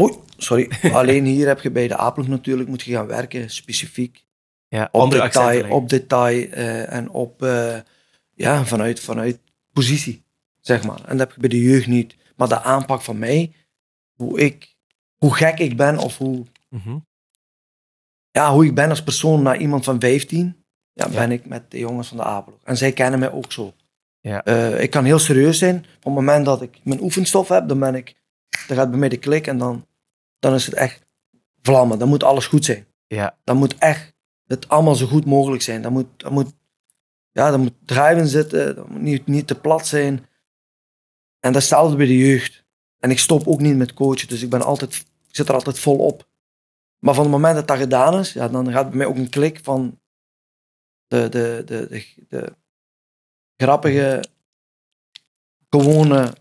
[0.00, 0.70] Oei, sorry.
[0.92, 4.24] Alleen hier heb je bij de A-ploeg natuurlijk moet je gaan werken, specifiek.
[4.68, 7.42] Ja, Op detail, op detail eh, en op...
[7.42, 7.76] eh,
[8.34, 9.38] ja, vanuit, vanuit
[9.72, 10.24] positie,
[10.60, 11.00] zeg maar.
[11.04, 12.16] En dat heb je bij de jeugd niet.
[12.36, 13.52] Maar de aanpak van mij,
[14.16, 14.71] hoe ik...
[15.22, 16.98] Hoe gek ik ben of hoe Mhm.
[18.30, 21.12] ja, hoe ik ben als persoon naar iemand van 15, ja, Ja.
[21.12, 22.58] ben ik met de jongens van de A-ploeg.
[22.64, 23.72] En zij kennen mij ook zo.
[24.20, 24.44] Ja.
[24.44, 25.76] Eh, ik kan heel serieus zijn.
[25.76, 28.14] Op het moment dat ik mijn oefenstof heb, dan ben ik,
[28.66, 29.86] dan gaat bij mij de klik en dan,
[30.38, 31.06] dan is het echt
[31.62, 31.98] vlammen.
[31.98, 32.86] Dan moet alles goed zijn.
[33.06, 33.38] Ja.
[33.44, 34.14] Dan moet echt
[34.46, 35.82] het allemaal zo goed mogelijk zijn.
[35.82, 36.52] Dan moet, dan moet,
[37.32, 40.16] ja, dan moet driven zitten, dat moet niet, niet te plat zijn.
[41.40, 42.64] En dat is hetzelfde bij de jeugd.
[42.98, 45.78] En ik stop ook niet met coachen, dus ik, ben altijd, ik zit er altijd
[45.78, 46.28] vol op.
[46.98, 49.28] Maar van het moment dat dat gedaan is, ja, dan gaat bij mij ook een
[49.30, 50.00] klik van
[51.06, 52.54] de, de, de, de, de
[53.56, 54.24] grappige,
[55.70, 56.32] gewone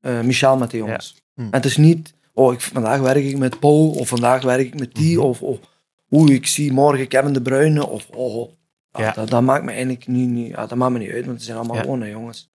[0.00, 1.14] eh Michel met de jongens.
[1.34, 1.42] Ja.
[1.44, 4.78] En het is niet, oh, ik, vandaag werk ik met Paul, of vandaag werk ik
[4.78, 5.26] met die, Mhm.
[5.26, 5.62] of oh,
[6.10, 8.52] oeh, ik zie morgen Kevin de Bruyne, of oh, oh.
[8.90, 9.12] Ja, Ja.
[9.12, 11.46] Dat, dat maakt me eigenlijk niet, niet, ja, dat maakt me niet uit, want het
[11.46, 12.50] zijn allemaal gewone jongens.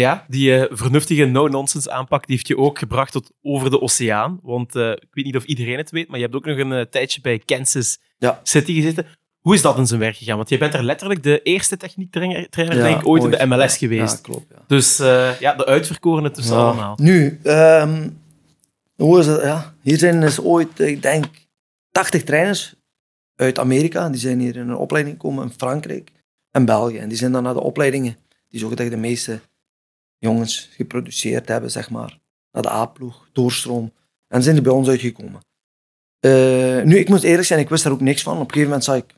[0.00, 4.38] Ja, die eh, vernuftige no-nonsense aanpak die heeft je ook gebracht tot over de oceaan.
[4.42, 6.72] Want eh, ik weet niet of iedereen het weet, maar je hebt ook nog een
[6.72, 8.40] eh, tijdje bij Kansas Ja.
[8.42, 9.06] City gezeten.
[9.40, 10.36] Hoe is dat in zijn werk gegaan?
[10.36, 13.46] Want je bent er letterlijk de eerste techniektrainer trainer, Ja, denk ik, ooit in de.
[13.46, 14.14] MLS Ja, geweest.
[14.16, 14.46] Ja, klopt.
[14.50, 14.62] Ja.
[14.66, 16.62] Dus eh, ja, de uitverkorene tussen Ja.
[16.62, 16.96] allemaal.
[17.00, 18.08] Nu, ehm,
[18.96, 19.42] hoe is het?
[19.42, 21.24] Ja, hier zijn dus ooit, ik denk,
[21.90, 22.74] 80 trainers
[23.36, 24.08] uit Amerika.
[24.08, 26.10] Die zijn hier in een opleiding gekomen in Frankrijk
[26.50, 26.98] en België.
[26.98, 28.16] En die zijn dan naar de opleidingen,
[28.48, 29.40] die zogezegd de meeste
[30.20, 32.18] jongens geproduceerd hebben, zeg maar.
[32.50, 33.92] Naar de A-ploeg, doorstroom.
[34.26, 35.40] En zijn die bij ons uitgekomen.
[36.18, 38.34] Eh, nu, ik moet eerlijk zijn, ik wist daar ook niks van.
[38.34, 39.10] Op een gegeven moment zag ik,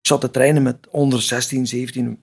[0.00, 2.22] ik zat te trainen met onder 16, 17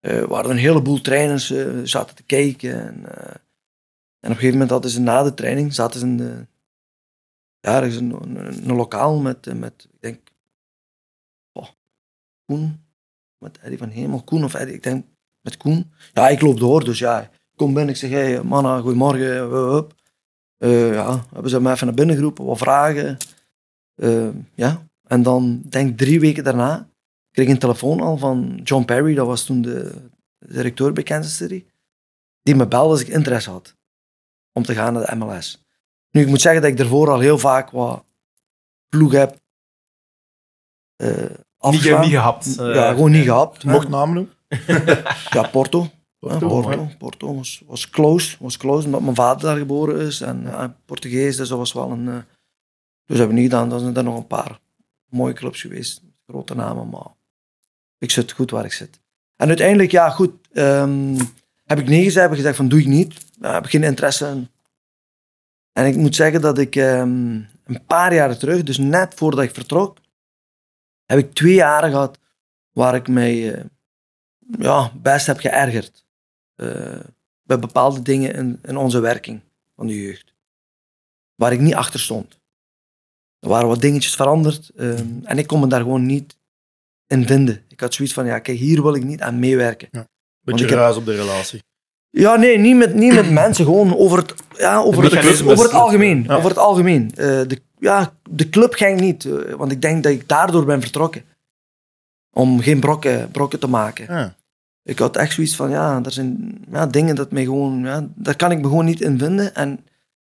[0.00, 2.86] eh waren een heleboel trainers eh, zaten te kijken.
[2.86, 3.34] En, eh,
[4.20, 6.46] en op een gegeven moment hadden ze na de training, zaten ze in de,
[7.60, 10.30] ja, er is een, een, een lokaal met, met, ik denk,
[11.52, 11.68] oh,
[12.44, 12.84] Koen,
[13.38, 15.06] met Eddie van Hemel, Koen of Eddie, ik denk
[15.44, 15.92] met Koen.
[16.12, 19.94] Ja, ik loop door, dus ja, kom binnen, ik zeg, hey, mannen, goedemorgen, hup.
[20.56, 23.16] Eh, ja, hebben ze me even naar binnen geroepen, wat vragen.
[23.94, 26.88] Eh, ja, en dan, denk ik drie weken daarna,
[27.30, 29.92] kreeg ik een telefoon al van John Perry, dat was toen de
[30.38, 31.64] directeur bij Kansas City,
[32.42, 33.76] die me belde als ik interesse had
[34.52, 35.62] om te gaan naar de MLS.
[36.10, 38.04] Nu, ik moet zeggen dat ik daarvoor al heel vaak wat
[38.88, 39.42] ploeg heb
[40.96, 41.30] eh
[41.70, 42.58] Niet, niet gehapt.
[42.58, 43.64] eh, ja, gewoon niet gehad.
[43.64, 44.32] Mocht noemen.
[45.30, 45.90] Ja, Porto.
[46.18, 48.36] Ja, Porto, Porto, was, was close.
[48.40, 50.20] Was close, omdat mijn vader daar geboren is.
[50.20, 52.08] En ja, Portugees, dus dat was wel een...
[52.08, 52.18] eh,
[53.04, 53.68] dus hebben we niet gedaan.
[53.68, 54.60] Dan zijn er nog een paar
[55.08, 56.02] mooie clubs geweest.
[56.26, 57.06] Grote namen, maar
[57.98, 59.00] ik zit goed waar ik zit.
[59.36, 61.18] En uiteindelijk, ja goed, ehm,
[61.64, 62.22] heb ik nee gezegd.
[62.22, 63.14] Heb ik gezegd van, doe ik niet.
[63.40, 64.48] Ja, heb ik geen interesse in.
[65.72, 69.54] En ik moet zeggen dat ik ehm, een paar jaren terug, dus net voordat ik
[69.54, 69.98] vertrok,
[71.04, 72.18] heb ik twee jaren gehad
[72.72, 73.64] waar ik mij eh,
[74.58, 76.04] ja, best heb geërgerd.
[76.54, 77.00] eh,
[77.42, 79.40] bij bepaalde dingen in, in onze werking
[79.76, 80.34] van de jeugd.
[81.34, 82.38] Waar ik niet achter stond.
[83.38, 86.36] Er waren wat dingetjes veranderd ehm, en ik kon me daar gewoon niet
[87.06, 87.62] in vinden.
[87.68, 89.88] Ik had zoiets van, ja, kijk, hier wil ik niet aan meewerken.
[90.40, 91.62] Beetje ik heb- ruis op de relatie.
[92.10, 95.72] Ja, nee, niet met, niet met mensen, gewoon over het, ja, over het, over het
[95.72, 96.22] algemeen.
[96.22, 96.34] Ja.
[96.36, 97.10] Over het algemeen.
[97.14, 100.80] Eh, de, ja, de club ging niet, eh, want ik denk dat ik daardoor ben
[100.80, 101.24] vertrokken.
[102.34, 104.14] Om geen brokken, brokken te maken.
[104.14, 104.34] Ja.
[104.82, 108.36] Ik had echt zoiets van, ja, er zijn ja, dingen dat mij gewoon, ja, daar
[108.36, 109.54] kan ik me gewoon niet in vinden.
[109.54, 109.84] En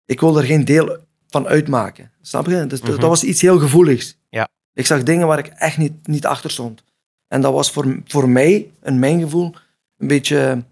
[0.05, 0.97] ik wil er geen deel
[1.29, 2.11] van uitmaken.
[2.21, 2.67] Snap je?
[2.67, 3.01] Dus dat- Mhm.
[3.01, 4.19] dat was iets heel gevoeligs.
[4.29, 4.49] Ja.
[4.73, 6.85] Ik zag dingen waar ik echt niet, niet achter stond.
[7.29, 9.55] En dat was voor, voor mij, in mijn gevoel,
[9.97, 10.65] een beetje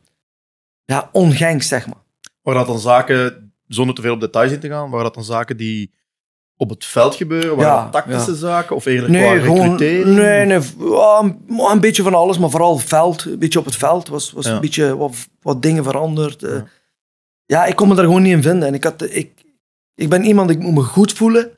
[0.84, 2.02] ja, ongangst, zeg maar.
[2.42, 5.24] Waren dat dan zaken, zonder te veel op details in te gaan, waren dat dan
[5.24, 5.90] zaken die
[6.56, 7.56] op het veld gebeuren?
[7.56, 8.36] Waren Ja, tactische ja.
[8.36, 8.76] zaken?
[8.76, 11.34] Of eerlijk Nee, qua gewoon, nee, nee, v- ja,
[11.72, 13.24] een, beetje van alles, maar vooral veld.
[13.24, 16.42] Een beetje op het veld was, was een beetje wat, wat dingen veranderd.
[16.42, 16.60] eh.
[17.46, 17.64] Ja.
[17.64, 18.68] Ik kon me daar gewoon niet in vinden.
[18.68, 19.44] En ik, had, ik,
[19.94, 21.50] ik ben iemand, ik moet me goed voelen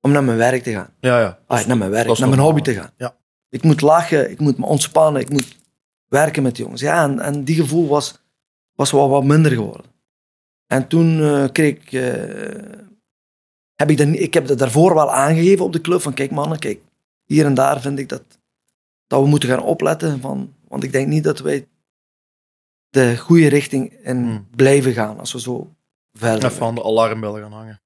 [0.00, 0.90] om naar mijn werk te gaan.
[1.00, 1.38] Ja, ja.
[1.46, 2.90] Ah, naar mijn werk, naar mijn hobby te gaan.
[2.96, 3.16] Ja.
[3.48, 5.56] Ik moet lachen, ik moet me ontspannen, ik moet
[6.08, 6.80] werken met de jongens.
[6.80, 8.18] Ja, en, en die gevoel was,
[8.74, 9.86] was wel wat minder geworden.
[10.66, 12.12] En toen eh, kreeg ik, eh,
[13.88, 16.80] heb ik, ik heb dat daarvoor wel aangegeven op de club, van kijk mannen, kijk,
[17.24, 18.22] hier en daar vind ik dat,
[19.06, 21.66] dat we moeten gaan opletten, van, want ik denk niet dat wij
[22.90, 24.46] de goede richting in Hmm.
[24.56, 25.74] blijven gaan als we zo
[26.12, 27.80] verder Even aan de alarmbellen gaan hangen.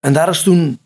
[0.00, 0.78] en daar is toen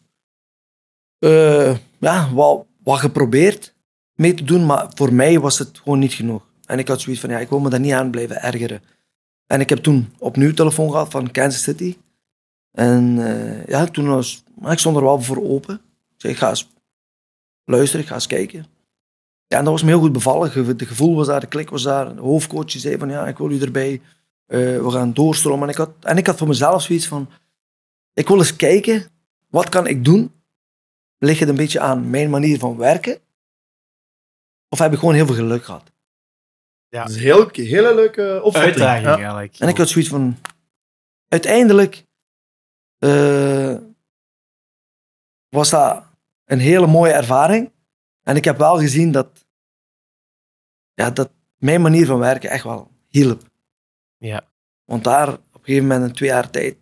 [1.18, 3.74] eh, ja, wat, wat geprobeerd
[4.14, 6.46] mee te doen, maar voor mij was het gewoon niet genoeg.
[6.66, 8.82] En ik had zoiets van, ja, ik wil me daar niet aan blijven ergeren.
[9.46, 11.96] En ik heb toen opnieuw telefoon gehad van Kansas City.
[12.72, 15.74] En eh, ja, toen was, maar ik stond er wel voor open.
[15.74, 16.70] Ik zei, ik ga eens
[17.64, 18.66] luisteren, ik ga eens kijken.
[19.46, 20.76] Ja, en dat was me heel goed bevallen.
[20.76, 22.14] De gevoel was daar, de klik was daar.
[22.14, 24.00] De hoofdcoach zei van, ja, ik wil u erbij.
[24.46, 25.62] Eh, we gaan doorstromen.
[25.62, 27.28] En ik, had, en ik had voor mezelf zoiets van,
[28.12, 29.10] ik wil eens kijken,
[29.48, 30.32] wat kan ik doen?
[31.18, 33.18] Ligt het een beetje aan mijn manier van werken?
[34.68, 35.92] Of heb ik gewoon heel veel geluk gehad?
[36.88, 37.00] Ja.
[37.00, 38.64] Dat is een heel, hele leuke opvatting.
[38.64, 39.14] Uitdaging Ja.
[39.16, 39.56] eigenlijk.
[39.58, 40.36] En ik had zoiets van,
[41.28, 42.04] uiteindelijk
[43.02, 43.74] eh,
[45.48, 46.02] was dat
[46.44, 47.70] een hele mooie ervaring.
[48.22, 49.28] En ik heb wel gezien dat,
[50.94, 53.42] ja, dat mijn manier van werken echt wel hielp.
[54.18, 54.42] Ja.
[54.84, 56.76] Want daar, op een gegeven moment, in twee jaar tijd,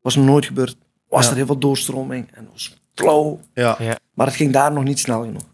[0.00, 0.76] was nog nooit gebeurd.
[1.08, 1.30] Was Ja.
[1.30, 3.38] er heel veel doorstroming en was flow.
[3.54, 3.76] Ja.
[3.78, 3.98] Ja.
[4.14, 5.44] Maar het ging daar nog niet snel genoeg.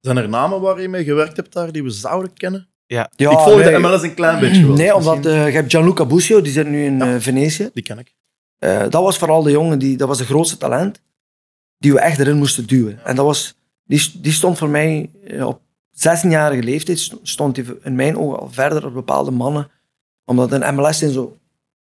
[0.00, 2.68] Zijn er namen waar je mee gewerkt hebt daar die we zouden kennen?
[2.86, 3.10] Ja.
[3.16, 4.76] Ja, ik volg nee, de MLS een klein beetje wel.
[4.76, 7.14] Nee, omdat eh, je hebt Gianluca Busio, die zit nu in Ja.
[7.14, 7.70] eh, Venetië.
[7.72, 8.14] Die ken ik.
[8.58, 11.00] Eh, dat was vooral de jongen, die, dat was de grootste talent,
[11.78, 13.04] die we echt erin moesten duwen.
[13.04, 13.54] En dat was,
[13.84, 15.60] die, die stond voor mij eh, op
[15.92, 19.70] 16-jarige leeftijd, st- stond hij in mijn ogen al verder op bepaalde mannen.
[20.24, 21.36] Omdat in MLS zijn zo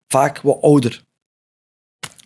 [0.07, 1.03] vaak wat ouder.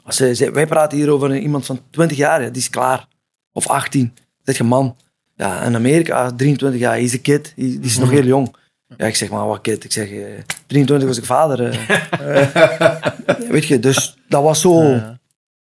[0.03, 3.07] Als ze, wij praten hier over een- iemand van 20 jaar, ja, die is klaar.
[3.51, 4.95] Of 18, zeg je man.
[5.35, 8.55] Ja, in Amerika, 23 jaar, hij is een kid, die, die is nog heel jong.
[8.97, 9.83] Ja, ik zeg maar, wat kid?
[9.83, 10.23] Ik zeg, eh,
[10.67, 11.69] 23 was ik vader.
[11.69, 13.49] eh.
[13.51, 14.83] Weet je, dus dat was zo...
[14.83, 15.19] Ja.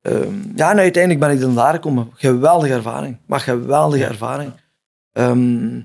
[0.01, 2.11] Ehm, ja, en uiteindelijk ben ik dan daar gekomen.
[2.15, 3.19] Geweldige ervaring.
[3.27, 4.53] Maar geweldige ervaring.
[5.13, 5.81] Ehm,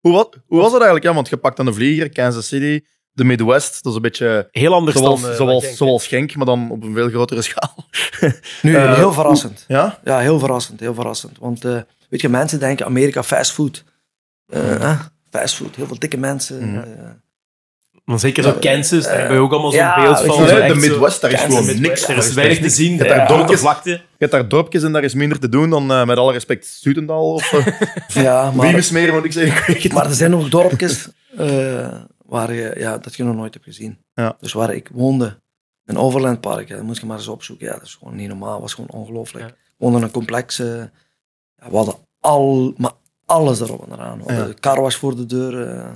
[0.00, 1.04] Hoe, was, hoe was het eigenlijk?
[1.04, 3.82] Ja, want je pakt dan de vlieger, Kansas City, de Midwest.
[3.82, 5.30] Dat is een beetje Heel anders zoals, dan...
[5.30, 7.74] eh, zoals, Genk, zoals Genk, maar dan op een veel grotere schaal.
[8.62, 9.64] nu, Eh, heel verrassend.
[9.68, 9.98] Ja?
[10.04, 10.80] Ja, heel verrassend.
[10.80, 11.38] Heel verrassend.
[11.38, 13.84] Want eh, weet je, mensen denken Amerika fastfood.
[14.46, 15.00] Eh eh,
[15.30, 16.70] fastfood, heel veel dikke mensen.
[16.70, 16.78] Mhm.
[16.78, 17.10] eh.
[18.04, 20.46] Maar zeker zo Kansas, daar hebben we ook allemaal zo'n ja, beeld van.
[20.46, 22.08] de Midwest, daar is Kansas, gewoon Midwest, niks.
[22.08, 22.74] Er is weinig te niks.
[22.74, 22.92] zien.
[22.92, 23.90] Je hebt Ja, daar dorpjes, vlakte.
[23.90, 26.66] je hebt daar dorpjes en daar is minder te doen dan, eh, met alle respect,
[26.66, 27.66] Stutendaal of uh,
[28.24, 29.94] ja, maar, moet ik zeggen.
[29.94, 31.94] Maar er zijn ook dorpjes eh,
[32.26, 33.98] waar je, ja, dat je nog nooit hebt gezien.
[34.14, 34.36] Ja.
[34.40, 35.40] Dus waar ik woonde,
[35.84, 37.66] een Overland Park, ja, dat moet je maar eens opzoeken.
[37.66, 38.52] Ja, dat is gewoon niet normaal.
[38.52, 39.44] Dat was gewoon ongelooflijk.
[39.44, 39.50] Ja.
[39.50, 40.56] We woonden in een complex.
[40.56, 40.90] ja,
[41.56, 42.92] we hadden al, maar
[43.28, 44.22] alles erop en eraan.
[44.26, 44.48] Ja.
[44.60, 45.68] car was voor de deur.
[45.68, 45.94] eh.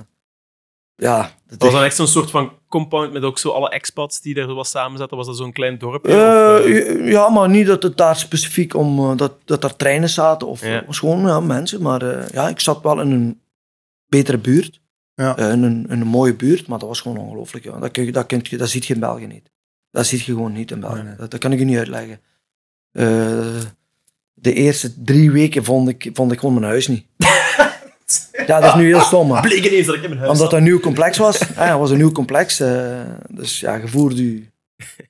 [0.95, 4.21] ja, Dat dat was dan echt zo'n soort van compound met ook zo alle expats
[4.21, 5.17] die er was samen zaten.
[5.17, 6.11] Was dat zo'n klein dorpje?
[6.11, 10.09] Eh, of, eh, ja, maar niet dat het daar specifiek om dat, dat daar treinen
[10.09, 10.83] zaten of Ja.
[10.87, 11.81] gewoon ja, mensen.
[11.81, 13.41] Maar eh, ja, ik zat wel in een
[14.07, 14.81] betere buurt.
[15.15, 15.37] Ja.
[15.37, 17.65] In, een, in een mooie buurt, maar dat was gewoon ongelooflijk.
[17.65, 17.79] Ja.
[17.79, 19.51] Dat, kun je, dat, kun je, dat ziet je in België niet.
[19.91, 21.01] Dat ziet je gewoon niet in België.
[21.01, 21.15] Nee.
[21.15, 22.19] Dat, dat kan ik je niet uitleggen.
[24.43, 27.05] Eh, de eerste drie weken vond ik, vond ik gewoon mijn huis niet.
[28.47, 29.27] ja, dat is nu heel stom.
[29.27, 29.41] Maar.
[29.41, 31.39] Bleek ineens dat ik in mijn huis Omdat dat een nieuw complex was.
[31.55, 32.59] Ja, het was een nieuw complex.
[32.59, 34.43] eh, dus ja, je voerde je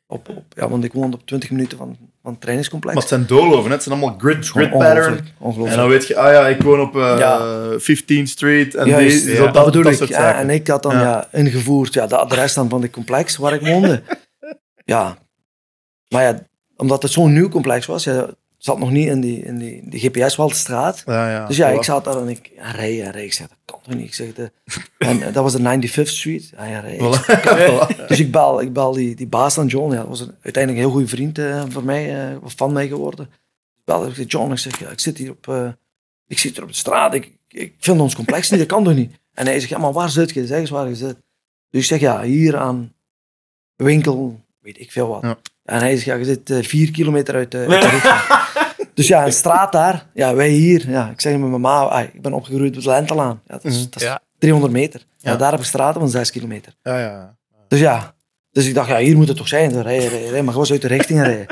[0.07, 0.43] op, op...
[0.49, 2.95] Ja, want ik woonde op 20 minuten van, van het trainingscomplex.
[2.95, 4.97] Maar het zijn doolhoven, het zijn allemaal grid, grid pattern.
[4.97, 5.71] ongelooflijk, ongelooflijk.
[5.75, 7.39] En dan weet je, ah ja, ik woon op eh Ja.
[7.79, 8.75] 15th Street.
[8.75, 10.03] En Juist, deze, ja, zo, dat, bedoel ik.
[10.07, 11.01] Ja, en ik had dan Ja.
[11.01, 11.27] ja.
[11.39, 14.01] ingevoerd ja, de adres dan van het complex waar ik woonde.
[14.85, 15.17] ja.
[16.07, 16.39] Maar ja,
[16.75, 18.29] omdat het zo'n nieuw complex was, ja,
[18.63, 21.03] zat nog niet in die, in die, die GPS-Walstraat.
[21.05, 21.47] Ja, ja.
[21.47, 23.25] Dus ja, ik zat daar en ik ja, rij, ja, rij.
[23.25, 24.05] Ik zeg, dat kan toch niet?
[24.05, 24.51] Ik zeg, de,
[24.97, 26.49] en eh, dat was de 95th Street.
[26.57, 26.97] Ja, ja, rij.
[26.97, 28.05] Voilà.
[28.07, 29.91] Dus ik bel, ik bel die, die baas van John.
[29.91, 32.73] Ja, dat was een, uiteindelijk een heel goede vriend eh, voor mij, eh, of van
[32.73, 33.25] mij geworden.
[33.75, 35.67] Ik bel, ik zeg, John, ik zeg, ja, ik zit hier op, eh,
[36.27, 37.13] ik zit hier op de straat.
[37.13, 39.19] Ik, ik vind ons complex niet, dat kan toch niet?
[39.33, 40.45] En hij zegt, ja, maar waar zit je?
[40.45, 41.17] Zeg eens waar je zit.
[41.69, 42.93] Dus ik zeg, ja, hier aan
[43.75, 45.21] winkel, weet ik veel wat.
[45.21, 45.37] Ja.
[45.63, 48.52] En hij zegt, ja, je zit vier kilometer uit, de uit de richting.
[48.93, 50.05] Dus ja, een straat daar.
[50.13, 50.89] Ja, wij hier.
[50.89, 53.41] Ja, ik zeg met mijn ma, ah, ik ben opgegroeid op de Lentelaan.
[53.47, 53.83] Ja, dat is, Mhm.
[53.89, 54.19] dat is Ja.
[54.37, 55.05] 300 meter.
[55.17, 55.31] Ja.
[55.31, 55.37] Ja.
[55.37, 56.73] daar heb ik straten van 6 kilometer.
[56.81, 57.35] Ja, ja.
[57.67, 58.15] Dus ja,
[58.51, 59.73] dus ik dacht, ja, hier moet het toch zijn.
[59.73, 61.45] Dan Rijden, rijden, rijden, maar gewoon uit de richting rijden.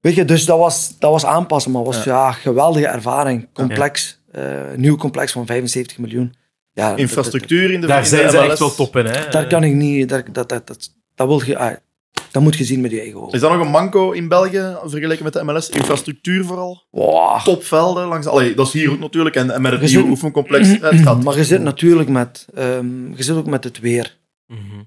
[0.00, 2.32] Weet je, dus dat was, dat was aanpassen, maar was ja.
[2.32, 3.48] geweldige ervaring.
[3.52, 4.42] Complex, eh,
[4.76, 6.34] nieuw complex van 75 miljoen.
[6.72, 8.48] Ja, Infrastructuur in de Daar zijn ze MLS.
[8.50, 9.06] echt wel top in.
[9.06, 9.28] Hè?
[9.30, 11.72] Daar kan ik niet, daar, dat, dat, dat, dat, wil je, ah,
[12.34, 13.32] dat moet je zien met je eigen ogen.
[13.32, 15.68] Is dat nog een manco in België vergeleken met de MLS?
[15.68, 16.82] Infrastructuur vooral?
[16.90, 17.40] Wow.
[17.44, 18.26] Topvelden langs...
[18.26, 19.36] Allee, dat is hier ook natuurlijk.
[19.36, 20.68] En, en met het Je nieuwe zit- oefencomplex.
[20.68, 24.18] Het gaat Maar je zit natuurlijk met, ehm, je zit ook met het weer.
[24.46, 24.82] Mhm.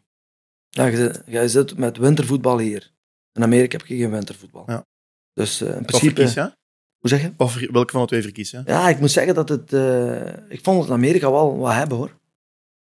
[0.69, 2.91] Ja, je, zit, je zit met wintervoetbal hier.
[3.33, 4.63] In Amerika heb je geen wintervoetbal.
[4.67, 4.85] Ja.
[5.33, 6.15] Dus eh, in Wat principe...
[6.15, 6.55] verkies, ja?
[6.97, 7.33] Hoe zeg je?
[7.37, 8.61] Wat ver- welke van de twee verkies, ja?
[8.65, 9.73] Ja, ik moet zeggen dat het...
[9.73, 12.17] eh, ik vond het in Amerika wel wat hebben, hoor.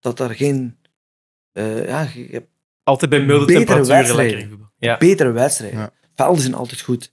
[0.00, 0.78] Dat er geen...
[1.52, 2.49] eh, ja, je hebt
[2.82, 4.68] Altijd bij milde Betere temperaturen lekker voetbal.
[4.76, 4.96] Ja.
[4.98, 5.78] betere wedstrijden.
[5.78, 5.92] Ja.
[6.14, 7.12] Velden zijn altijd goed.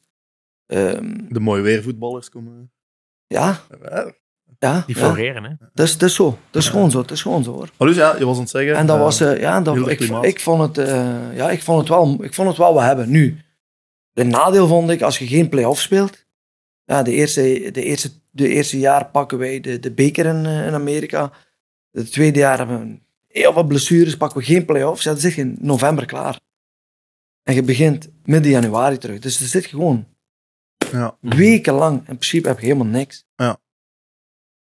[0.65, 2.71] Ehm, De mooie weervoetballers komen...
[3.27, 3.61] ja,
[4.59, 4.83] Ja.
[4.85, 5.05] Die ja.
[5.05, 5.49] floreren, hè.
[5.73, 6.37] Dat is, dat is zo.
[6.49, 7.01] Dat is gewoon zo.
[7.01, 7.69] Dat is gewoon zo, hoor.
[7.77, 8.75] Maar dus ja, je was aan het zeggen...
[8.75, 11.79] En dat eh, was, eh, ja, dat, ik, ik, vond het, eh, ja, ik, vond
[11.79, 13.09] het wel, ik vond het wel wat hebben.
[13.09, 13.37] Nu,
[14.11, 16.25] de nadeel vond ik, als je geen play-off speelt,
[16.83, 20.73] ja, de, eerste, de, eerste, de eerste jaar pakken wij de, de beker in, in
[20.73, 21.31] Amerika.
[21.91, 22.99] Het tweede jaar hebben we
[23.37, 25.03] heel wat blessures, pakken we geen play-offs.
[25.03, 26.39] Ja, dan zit je in november klaar.
[27.43, 29.19] En je begint midden januari terug.
[29.19, 30.07] Dus dan zit je gewoon
[30.91, 31.17] Ja.
[31.21, 31.97] wekenlang.
[31.97, 33.25] In principe heb je helemaal niks.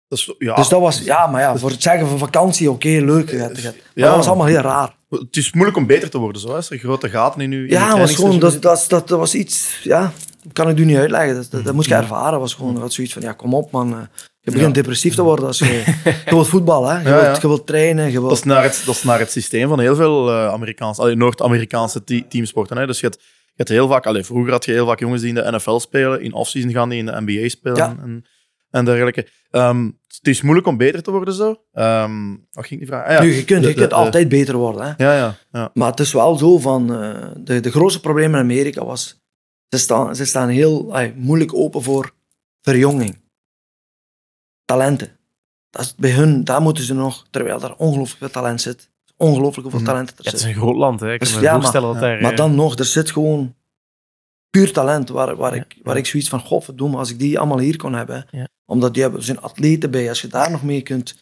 [0.08, 2.88] Dat is, ja, Dus dat was, ja, maar ja, voor het zeggen van vakantie, oké,
[2.88, 3.30] leuk.
[3.30, 4.08] je je Maar Ja.
[4.08, 4.96] dat was allemaal heel raar.
[5.10, 6.48] Het is moeilijk om beter te worden, zo.
[6.56, 6.56] hè.
[6.70, 10.12] Er grote gaten in je in Ja, was gewoon, dat, dat, dat, was iets, ja,
[10.54, 11.36] kan ik u niet uitleggen.
[11.36, 12.02] Dat, dat, dat moest je Ja.
[12.02, 12.40] ervaren.
[12.40, 14.08] was gewoon dat zoiets van, ja, kom op man.
[14.46, 14.82] Je begint Ja.
[14.82, 15.66] depressief te worden als je,
[16.26, 16.98] je wilt voetballen, hè.
[17.02, 17.42] Je, Ja, wilt, ja.
[17.42, 19.96] je wilt trainen, je Dat is, naar het, dat is naar het systeem van heel
[19.96, 22.78] veel eh Amerikaanse, Noord-Amerikaanse te- teamsporten.
[22.78, 22.86] Hè.
[22.88, 25.30] Dus je hebt, je hebt heel vaak, allee, vroeger had je heel vaak jongens die
[25.30, 27.96] in de NFL spelen, in offseason gaan die in de NBA spelen Ja.
[28.04, 28.26] en,
[28.70, 29.28] en dergelijke.
[29.52, 31.56] Ehm, het is moeilijk om beter te worden zo.
[31.74, 33.06] Ehm wat ging die vraag?
[33.08, 33.22] Ah, ja.
[33.22, 35.04] Nu, je kunt, je kunt de- altijd beter worden, hè.
[35.06, 35.70] Ja, ja, ja.
[35.74, 39.22] Maar het is wel zo van, eh, de, de grootste probleem in Amerika was,
[39.70, 42.12] ze staan, ze staan heel ay, moeilijk open voor
[42.62, 43.22] verjonging.
[44.66, 45.18] Talenten.
[45.70, 48.92] Dat is bij hun, daar moeten ze nog, terwijl daar ongelooflijk veel talent zit.
[49.18, 49.90] Ongelooflijk hoeveel Mhm.
[49.90, 50.50] talent er Ja, het zit.
[50.50, 51.12] is een groot land, hè.
[51.14, 52.22] Ik kan Dus me ja, maar- voorstellen dat daar...
[52.22, 53.56] Maar eh, dan nog, er zit gewoon
[54.50, 57.58] puur talent waar, waar, Ja, ik, waar ik zoiets van, godverdomme, als ik die allemaal
[57.60, 58.26] hier kon hebben.
[58.32, 58.48] Ja.
[58.66, 61.16] Omdat die hebben, er zijn atleten bij, als je daar nog mee kunt,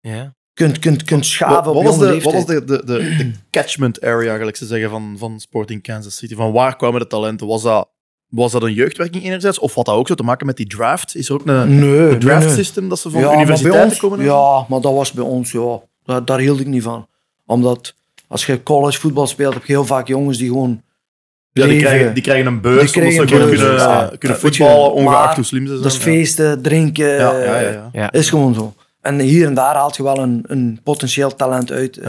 [0.00, 0.34] Ja.
[0.52, 3.32] kunt, kunt, kunt schaven Wat, op wat was, de, wat was de, de, de, de
[3.50, 6.34] catchment area, eigenlijk ze zeggen, van, van Sporting Kansas City?
[6.34, 7.46] Van waar kwamen de talenten?
[7.46, 7.88] Was dat,
[8.30, 9.58] was dat een jeugdwerking enerzijds?
[9.58, 11.16] Of had dat ook zo te maken met die draft?
[11.16, 12.54] Is er ook een, Nee, een draft nee.
[12.54, 14.24] system dat ze van Ja, universiteiten ons- komen?
[14.24, 15.80] Ja, maar dat was bij ons, ja.
[16.04, 17.06] Daar, daar hield ik niet van.
[17.46, 17.94] Omdat
[18.28, 20.82] als je college voetbal speelt, heb je heel vaak jongens die gewoon
[21.52, 24.10] Ja, die, krijgen, die krijgen een beurs Die omdat ze krijgen gewoon een kunnen, ja.
[24.18, 25.82] kunnen voetballen, ongeacht hoe slim ze zijn.
[25.82, 27.08] Dat is feesten, drinken.
[27.08, 27.88] Ja, ja, ja, ja.
[27.92, 28.12] Ja.
[28.12, 28.74] Is gewoon zo.
[29.00, 32.00] En hier en daar haalt je wel een, een potentieel talent uit.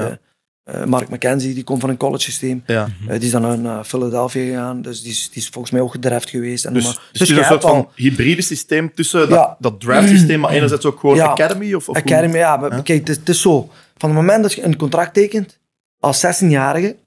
[0.63, 2.63] Eh, Mark McKenzie, die komt van een college systeem.
[2.65, 2.89] Ja.
[3.07, 4.81] Eh, die is dan naar Philadelphia gegaan.
[4.81, 6.65] Dus die is, die is volgens mij ook gedraft geweest.
[6.65, 9.29] En Dus, maar, dus, dus je een hebt soort van al- hybride systeem tussen dat,
[9.29, 9.55] Ja.
[9.59, 11.25] dat draft systeem, maar enerzijds ook gewoon Ja.
[11.25, 11.73] academy?
[11.73, 12.57] Of, of hoe- Academy, ja.
[12.57, 12.69] Maar.
[12.83, 13.69] Kijk, het is, het is zo.
[13.97, 15.59] Van het moment dat je een contract tekent,
[15.99, 16.97] als 16-jarige,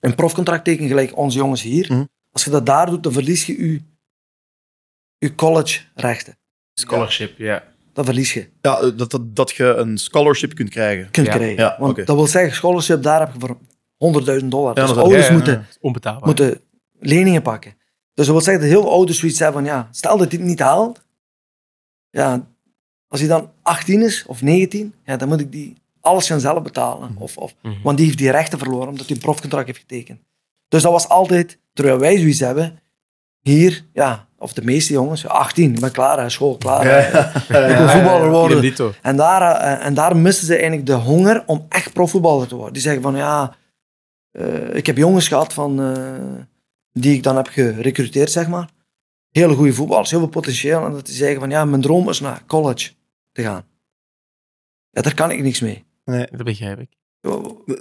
[0.00, 1.86] een profcontract tekent, gelijk onze jongens hier.
[1.92, 2.04] Mhm.
[2.32, 3.80] Als je dat daar doet, dan verlies je je,
[5.18, 6.38] je college-rechten.
[6.74, 7.64] Scholarship, ja.
[7.96, 8.48] Dan verlies je.
[8.60, 11.10] Ja, eh, dat, dat, dat je een scholarship kunt krijgen.
[11.10, 11.34] Kunt Ja.
[11.34, 11.56] krijgen.
[11.56, 13.56] Ja, Want dat wil zeggen, scholarship, daar heb je voor
[14.40, 14.74] 100.000 dollar.
[14.76, 15.66] Ja, dus dat ouders ja, ja, moeten,
[16.20, 16.60] moeten
[17.00, 17.70] leningen pakken.
[18.14, 20.38] Dus dat wil zeggen dat heel veel ouders zoiets hebben van, ja, stel dat hij
[20.38, 21.04] het niet haalt,
[22.10, 22.46] ja,
[23.08, 26.62] als hij dan 18 is of 19, ja, dan moet ik die alles gaan zelf
[26.62, 27.16] betalen.
[27.18, 27.74] Of, of, Mhm.
[27.82, 30.20] Want die heeft die rechten verloren omdat hij een profcontract heeft getekend.
[30.68, 32.80] Dus dat was altijd, terwijl wij zoiets hebben,
[33.50, 36.84] hier, ja, of de meeste jongens, ja, 18, ik ben klaar, hè, school klaar.
[36.84, 37.20] hè.
[37.70, 38.74] Ik wil voetballer worden.
[39.02, 42.72] En daar, eh, en daar missen ze eigenlijk de honger om echt profvoetballer te worden.
[42.72, 43.56] Die zeggen van ja,
[44.30, 46.42] eh, ik heb jongens gehad van, eh,
[46.92, 48.68] die ik dan heb gerecruiteerd, zeg maar.
[49.30, 50.84] Hele goede voetballers, heel veel potentieel.
[50.84, 52.90] En dat die zeggen van ja, mijn droom is naar college
[53.32, 53.64] te gaan.
[54.90, 55.84] Ja, daar kan ik niks mee.
[56.04, 56.95] Dat begrijp ik.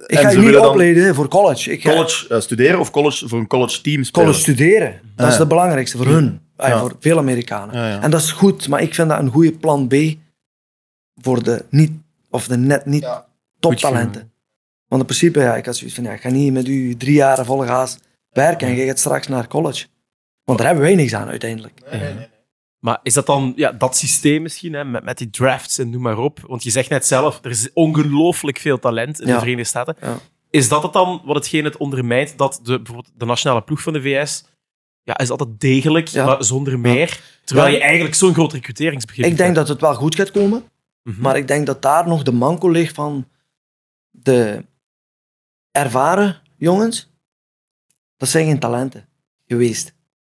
[0.08, 1.72] Ik ga je niet dan opleiden voor college.
[1.72, 4.26] Ik ga College eh, studeren of college voor een college team spelen?
[4.28, 5.00] college studeren.
[5.16, 6.40] Dat is het belangrijkste voor hun.
[6.56, 6.80] Ah, Ja.
[6.80, 7.76] Voor veel Amerikanen.
[7.76, 8.02] Ja, ja.
[8.02, 9.94] En dat is goed, maar ik vind dat een goede plan B
[11.22, 11.92] voor de niet,
[12.30, 13.26] of de net niet Ja.
[13.60, 14.32] toptalenten.
[14.88, 17.14] Want in principe, ja, ik had zoiets van, ja, ik ga niet met u drie
[17.16, 17.98] jaar volle gaas
[18.32, 19.86] werken en je gaat straks naar college.
[20.44, 21.80] Want daar hebben wij niks aan uiteindelijk.
[22.86, 26.02] Maar is dat dan ja, dat systeem misschien, hè, met, met die drafts en noem
[26.02, 26.40] maar op?
[26.48, 29.34] Want je zegt net zelf, er is ongelooflijk veel talent in Ja.
[29.34, 29.95] de Verenigde Staten.
[30.02, 30.18] Ja.
[30.49, 33.94] Is dat het dan wat hetgeen het ondermijnt dat de, bijvoorbeeld de nationale ploeg van
[33.94, 34.44] de VS,
[35.03, 36.26] ja, is altijd degelijk, Ja.
[36.26, 37.22] maar zonder meer?
[37.44, 40.64] Terwijl je eigenlijk zo'n groot recruteringsbegin Ik denk dat het wel goed gaat komen,
[41.03, 41.22] Mhm.
[41.22, 43.28] maar ik denk dat daar nog de manco ligt van
[44.12, 44.66] de
[45.72, 47.10] ervaren jongens.
[48.18, 49.07] Dat zijn geen talenten
[49.45, 49.94] geweest.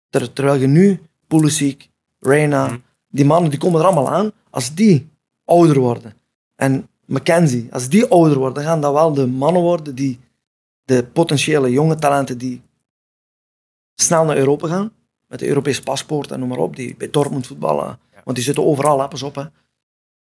[0.09, 1.89] Ter- terwijl je nu, Pulisic,
[2.27, 2.77] Reina, Mhm.
[3.07, 4.31] die mannen die komen er allemaal aan.
[4.49, 5.09] Als die
[5.45, 6.13] ouder worden,
[6.55, 10.19] en McKenzie, als die ouder worden, gaan dat wel de mannen worden die
[10.83, 12.61] de potentiële jonge talenten die
[13.95, 14.91] snel naar Europa gaan,
[15.27, 18.65] met de Europese paspoort en noem maar op, die bij Dortmund voetballen, want die zitten
[18.65, 19.35] overal, hè, pas op.
[19.35, 19.43] Hè.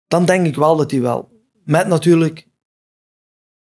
[0.07, 1.29] Dan denk ik wel dat die wel,
[1.65, 2.47] met natuurlijk,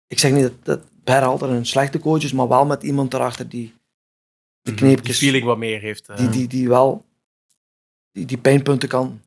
[0.08, 3.50] ik zeg niet dat, dat Berhalter een slechte coach is, maar wel met iemand erachter
[3.50, 3.74] die
[4.62, 6.10] de die kneepjes, feeling wat meer heeft.
[6.10, 6.18] eh.
[6.18, 7.06] die, die, die wel
[8.12, 9.20] die, die pijnpunten kan,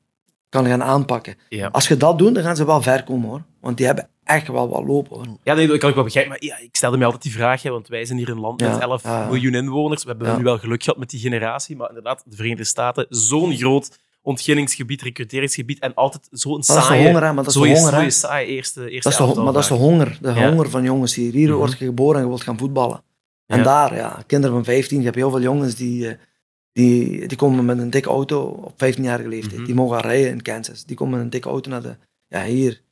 [0.48, 1.34] kan gaan aanpakken.
[1.48, 1.68] ja.
[1.72, 3.42] Als je dat doet, dan gaan ze wel ver komen hoor.
[3.60, 5.26] Want die hebben echt wel wat lopen hoor.
[5.42, 6.32] Ja, nee, dat kan ik wel begrijpen.
[6.32, 8.60] Maar ja, ik stelde me altijd die vraag, hè, want wij zijn hier een land
[8.60, 9.26] Ja, met 11 ja.
[9.26, 10.02] miljoen inwoners.
[10.02, 13.56] We hebben nu wel geluk gehad met die generatie, maar inderdaad, de Verenigde Staten, zo'n
[13.56, 17.32] groot ontginningsgebied, recruteringsgebied en altijd zo'n Maar dat is de saaie, honger hè.
[17.32, 18.00] Maar dat is de honger hè.
[18.00, 20.18] zo'n saaie eerste, eerste Dat is de, maar dat is de honger.
[20.20, 21.32] De honger van jongens hier.
[21.32, 21.56] Hier Mhm.
[21.56, 23.02] word je geboren en je wilt gaan voetballen.
[23.46, 26.14] En daar, ja, kinderen van 15, je hebt heel veel jongens die, eh,
[26.73, 29.57] die, die komen met een dikke auto op 15-jarige leeftijd.
[29.57, 29.65] Mhm.
[29.65, 30.85] Die mogen gaan rijden in Kansas.
[30.85, 31.97] Die komen met een dikke auto naar de,
[32.27, 32.82] ja hier,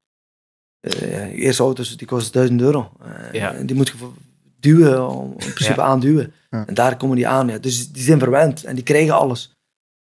[0.80, 2.92] eh, ja, je eerste auto's die kosten 1000 euro.
[3.00, 3.52] Eh, Ja.
[3.62, 4.08] Die moet je
[4.60, 5.86] duwen, om- in principe Ja.
[5.86, 6.32] aanduwen.
[6.50, 6.66] Ja.
[6.66, 7.48] En daar komen die aan.
[7.48, 7.58] Ja.
[7.58, 9.54] Dus die zijn verwend en die krijgen alles.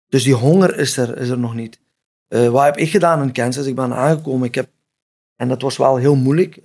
[0.07, 1.79] Dus die honger is er, is er nog niet.
[2.27, 3.65] Eh, wat heb ik gedaan in Kansas?
[3.65, 4.47] Ik ben aangekomen.
[4.47, 4.69] Ik heb,
[5.35, 6.59] en dat was wel heel moeilijk.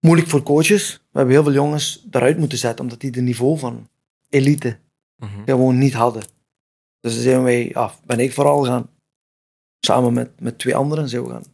[0.00, 0.92] moeilijk voor coaches.
[1.10, 3.88] We hebben heel veel jongens eruit moeten zetten, omdat die de niveau van
[4.28, 4.78] elite
[5.16, 5.30] Mhm.
[5.44, 6.22] gewoon niet hadden.
[7.00, 8.90] Dus dan zijn wij, ja, ben ik vooral gaan,
[9.80, 11.44] samen met, met twee anderen, zijn we gaan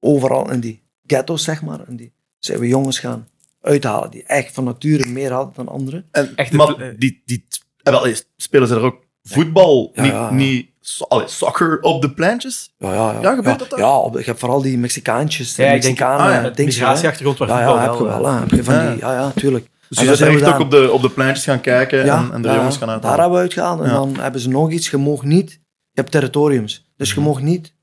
[0.00, 3.28] overal in die ghetto's, zeg maar, in die, zijn we jongens gaan
[3.60, 6.08] uithalen die echt van nature meer hadden dan anderen.
[6.10, 7.46] En, Echt maar eh, die, die,
[7.82, 10.30] eh, wel, eh, spelen ze er ook voetbal, Ja, niet, ja.
[10.32, 12.74] niet so- allee, soccer op de plantjes?
[12.78, 13.20] Ja, ja, ja.
[13.20, 13.78] Ja, gebeurt ja, dat dan?
[13.78, 17.48] Ja, op- je hebt vooral die Mexicaantjes, Ja, ik denk, Mexicanen, ah, ja, migratieachtergrond waar
[17.48, 18.26] Ja, voetbal ja, heb je wel...
[18.32, 18.38] hè.
[18.40, 19.68] Heb je van die, ja, ja, tuurlijk.
[19.88, 22.42] Dus En je bent echt ook op de, op de plantjes gaan kijken en, en
[22.42, 23.18] de ja, jongens gaan Daar uithalen.
[23.20, 23.80] hebben we uitgehaald.
[23.80, 24.90] En dan hebben ze nog iets.
[24.90, 25.50] Je mag niet...
[25.90, 26.92] Je hebt territoriums.
[26.96, 27.20] Dus Mhm.
[27.20, 27.74] je mag niet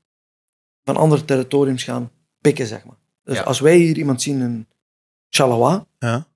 [0.84, 2.10] van andere territoriums gaan
[2.40, 2.96] pikken, zeg maar.
[3.22, 4.68] Dus als wij hier iemand zien in
[5.28, 6.26] Chalawa, Ja.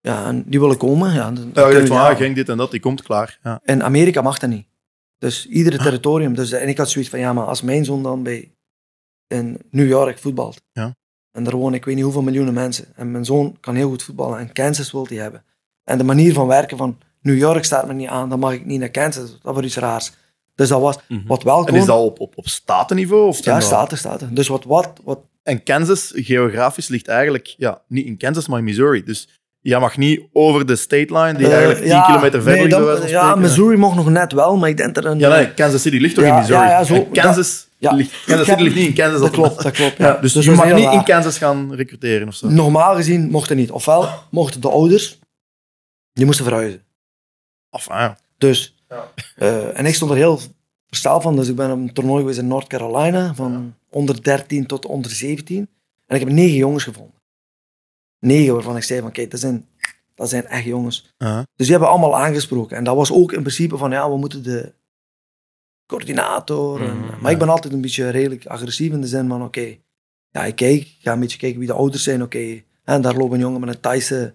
[0.00, 2.56] ja, en die willen komen, ja, dan, Ja, je we van, ah, ging dit en
[2.56, 3.38] dat, die komt klaar.
[3.42, 3.60] Ja.
[3.64, 4.66] In Amerika mag dat niet.
[5.18, 6.34] Dus iedere territorium.
[6.34, 8.54] Dus, en ik had zoiets van, ja, maar als mijn zoon dan bij
[9.26, 10.96] in New York voetbalt, Ja.
[11.32, 14.02] En daar wonen ik weet niet hoeveel miljoenen mensen, en mijn zoon kan heel goed
[14.02, 15.42] voetballen, en Kansas wil hij hebben.
[15.84, 18.64] En de manier van werken van New York staat me niet aan, dan mag ik
[18.66, 19.38] niet naar Kansas.
[19.42, 20.12] Dat was iets raars.
[20.54, 21.26] Dus dat was Mhm.
[21.26, 23.26] wat wel En is dat op, op, op statenniveau?
[23.26, 24.34] Of Ja, staten, staten.
[24.34, 28.64] Dus wat, wat, wat En Kansas, geografisch, ligt eigenlijk ja, niet in Kansas, maar in
[28.64, 29.02] Missouri.
[29.04, 29.28] Dus
[29.60, 32.86] jij mag niet over de state line, die eh, eigenlijk 10 ja, kilometer verder nee,
[32.90, 33.34] ligt, van Ja.
[33.34, 35.18] Missouri mocht nog net wel, maar ik denk dat er een...
[35.18, 36.64] Ja, nee, Kansas City ligt toch Ja, in Missouri?
[36.66, 38.04] ja, ja, zo- En Kansas, ja.
[38.26, 39.20] Kansas City ligt niet in Kansas.
[39.20, 39.98] dat op- klopt, dat klopt.
[39.98, 40.06] Ja.
[40.06, 41.04] Ja, dus, dat je mag niet in.
[41.04, 42.48] Kansas gaan recruteren of zo.
[42.48, 43.70] Normaal gezien mocht het niet.
[43.70, 45.18] Ofwel mochten de ouders,
[46.12, 46.82] die moesten verhuizen.
[47.70, 48.18] Of, ah, ja.
[48.38, 48.74] Dus,
[49.36, 50.40] eh, en ik stond er heel
[50.86, 51.36] versteld van.
[51.36, 55.10] Dus ik ben op een toernooi geweest in North Carolina, van onder 13 tot onder
[55.10, 55.68] 17.
[56.06, 57.20] En ik heb negen jongens gevonden.
[58.18, 59.66] Negen waarvan ik zei van, kijk, dat zijn,
[60.14, 61.14] dat zijn echt jongens.
[61.56, 62.76] Dus die hebben allemaal aangesproken.
[62.76, 64.72] En dat was ook in principe van, ja, we moeten de
[65.96, 66.80] coördinator.
[66.82, 67.28] en- Mhm, maar ja.
[67.30, 69.76] ik ben altijd een beetje redelijk agressief in de zin van, oké,
[70.30, 72.62] ja, ik kijk, ik ga een beetje kijken wie de ouders zijn, oké.
[72.84, 74.34] En daar loopt een jongen met een Thaise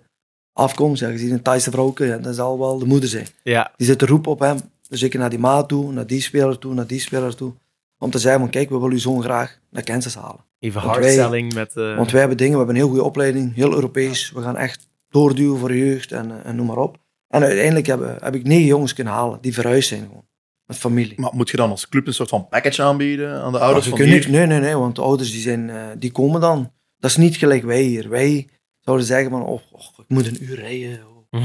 [0.53, 3.27] afkomst, ja, je ziet een Thaise vrouwke, ja, dat zal wel de moeder zijn.
[3.43, 4.57] Ja, Die zit te roepen op hem,
[4.89, 7.53] dus ik naar die maat toe, naar die speler toe, naar die speler toe,
[7.99, 10.45] om te zeggen van, kijk, we willen uw zoon graag naar Kansas halen.
[10.59, 11.75] even Want wij- hardselling met...
[11.75, 14.31] eh, Want wij hebben dingen, we hebben een heel goede opleiding, heel Europees.
[14.31, 16.97] We gaan echt doorduwen voor de jeugd en, eh, en noem maar op.
[17.27, 20.25] En uiteindelijk hebben, heb ik negen jongens kunnen halen die verhuisd zijn gewoon.
[20.67, 21.19] Met familie.
[21.21, 23.97] Maar moet je dan als club een soort van package aanbieden aan de ouders van
[23.97, 24.23] kunnen hier?
[24.23, 26.71] niks- nee, nee, nee, want de ouders die, zijn, eh, die komen dan.
[26.97, 28.09] Dat is niet gelijk wij hier.
[28.09, 28.47] Wij
[28.79, 30.99] zouden zeggen van, oh, oh, ik moet een uur rijden.
[31.31, 31.41] oh.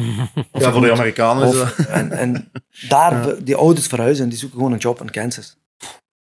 [0.53, 1.49] Ja, voor de Amerikanen.
[1.49, 2.51] Of, en, en
[2.89, 5.57] daar, die ouders verhuizen en die zoeken gewoon een job in Kansas.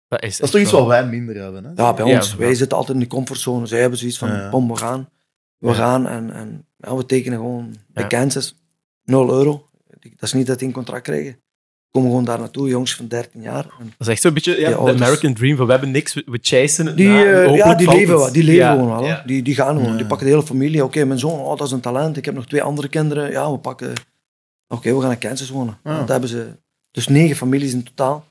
[0.08, 1.70] dat is, Dat is toch iets wat wij minder hebben, hè?
[1.82, 2.30] Ja, bij ons.
[2.30, 2.36] ja.
[2.36, 3.66] Wij zitten altijd in de comfortzone.
[3.66, 4.48] Zij hebben zoiets van, Ja.
[4.50, 5.08] kom, we gaan.
[5.58, 5.74] We Ja.
[5.74, 8.06] gaan en, en ja, we tekenen gewoon bij.
[8.06, 8.62] Kansas
[9.04, 9.66] 0 euro.
[10.00, 11.41] Dat is niet dat die een contract krijgen.
[11.93, 13.64] Komen gewoon daar naartoe, jongens van 13 jaar.
[13.78, 14.77] En Dat is echt zo'n beetje ja, de.
[14.77, 15.56] American Dream.
[15.56, 18.73] Van, we hebben niks, we chasen het die, hopelijk ja, die leven, die leven Ja,
[18.73, 19.05] gewoon wel.
[19.05, 19.23] ja.
[19.27, 19.97] Die, die gaan gewoon.
[19.97, 20.85] Die pakken de hele familie.
[20.85, 22.16] Oké, mijn zoon, oh, dat is een talent.
[22.16, 23.31] Ik heb nog twee andere kinderen.
[23.31, 23.93] Ja, we pakken...
[24.69, 25.78] Oké, we gaan naar Kansas wonen.
[25.85, 25.98] Ja.
[25.98, 26.56] Dat hebben ze...
[26.90, 28.24] Dus negen families in totaal.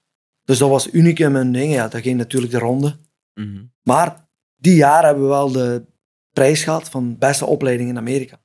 [0.44, 1.74] Dus dat was uniek in mijn ding.
[1.74, 2.98] Ja, dat ging natuurlijk de ronde.
[3.34, 3.64] Mhm.
[3.84, 5.86] Maar die jaar hebben we wel de
[6.34, 8.40] prijs gehad van beste opleiding in Amerika.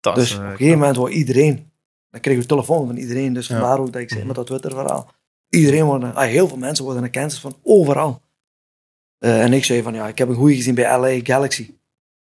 [0.00, 1.70] Dat Dus is, op een gegeven moment wou iedereen.
[2.10, 3.32] Dan kregen we telefoon van iedereen.
[3.32, 3.58] Dus Ja.
[3.58, 4.28] vandaar ook dat ik zei Mhm.
[4.28, 5.10] met dat Twitter-verhaal.
[5.48, 8.22] Iedereen worden, ah, heel veel mensen worden naar Kansas van overal.
[9.18, 11.62] Eh, en ik zei van, ja, ik heb een goeie gezien bij LA Galaxy.
[11.62, 11.74] Ik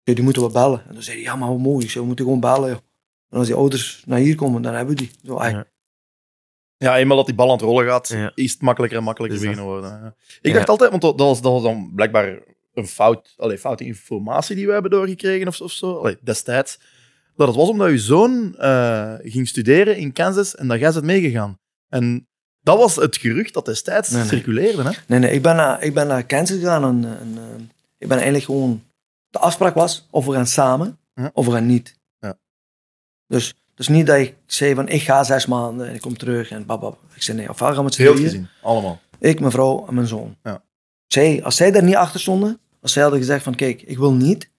[0.05, 0.83] zei, die moeten we bellen.
[0.89, 1.85] En dan zei hij, ja, maar hoe mooi.
[1.85, 2.69] Ik zei, we moeten gewoon bellen.
[2.69, 2.79] joh.
[3.29, 5.11] En als die ouders naar hier komen, dan hebben we die.
[5.25, 5.67] Zo, Ja.
[6.77, 8.33] Ja, eenmaal dat die bal aan het rollen gaat, Ja.
[8.35, 10.15] is het makkelijker en makkelijker dat- beginnen worden.
[10.41, 10.57] Ik Ja.
[10.57, 12.39] dacht altijd, want dat was, dat was dan blijkbaar
[12.75, 16.81] een fout, allee, foute informatie die we hebben doorgekregen of, of zo, allee, destijds.
[17.41, 21.05] Dat het was omdat uw zoon eh, ging studeren in Kansas en dat jij bent
[21.05, 21.59] meegegaan.
[21.89, 22.29] En
[22.61, 24.29] dat was het gerucht dat destijds Nee, nee.
[24.29, 24.83] circuleerde.
[24.83, 24.91] Hè?
[25.07, 27.63] Nee, nee, ik ben naar, ik ben naar Kansas gegaan en, en eh,
[27.99, 28.83] ik ben eigenlijk gewoon...
[29.29, 31.31] De afspraak was, of we gaan samen, Ja.
[31.35, 31.99] of we gaan niet.
[32.19, 32.39] Ja.
[33.27, 36.51] Dus, dus niet dat ik zei van, ik ga zes maanden en ik kom terug
[36.51, 36.99] en babab.
[37.15, 39.01] Ik zei nee, gaan we met z'n Heel gezien, allemaal.
[39.19, 40.37] Ik, mijn vrouw en mijn zoon.
[40.43, 40.63] Ja.
[41.07, 44.13] Zij, als zij daar niet achter stonden, als zij hadden gezegd van, kijk, ik wil
[44.13, 44.51] niet,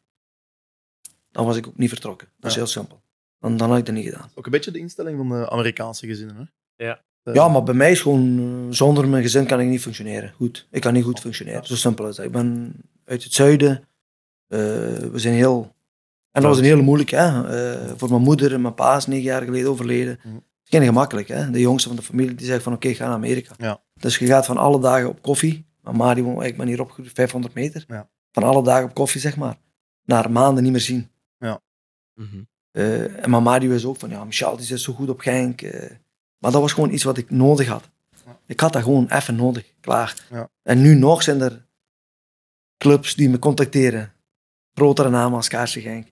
[1.31, 2.27] dan was ik ook niet vertrokken.
[2.39, 3.01] Dat is heel simpel.
[3.39, 4.29] Dan, dan had ik dat niet gedaan.
[4.35, 6.35] Ook een beetje de instelling van de Amerikaanse gezinnen.
[6.35, 6.85] Hè?
[6.85, 7.01] Ja.
[7.23, 10.33] Eh, Ja, maar bij mij is gewoon, eh, zonder mijn gezin kan ik niet functioneren.
[10.35, 11.65] Goed, ik kan niet goed functioneren.
[11.65, 12.25] Zo simpel is dat.
[12.25, 12.73] Ik ben
[13.05, 13.77] uit het zuiden.
[14.47, 14.59] Eh,
[14.97, 15.75] we zijn heel...
[16.31, 17.25] En dat was een hele moeilijk, hè.
[17.27, 20.19] Eh, voor mijn moeder en mijn pa is negen jaar geleden overleden.
[20.23, 20.33] Mhm.
[20.35, 21.49] Het is geen gemakkelijk, hè.
[21.51, 23.53] De jongste van de familie die zegt van, oké, ga naar Amerika.
[23.57, 23.81] Ja.
[23.93, 25.65] Dus je gaat van alle dagen op koffie.
[25.81, 27.83] Mama, die woont, ik ben hier opgegroeid, 500 meter.
[27.87, 28.09] Ja.
[28.31, 29.57] Van alle dagen op koffie, zeg maar.
[30.05, 31.09] Naar maanden niet meer zien.
[32.21, 32.41] Mhm.
[32.71, 35.61] Eh, en mama die wist ook van, ja, Michel die zit zo goed op Genk.
[35.61, 35.89] eh.
[36.37, 37.89] maar dat was gewoon iets wat ik nodig had.
[38.25, 38.39] Ja.
[38.45, 40.15] Ik had dat gewoon even nodig, klaar.
[40.31, 40.49] Ja.
[40.63, 41.65] En nu nog zijn er
[42.77, 44.13] clubs die me contacteren.
[44.73, 46.07] Grotere namen als Kaarsje Genk.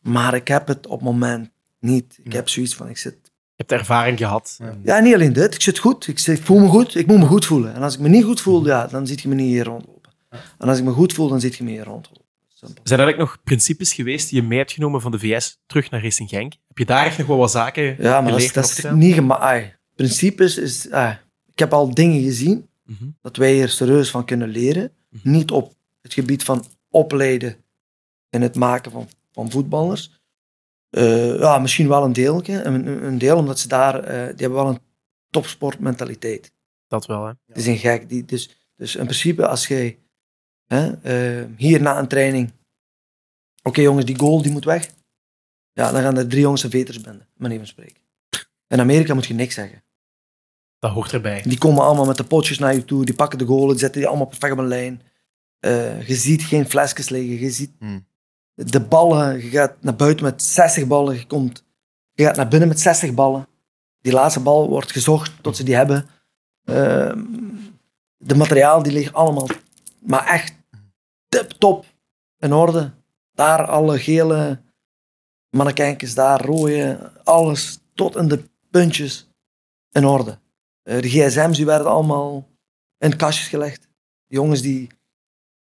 [0.00, 1.50] Maar ik heb het op het moment
[1.80, 2.18] niet.
[2.22, 2.38] Ik Ja.
[2.38, 3.16] heb zoiets van, ik zit...
[3.22, 4.58] Je hebt ervaring gehad.
[4.82, 4.98] Ja.
[5.00, 5.54] Niet alleen dit.
[5.54, 6.06] Ik zit goed.
[6.08, 6.94] Ik, zit, ik voel me goed.
[6.94, 7.74] Ik moet me goed voelen.
[7.74, 10.12] En als ik me niet goed voel, ja, dan ziet je me niet hier rondlopen.
[10.58, 12.24] En als ik me goed voel, dan ziet je me hier rondlopen.
[12.66, 15.90] Zijn er eigenlijk nog principes geweest die je mee hebt genomen van de VS terug
[15.90, 16.52] naar Racing Genk?
[16.68, 18.90] Heb je daar echt nog wel wat zaken Ja, maar dat is, geleerd dat is
[18.90, 19.78] niet gemakkelijk.
[19.94, 20.90] Principes is...
[20.90, 21.12] ah,
[21.52, 23.04] ik heb al dingen gezien Mhm.
[23.22, 24.92] dat wij hier serieus van kunnen leren.
[25.10, 25.30] Mhm.
[25.30, 27.56] Niet op het gebied van opleiden
[28.30, 30.20] en het maken van, van voetballers.
[30.90, 32.42] Eh, ja, misschien wel een deel.
[32.48, 34.00] Een, een deel omdat ze daar...
[34.00, 34.78] eh, die hebben wel een
[35.30, 36.52] topsportmentaliteit.
[36.88, 37.32] Dat wel, hè?
[37.46, 38.08] Die zijn gek.
[38.08, 39.98] Die, dus, dus in principe, als jij
[40.66, 42.52] hè, eh, hier na een training...
[43.62, 44.90] Oké jongens, die goal die moet weg.
[45.72, 47.28] Ja, dan gaan er drie jongens een veters binden.
[47.36, 48.02] Manier van spreken.
[48.68, 49.82] In Amerika moet je niks zeggen.
[50.78, 51.42] Dat hoort erbij.
[51.42, 54.00] Die komen allemaal met de potjes naar je toe, die pakken de goal, die zetten
[54.00, 55.02] die allemaal perfect op een lijn.
[55.58, 58.06] Eh, je ziet geen flesjes liggen, je ziet Hmm.
[58.54, 61.64] de ballen, je gaat naar buiten met 60 ballen, je, komt,
[62.12, 63.48] je gaat naar binnen met 60 ballen.
[64.00, 66.08] Die laatste bal wordt gezocht tot ze die hebben.
[66.64, 67.24] Ehm,
[68.16, 69.48] de materiaal die liggen allemaal,
[70.06, 70.54] maar echt
[71.28, 71.84] tip top
[72.38, 72.92] in orde.
[73.32, 74.62] Daar alle gele
[75.50, 79.28] mannekijkers, daar rode, alles tot in de puntjes
[79.90, 80.38] in orde.
[80.82, 82.48] Eh, de gsm's die werden allemaal
[82.98, 83.88] in kastjes gelegd.
[84.26, 84.88] De jongens die,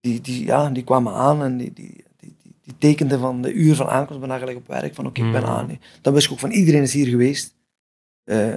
[0.00, 3.74] die, die, ja, die kwamen aan en die, die, die, die, tekenden van de uur
[3.74, 5.50] van aankomst, ben gelijk op werk, van oké, ik ben Mhm.
[5.50, 5.78] aan.
[6.00, 7.54] Dan wist ik ook van iedereen is hier geweest.
[8.24, 8.48] Eh,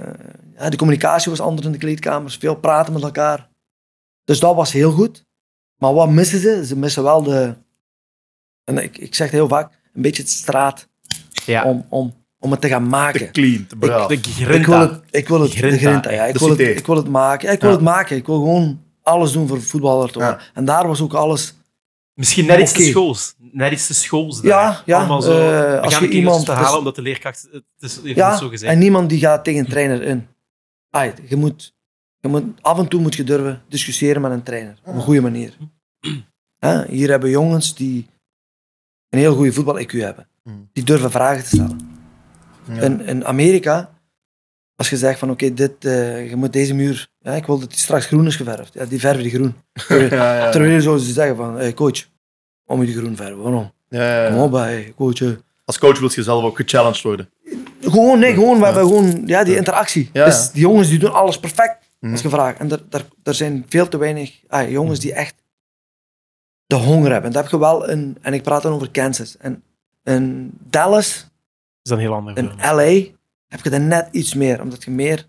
[0.56, 3.48] ja, de communicatie was anders in de kleedkamers, veel praten met elkaar.
[4.24, 5.24] Dus dat was heel goed.
[5.78, 6.66] Maar wat missen ze?
[6.66, 7.54] Ze missen wel de,
[8.64, 10.88] en ik, ik zeg het heel vaak, een beetje het straat
[11.46, 11.64] Ja.
[11.64, 13.32] om, om, om het te gaan Te maken.
[13.32, 14.06] clean, te braaf.
[14.08, 14.68] De Ik grinta.
[14.70, 16.24] wil het, ik wil het, de Grinta, grinta, ja.
[16.24, 17.48] Ik de wil, het, ik wil het maken.
[17.48, 17.76] Ja, ik wil Ja.
[17.76, 18.16] het maken.
[18.16, 20.40] Ik wil gewoon alles doen voor voetballer te worden.
[20.54, 21.54] En daar was ook alles...
[22.14, 22.88] Misschien net iets te Oké.
[22.90, 23.34] schools.
[23.38, 24.40] Net iets te schools.
[24.40, 24.50] daar.
[24.50, 25.38] Ja, ja, Allemaal zo.
[25.48, 28.38] eh, als je de iemand- te dus- halen omdat de leerkracht het is, Ja, het
[28.38, 28.72] zo gezegd.
[28.72, 30.26] en niemand die gaat tegen een trainer in.
[30.90, 31.74] Ai, je moet,
[32.24, 34.78] je moet, af en toe moet je durven discussiëren met een trainer.
[34.84, 35.56] Op een goede manier.
[36.88, 38.06] Hier hebben jongens die
[39.08, 40.26] een heel goede voetbal-IQ hebben.
[40.42, 40.68] Hmm.
[40.72, 41.78] Die durven vragen te stellen.
[42.72, 42.80] Ja.
[42.80, 43.90] In, in Amerika,
[44.76, 47.68] als je zegt van oké, dit, eh, je moet deze muur, ja, ik wil dat
[47.70, 48.74] die straks groen is geverfd.
[48.74, 49.54] Ja, die verven die groen.
[49.88, 50.50] Terwijl, Ja, ja.
[50.50, 52.06] terwijl zouden ze zeggen van, hey, coach,
[52.64, 53.72] om je die groen verven, waarom?
[54.28, 55.20] Kom op, hey, coach.
[55.20, 55.28] eh.
[55.64, 57.30] Als coach wil je zelf ook gechallenged worden.
[57.80, 60.10] Gewoon, nee, gewoon, we hebben gewoon ja, die interactie.
[60.12, 62.12] Dus die jongens die doen alles perfect, Mhm.
[62.12, 62.58] als gevraagd.
[62.58, 65.42] En er, er, er zijn veel te weinig ah, jongens die echt
[66.66, 67.32] de honger hebben.
[67.32, 69.36] Dat heb je wel in, en ik praat dan over Kansas.
[69.36, 69.62] En
[70.02, 71.28] in Dallas, is
[71.82, 72.44] dat een heel ander in.
[72.56, 73.12] LA,
[73.48, 74.60] heb je er net iets meer.
[74.62, 75.28] Omdat je meer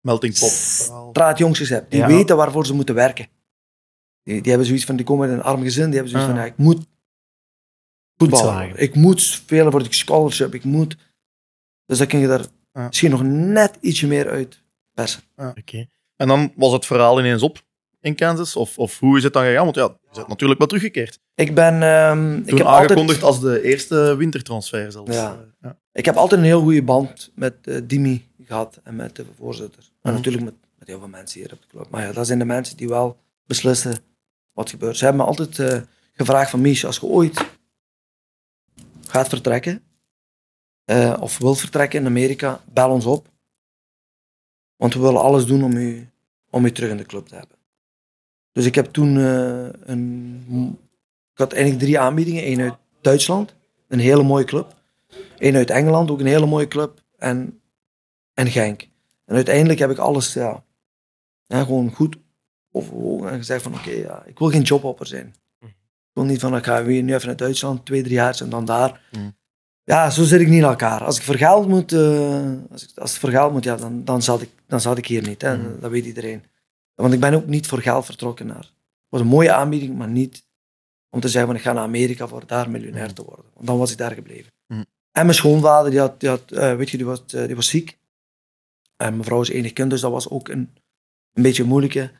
[0.00, 0.50] Melting pot.
[0.50, 1.90] straatjongens hebt.
[1.90, 2.06] Die Ja.
[2.06, 3.28] weten waarvoor ze moeten werken.
[4.22, 6.34] Die, die hebben zoiets van, die komen uit een arm gezin, die hebben zoiets Ah.
[6.34, 6.86] van, ja, ik moet
[8.16, 8.76] voetballen.
[8.76, 10.54] Ik moet spelen voor de scholarship.
[10.54, 10.96] Ik moet...
[11.86, 12.86] Dus dan kun je daar Ah.
[12.86, 14.62] misschien nog net ietsje meer uit
[14.94, 15.22] persen.
[15.36, 15.86] Oké.
[16.16, 17.64] En dan was het verhaal ineens op
[18.00, 18.56] in Kansas?
[18.56, 19.64] Of, of hoe is het dan gegaan?
[19.64, 21.18] Want ja, je bent natuurlijk wel teruggekeerd.
[21.34, 21.82] Ik ben...
[21.82, 25.14] ehm, ik Toen heb aangekondigd altijd, als de eerste wintertransfer zelfs.
[25.14, 25.44] Ja.
[25.60, 25.78] Ja.
[25.92, 29.82] Ik heb altijd een heel goede band met eh, Dimi gehad en met de voorzitter.
[29.82, 30.14] En Mhm.
[30.14, 31.90] natuurlijk met, met heel veel mensen hier op de club.
[31.90, 33.16] Maar ja, dat zijn de mensen die wel
[33.46, 33.98] beslissen
[34.52, 34.96] wat gebeurt.
[34.96, 35.80] Ze hebben me altijd eh,
[36.12, 37.44] gevraagd van Mies, als je ooit
[39.08, 39.82] gaat vertrekken,
[40.84, 43.28] eh, of wilt vertrekken in Amerika, bel ons op.
[44.76, 46.08] Want we willen alles doen om u,
[46.50, 47.56] om u terug in de club te hebben.
[48.52, 50.78] Dus ik heb toen eh, een...
[51.32, 52.46] Ik had eigenlijk drie aanbiedingen.
[52.46, 53.54] Eén uit Duitsland,
[53.88, 54.74] een hele mooie club.
[55.38, 57.02] Eén uit Engeland, ook een hele mooie club.
[57.18, 57.60] En,
[58.34, 58.88] en Genk.
[59.24, 60.64] En uiteindelijk heb ik alles ja,
[61.46, 62.16] ja, gewoon goed
[62.72, 65.34] overwogen en gezegd van oké, ja, ik wil geen jobhopper zijn.
[65.60, 68.50] Ik wil niet van ik ga weer nu even naar Duitsland, twee, drie jaar en
[68.50, 69.08] dan daar.
[69.12, 69.28] Mhm.
[69.86, 71.04] Ja, zo zit ik niet in elkaar.
[71.04, 74.04] Als ik voor geld moet, eh, als, ik, als het voor geld moet, ja, dan,
[74.04, 75.42] dan, zat ik, dan zat ik hier niet.
[75.42, 75.56] Hè.
[75.56, 75.80] Mhm.
[75.80, 76.44] Dat weet iedereen.
[76.94, 78.56] Want ik ben ook niet voor geld vertrokken naar.
[78.56, 80.44] Het was een mooie aanbieding, maar niet
[81.10, 83.44] om te zeggen van ik ga naar Amerika voor daar miljonair te worden.
[83.54, 84.52] Want dan was ik daar gebleven.
[84.66, 84.82] Mhm.
[85.12, 87.68] En mijn schoonvader, die, had, die, had, eh, weet je, die, was, eh, die was
[87.68, 87.98] ziek.
[88.96, 90.70] En mijn vrouw is enig kind, dus dat was ook een,
[91.32, 92.10] een beetje moeilijke.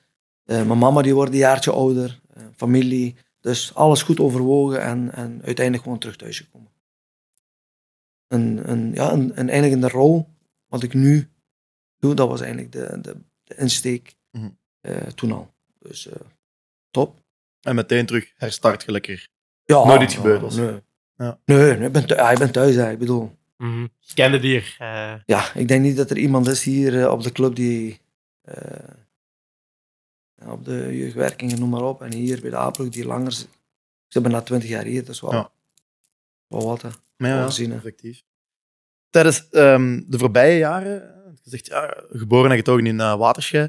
[0.45, 2.21] Mijn mama die wordt een jaartje ouder,
[2.57, 3.17] familie.
[3.41, 6.75] Dus alles goed overwogen en, en uiteindelijk gewoon terug thuis gekomen.
[8.29, 10.29] En, en, ja, en, en eigenlijk in de rol
[10.67, 11.29] wat ik nu
[11.99, 14.49] doe, dat was eigenlijk de, de, de insteek Mhm.
[14.81, 15.55] eh, toen al.
[15.79, 16.21] Dus eh,
[16.91, 17.21] top.
[17.61, 19.29] En meteen terug herstart je lekker.
[19.65, 20.57] Ja, Nooit iets gebeurd was.
[20.57, 20.81] Nee,
[21.17, 21.39] Ja.
[21.45, 22.75] nee, nee ik, ben thuis, ja, ik ben thuis.
[22.75, 22.91] Hè.
[22.91, 23.87] Ik bedoel, Mhm.
[23.99, 24.77] Je kende die hier.
[24.79, 28.01] eh, ja, ik denk niet dat er iemand is hier op de club die
[28.41, 28.91] eh,
[30.47, 33.49] op de jeugdwerkingen, noem maar op, en hier bij de A-ploeg die langer zit.
[34.07, 35.51] Ze hebben na twintig jaar hier, dat is wel, Ja.
[36.47, 36.83] wel wat.
[36.83, 36.89] Hè.
[37.17, 38.23] Maar ja, effectief.
[39.11, 43.69] Tijdens ehm, de voorbije jaren, eh, je zegt ja, geboren en getogen in uh, Waterschei.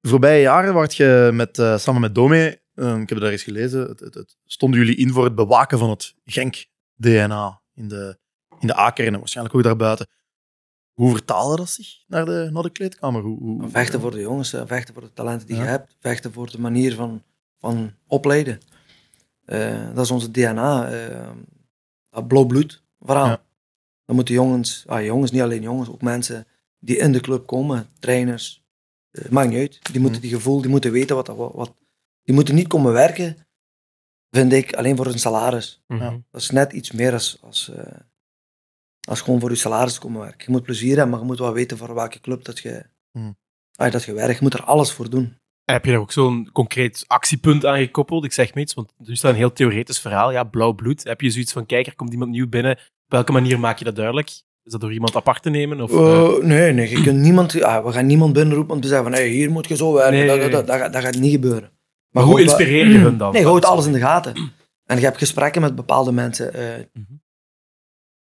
[0.00, 3.42] De voorbije jaren werd je met, eh, samen met Dome, eh, ik heb daar eens
[3.42, 8.18] gelezen, het, het, het- stonden jullie in voor het bewaken van het Genk-DNA in de,
[8.60, 10.06] in de A-kern en waarschijnlijk ook daarbuiten.
[10.92, 13.22] Hoe vertaalde dat zich naar de, naar de kleedkamer?
[13.22, 15.62] Hoe, hoe, Vechten voor de jongens, vechten voor de talenten die Ja.
[15.62, 17.22] je hebt, vechten voor de manier van,
[17.58, 18.60] van opleiden.
[19.44, 21.30] Eh, dat is onze DNA, eh,
[22.12, 23.26] dat blauw bloed verhaal.
[23.26, 23.42] Ja.
[24.04, 26.46] Dan moeten jongens, ah, jongens, niet alleen jongens, ook mensen
[26.78, 28.64] die in de club komen, trainers,
[29.10, 29.78] eh, maakt niet uit.
[29.92, 30.28] Die moeten Mhm.
[30.28, 31.74] die gevoel, die moeten weten wat, dat- wat, wat.
[32.22, 33.46] Die moeten niet komen werken,
[34.30, 35.82] vind ik, alleen voor hun salaris.
[35.86, 36.18] mhm.
[36.30, 38.00] Dat is net iets meer als, als, eh,
[39.08, 40.44] als gewoon voor je salaris komen werken.
[40.46, 43.36] Je moet plezier hebben, maar je moet wel weten voor welke club dat je, Hmm.
[43.74, 44.34] ah, dat je werkt.
[44.38, 45.40] Je moet er alles voor doen.
[45.72, 48.24] Heb je daar ook zo'n concreet actiepunt aan gekoppeld?
[48.24, 50.32] Ik zeg maar iets, want nu staat een heel theoretisch verhaal.
[50.32, 51.04] Ja, blauw bloed.
[51.04, 52.72] Heb je zoiets van, kijk, er komt iemand nieuw binnen.
[52.76, 52.78] Op
[53.08, 54.28] welke manier maak je dat duidelijk?
[54.64, 55.80] Is dat door iemand apart te nemen?
[55.80, 58.88] Of, eh, Eh, nee, nee, je kunt niemand, ah, we gaan niemand binnenroepen om te
[58.88, 60.12] zeggen van hey, hier moet je zo werken.
[60.12, 61.70] Nee, dat, dat, dat, dat, gaat- dat gaat niet gebeuren.
[62.10, 63.32] maar hoe inspireer je hun dan?
[63.32, 64.34] Nee, je houdt alles in de gaten.
[64.84, 67.12] En je hebt gesprekken met bepaalde mensen eh Mhm.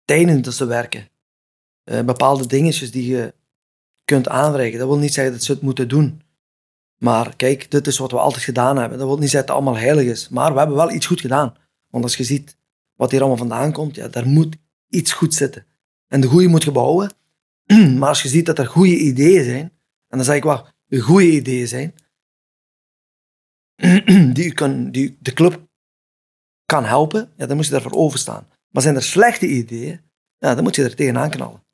[0.05, 1.09] tijdens dat ze werken.
[2.05, 3.35] Bepaalde dingetjes die je
[4.05, 4.79] kunt aanreiken.
[4.79, 6.23] Dat wil niet zeggen dat ze het moeten doen.
[6.99, 8.99] Maar kijk, dit is wat we altijd gedaan hebben.
[8.99, 10.29] Dat wil niet zeggen dat het allemaal heilig is.
[10.29, 11.57] Maar we hebben wel iets goed gedaan.
[11.91, 12.57] Want als je ziet
[12.95, 14.57] wat hier allemaal vandaan komt, ja, daar moet
[14.89, 15.67] iets goed zitten.
[16.07, 17.13] En de goede moet je bouwen.
[17.99, 19.73] Maar als je ziet dat er goede ideeën zijn,
[20.09, 20.67] en dan zeg ik wel,
[21.01, 21.95] goede ideeën zijn,
[24.35, 25.69] die, u kan, die de club
[26.65, 28.49] kan helpen, ja, dan moet je daarvoor overstaan.
[28.71, 30.01] Maar zijn er slechte ideeën,
[30.39, 31.65] ja, dan moet je er tegenaan knallen.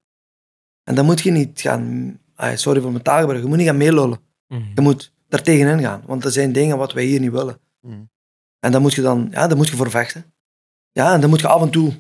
[0.83, 3.77] En dan moet je niet gaan, ah, sorry voor mijn taalgebruik, je moet niet gaan
[3.77, 4.21] meelullen.
[4.49, 4.71] Mhm.
[4.75, 7.59] Je moet er tegenin gaan, want er zijn dingen wat wij hier niet willen.
[7.81, 8.03] Mhm.
[8.59, 10.35] En dan moet je dan, ja, dan moet je voor vechten.
[10.93, 11.93] Ja, en dan moet je af en toe,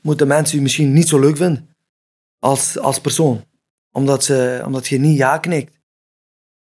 [0.00, 1.76] moeten mensen je misschien niet zo leuk vinden
[2.38, 3.44] als, als persoon.
[3.92, 5.80] Omdat, ze, omdat je niet ja knikt.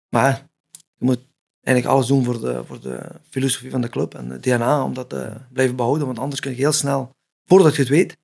[0.09, 0.49] Maar
[0.95, 1.21] je moet
[1.63, 4.95] eigenlijk alles doen voor de, voor de filosofie van de club en het DNA, om
[4.95, 6.07] dat te blijven behouden.
[6.07, 7.11] Want anders kun je heel snel,
[7.45, 8.17] voordat je het weet,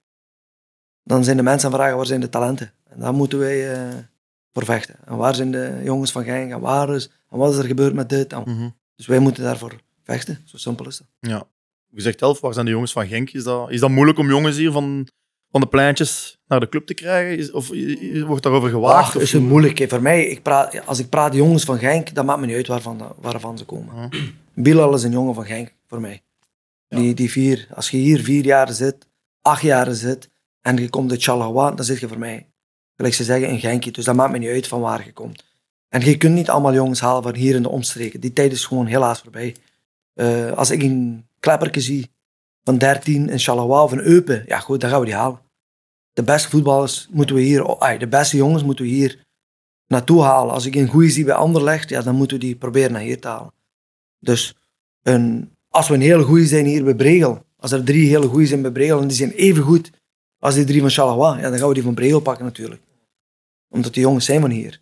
[1.02, 2.72] dan zijn de mensen aan het vragen waar zijn de talenten.
[2.84, 3.98] En daar moeten wij eh,
[4.52, 4.96] voor vechten.
[5.04, 6.52] En waar zijn de jongens van Genk?
[6.52, 8.32] En, waar is, en wat is er gebeurd met dit?
[8.32, 8.68] Mhm.
[8.96, 10.42] dus wij moeten daarvoor vechten.
[10.44, 11.06] Zo simpel is dat.
[11.20, 11.44] Ja.
[11.88, 13.30] Je zegt zelf, waar zijn de jongens van Genk?
[13.30, 15.08] Is dat, is dat moeilijk om jongens hier van,
[15.50, 17.38] van de pleintjes naar de club te krijgen?
[17.38, 17.68] Is, of
[18.26, 19.16] wordt daarover gewaagd?
[19.16, 19.78] Ach, is het moeilijk.
[19.78, 19.88] hè.
[19.88, 22.66] Voor mij, ik praat, als ik praat jongens van Genk, dan maakt me niet uit
[22.66, 23.94] waarvan, waarvan ze komen.
[23.96, 24.08] Ja.
[24.54, 26.22] Bilal is een jongen van Genk, voor mij.
[26.88, 29.08] Die, die vier, als je hier vier jaar zit,
[29.40, 30.30] acht jaar zit,
[30.60, 32.48] en je komt uit Chalawa, dan zit je voor mij,
[32.96, 33.90] gelijk ze zeggen, een Genkje.
[33.90, 35.44] Dus dat maakt me niet uit van waar je komt.
[35.92, 38.20] En je kunt niet allemaal jongens halen van hier in de omstreken.
[38.20, 39.56] Die tijd is gewoon helaas voorbij.
[40.14, 42.10] Eh, als ik een klepperke zie
[42.64, 45.40] van 13 in Chalawa of in Eupen, ja goed, dan gaan we die halen.
[46.12, 49.24] De beste voetballers moeten we hier, oh, ai, de beste jongens moeten we hier
[49.86, 50.54] naartoe halen.
[50.54, 53.20] Als ik een goeie zie bij Anderlecht, ja, dan moeten we die proberen naar hier
[53.20, 53.52] te halen.
[54.18, 54.56] Dus
[55.02, 58.46] een, als we een hele goeie zijn hier bij Bregel, als er drie hele goeie
[58.46, 59.90] zijn bij Bregel en die zijn even goed
[60.38, 62.80] als die drie van Chalawa, ja, dan gaan we die van Bregel pakken natuurlijk.
[63.68, 64.80] Omdat die jongens zijn van hier.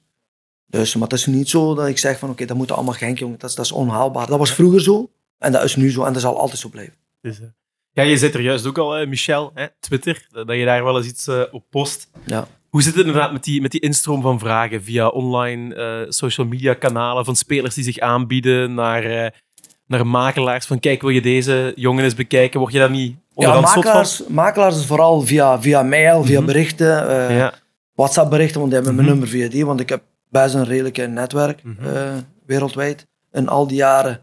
[0.71, 3.19] Dus, maar het is niet zo dat ik zeg van oké, dat moeten allemaal Genk
[3.19, 3.39] jongen.
[3.39, 4.27] Dat is, dat is onhaalbaar.
[4.27, 6.95] Dat was vroeger zo en dat is nu zo en dat zal altijd zo blijven.
[7.21, 7.47] Dus, eh,
[7.93, 10.85] ja, je zit er juist ook al, hè, Michel, hè, Twitter, dat dat je daar
[10.85, 12.11] wel eens iets eh, op post.
[12.25, 12.47] Ja.
[12.69, 16.47] Hoe zit het inderdaad met die, met die instroom van vragen via online eh, social
[16.47, 19.35] media kanalen van spelers die zich aanbieden naar,
[19.87, 20.67] naar makelaars?
[20.67, 22.61] Van kijk, wil je deze jongen eens bekijken?
[22.61, 23.63] Word je daar niet Ja, van?
[23.63, 26.47] makelaars, makelaars is vooral via, via mail, via Mhm.
[26.47, 26.87] berichten,
[27.35, 27.55] Ja.
[27.95, 29.19] WhatsApp berichten, want die hebben mijn Mhm.
[29.19, 31.85] nummer via die, want ik heb best een redelijke netwerk Mhm.
[31.87, 32.17] eh,
[32.47, 33.07] wereldwijd.
[33.31, 34.21] En al die jaren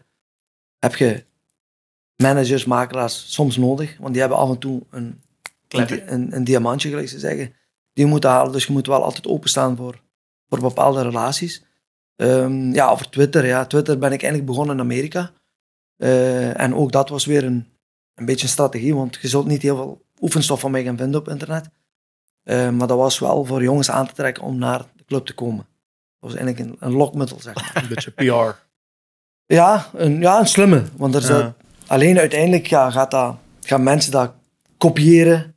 [0.79, 1.25] heb je
[2.15, 5.21] managers, makelaars soms nodig, want die hebben af en toe een,
[5.67, 7.53] een, een, een diamantje, gelijk ze zeggen,
[7.93, 8.51] die je moet halen.
[8.51, 10.01] Dus je moet wel altijd openstaan voor,
[10.49, 11.63] voor bepaalde relaties.
[12.15, 13.45] Ehm, ja, over Twitter.
[13.45, 15.31] Ja, Twitter ben ik eigenlijk begonnen in Amerika.
[15.97, 17.67] Eh, en ook dat was weer een,
[18.15, 21.19] een beetje een strategie, want je zult niet heel veel oefenstof van mij gaan vinden
[21.19, 21.69] op internet.
[22.43, 25.33] Eh, maar dat was wel voor jongens aan te trekken om naar de club te
[25.33, 25.67] komen.
[26.19, 27.71] Dat was eigenlijk een, een lokmiddel, zeg maar.
[27.83, 28.55] Een beetje PR.
[29.53, 30.83] ja, een, ja, een slimme.
[30.95, 31.55] Want er Ja.
[31.87, 34.33] alleen uiteindelijk ja, gaat dat, gaan mensen dat
[34.77, 35.55] kopiëren.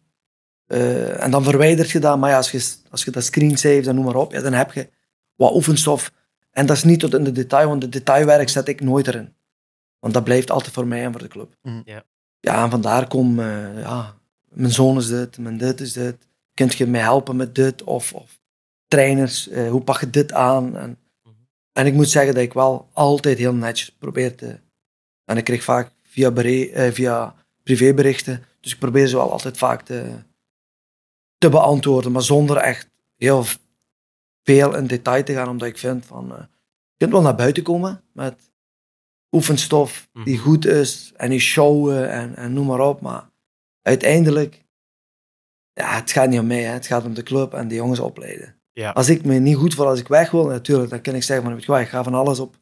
[0.66, 2.19] eh, en dan verwijdert je dat.
[2.19, 4.73] Maar ja, als je, als je dat screensaves en noem maar op, ja, dan heb
[4.73, 4.89] je
[5.35, 6.12] wat oefenstof.
[6.51, 9.35] En dat is niet tot in de detail, want de detailwerk zet ik nooit erin.
[9.99, 11.55] Want dat blijft altijd voor mij en voor de club.
[11.85, 12.03] Ja.
[12.41, 14.15] Ja, en vandaar kom, eh, ja,
[14.49, 16.16] mijn zoon is dit, mijn dit is dit.
[16.55, 17.82] Kunt je mij helpen met dit?
[17.85, 18.40] Of, of
[18.91, 20.77] trainers, eh, hoe pak je dit aan?
[20.77, 20.99] En,
[21.73, 24.61] en ik moet zeggen dat ik wel altijd heel netjes probeer te...
[25.25, 29.59] En ik kreeg vaak via, bere- eh, via privéberichten, dus ik probeer ze wel altijd
[29.59, 30.12] vaak te,
[31.39, 33.45] te beantwoorden, maar zonder echt heel
[34.43, 36.33] veel in detail te gaan, omdat ik vind van...
[36.33, 36.39] eh,
[36.93, 38.53] je kunt wel naar buiten komen met
[39.31, 40.43] oefenstof die Mhm.
[40.45, 43.31] goed is en die showen en, en noem maar op, maar
[43.83, 44.65] uiteindelijk,
[45.73, 46.73] ja, het gaat niet om mij, hè.
[46.73, 48.60] het gaat om de club en de jongens opleiden.
[48.81, 48.90] Ja.
[48.90, 51.44] Als ik me niet goed voel als ik weg wil, natuurlijk, dan kan ik zeggen
[51.44, 52.57] van, weet je wat, ik ga van alles op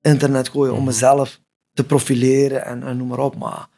[0.00, 0.86] internet gooien om Mhm.
[0.86, 1.40] mezelf
[1.72, 3.68] te profileren en, en noem maar op, maar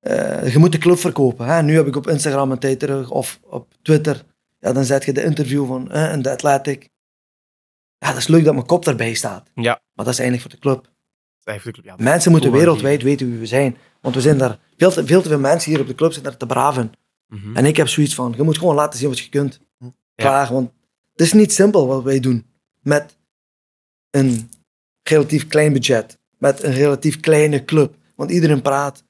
[0.00, 1.46] eh, je moet de club verkopen.
[1.46, 1.62] Hè?
[1.62, 4.24] Nu heb ik op Instagram een tijd terug, of op Twitter,
[4.58, 6.88] ja, dan zet je de interview van eh, in de Athletic.
[7.98, 9.50] Ja, dat is leuk dat mijn kop erbij staat.
[9.54, 9.80] Ja.
[9.92, 10.90] Maar dat is eigenlijk voor de club.
[11.40, 13.76] Is eigenlijk- ja, Mensen moeten wereldwijd weten wie we zijn.
[14.00, 16.24] Want we zijn daar, veel te, veel te veel mensen hier op de club zijn
[16.24, 16.92] daar te braaf in.
[17.26, 17.56] Mhm.
[17.56, 19.60] En ik heb zoiets van, je moet gewoon laten zien wat je kunt.
[19.78, 19.92] Ja.
[20.14, 20.70] Klaar, want
[21.18, 22.46] het is niet simpel wat wij doen.
[22.82, 23.16] Met
[24.10, 24.50] een
[25.02, 26.18] relatief klein budget.
[26.38, 27.94] Met een relatief kleine club.
[28.16, 29.04] Want iedereen praat.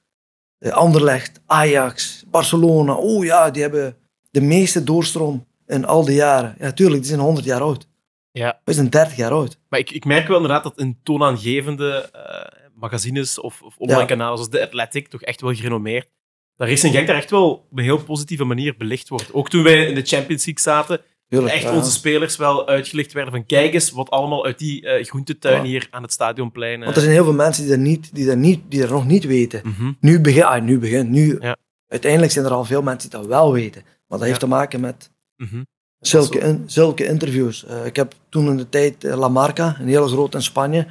[0.59, 2.93] eh, Anderlecht, Ajax, Barcelona.
[2.93, 3.97] Oh ja, die hebben
[4.31, 6.55] de meeste doorstroom in al die jaren.
[6.59, 7.87] Ja, tuurlijk, die zijn 100 jaar oud.
[8.31, 8.61] Ja.
[8.63, 9.59] We zijn 30 jaar oud.
[9.69, 14.05] Maar ik, ik merk wel inderdaad dat in toonaangevende eh, magazines of, of online Ja.
[14.05, 16.09] kanalen zoals The Athletic, toch echt wel gerenommeerd,
[16.55, 19.33] dat Racing Genk daar echt wel op een heel positieve manier belicht wordt.
[19.33, 21.75] Ook toen wij in de Champions League zaten, Echt ja.
[21.75, 25.63] onze spelers wel uitgelicht werden van kijk eens wat allemaal uit die eh, groentetuin Ja.
[25.63, 26.77] hier aan het stadionplein...
[26.79, 28.89] eh, Want er zijn heel veel mensen die dat, niet, die dat, niet, die dat
[28.89, 29.61] nog niet weten.
[29.63, 29.91] mhm.
[29.99, 31.37] Nu begint, ah, nu begint, nu.
[31.41, 31.55] Ja.
[31.87, 33.81] Uiteindelijk zijn er al veel mensen die dat wel weten.
[33.83, 34.47] Maar dat heeft Ja.
[34.47, 35.61] te maken met Mhm.
[35.99, 37.65] zulke, in- zulke interviews.
[37.65, 40.87] Eh, ik heb toen in de tijd eh, La Marca, een hele grote in Spanje,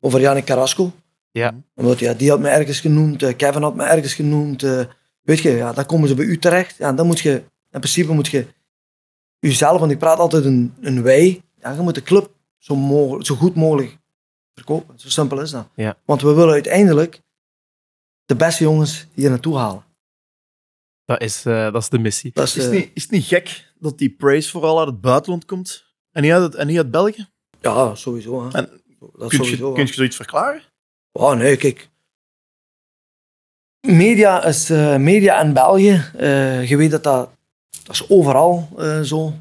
[0.00, 0.92] over Yannick Carrasco.
[1.30, 1.54] Ja.
[1.74, 4.62] Omdat ja, die had me ergens genoemd, eh, Kevin had me ergens genoemd.
[4.62, 4.80] eh,
[5.22, 6.76] weet je, ja, dan komen ze bij u terecht.
[6.78, 7.32] Ja, en dan moet je
[7.70, 8.46] in principe moet je
[9.48, 13.26] jezelf, want ik praat altijd een, een wij, ja, je moet de club zo, mogelijk,
[13.26, 13.98] zo goed mogelijk
[14.54, 14.98] verkopen.
[14.98, 15.68] Zo simpel is dat.
[15.74, 15.96] Ja.
[16.04, 17.20] Want we willen uiteindelijk
[18.24, 19.84] de beste jongens hier naartoe halen.
[21.04, 22.30] Dat is, eh, dat is de missie.
[22.34, 24.88] Dat is, Is het, eh, niet, is het niet gek dat die praise vooral uit
[24.88, 25.84] het buitenland komt?
[26.12, 27.26] En niet uit, het, en niet uit België?
[27.60, 28.42] ja, sowieso.
[28.48, 28.56] Hè.
[28.58, 29.68] En dat Kun je, sowieso.
[29.68, 29.74] hè.
[29.74, 30.62] kun je zoiets verklaren?
[31.12, 31.90] Oh nee, kijk.
[33.86, 36.04] Media is eh, media in België.
[36.16, 37.30] eh, je weet dat dat,
[37.98, 39.32] dat is overal eh, zo.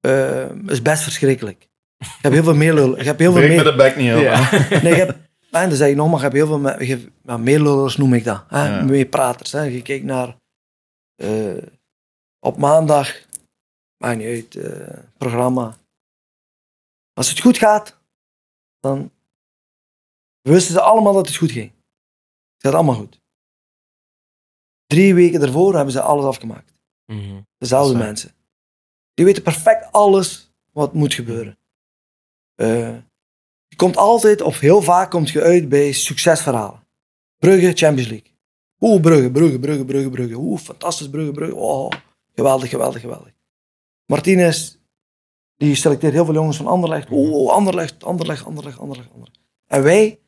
[0.00, 1.68] Eh is best verschrikkelijk.
[1.98, 2.98] Je hebt heel veel meelullen.
[2.98, 4.06] Je hebt heel veel Breek mee- met de bek niet.
[4.06, 4.34] Ja.
[4.36, 4.78] hè?
[4.82, 5.18] Nee, je hebt,
[5.50, 7.96] en dan zeg ik nog maar, je hebt heel veel me- je hebt- ja, meelullers
[7.96, 8.44] noem ik dat.
[8.48, 8.68] Hè?
[8.78, 8.82] Ja.
[8.84, 9.52] Meepraters.
[9.52, 9.62] Hè?
[9.62, 10.36] Je kijkt naar
[11.14, 11.62] eh,
[12.40, 13.14] op maandag,
[13.96, 14.58] maakt niet uit,
[15.18, 15.76] programma.
[17.12, 17.98] Als het goed gaat,
[18.80, 19.10] dan
[20.40, 21.72] wisten ze allemaal dat het goed ging.
[22.56, 23.20] Het gaat allemaal goed.
[24.86, 26.72] Drie weken daarvoor hebben ze alles afgemaakt.
[27.06, 27.40] Mhm.
[27.58, 28.32] Dezelfde mensen.
[29.14, 31.58] Die weten perfect alles wat moet gebeuren.
[32.54, 32.96] Eh,
[33.68, 36.86] je komt altijd, of heel vaak, komt je uit bij succesverhalen.
[37.38, 38.32] Brugge, Champions League.
[38.80, 40.34] Oeh, Brugge, Brugge, Brugge, Brugge, Brugge.
[40.34, 41.54] Oeh, fantastisch, Brugge, Brugge.
[41.54, 41.90] Oh,
[42.34, 43.32] geweldig, geweldig, geweldig.
[44.06, 44.76] Martinez,
[45.56, 47.08] die selecteert heel veel jongens van Anderlecht.
[47.10, 49.40] Oeh, Anderlecht, Anderlecht, Anderlecht, Anderlecht, Anderlecht.
[49.66, 50.20] En wij,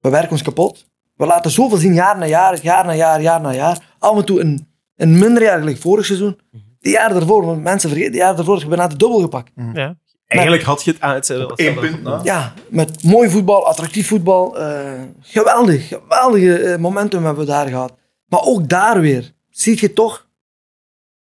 [0.00, 0.86] we werken ons kapot.
[1.16, 3.96] We laten zoveel zien, jaar na jaar, jaar na jaar, jaar na jaar.
[3.98, 6.38] Af en toe een, een minder jaar gelijk vorig seizoen.
[6.80, 9.50] Die jaar daarvoor, want mensen vergeten, die jaar daarvoor, je bent dubbel gepakt.
[9.72, 9.96] Ja.
[10.26, 12.20] Eigenlijk had je het aan het Op één punt na.
[12.22, 14.58] Ja, met mooi voetbal, attractief voetbal.
[14.58, 17.92] eh, geweldig, geweldige eh, momentum hebben we daar gehad.
[18.26, 20.28] Maar ook daar weer, zie je toch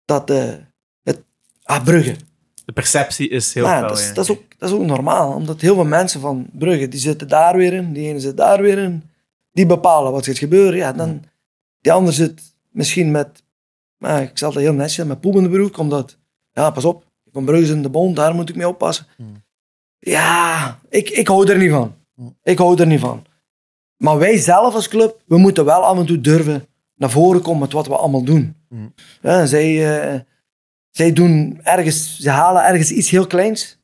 [0.05, 0.55] dat eh
[1.03, 1.23] het...
[1.63, 2.17] Ah, Brugge.
[2.65, 3.89] De perceptie is heel Ja, fel.
[3.89, 4.13] dat, is, ja.
[4.15, 7.29] dat, is ook, dat is ook normaal, omdat heel veel mensen van Brugge, die zitten
[7.29, 9.11] daar weer in, die ene zit daar weer in.
[9.53, 10.77] Die bepalen wat gaat gebeuren.
[10.77, 11.25] Ja, dan,
[11.81, 13.43] die ander zit misschien met,
[14.01, 16.19] nou, ik zal het heel netjes met poep in de broek, omdat,
[16.53, 19.07] ja, pas op, van Brugge is in de bond, daar moet ik mee oppassen.
[19.17, 19.45] Hmm.
[19.99, 21.95] Ja, ik, ik hou er niet van.
[22.15, 22.37] Hmm.
[22.43, 23.27] Ik hou er niet van.
[23.97, 27.61] Maar wij zelf als club, we moeten wel af en toe durven naar voren komen
[27.61, 28.57] met wat we allemaal doen.
[28.69, 28.95] Hmm.
[29.23, 30.21] Ja, zij, eh,
[30.91, 33.79] zij doen ergens, ze halen ergens iets heel kleins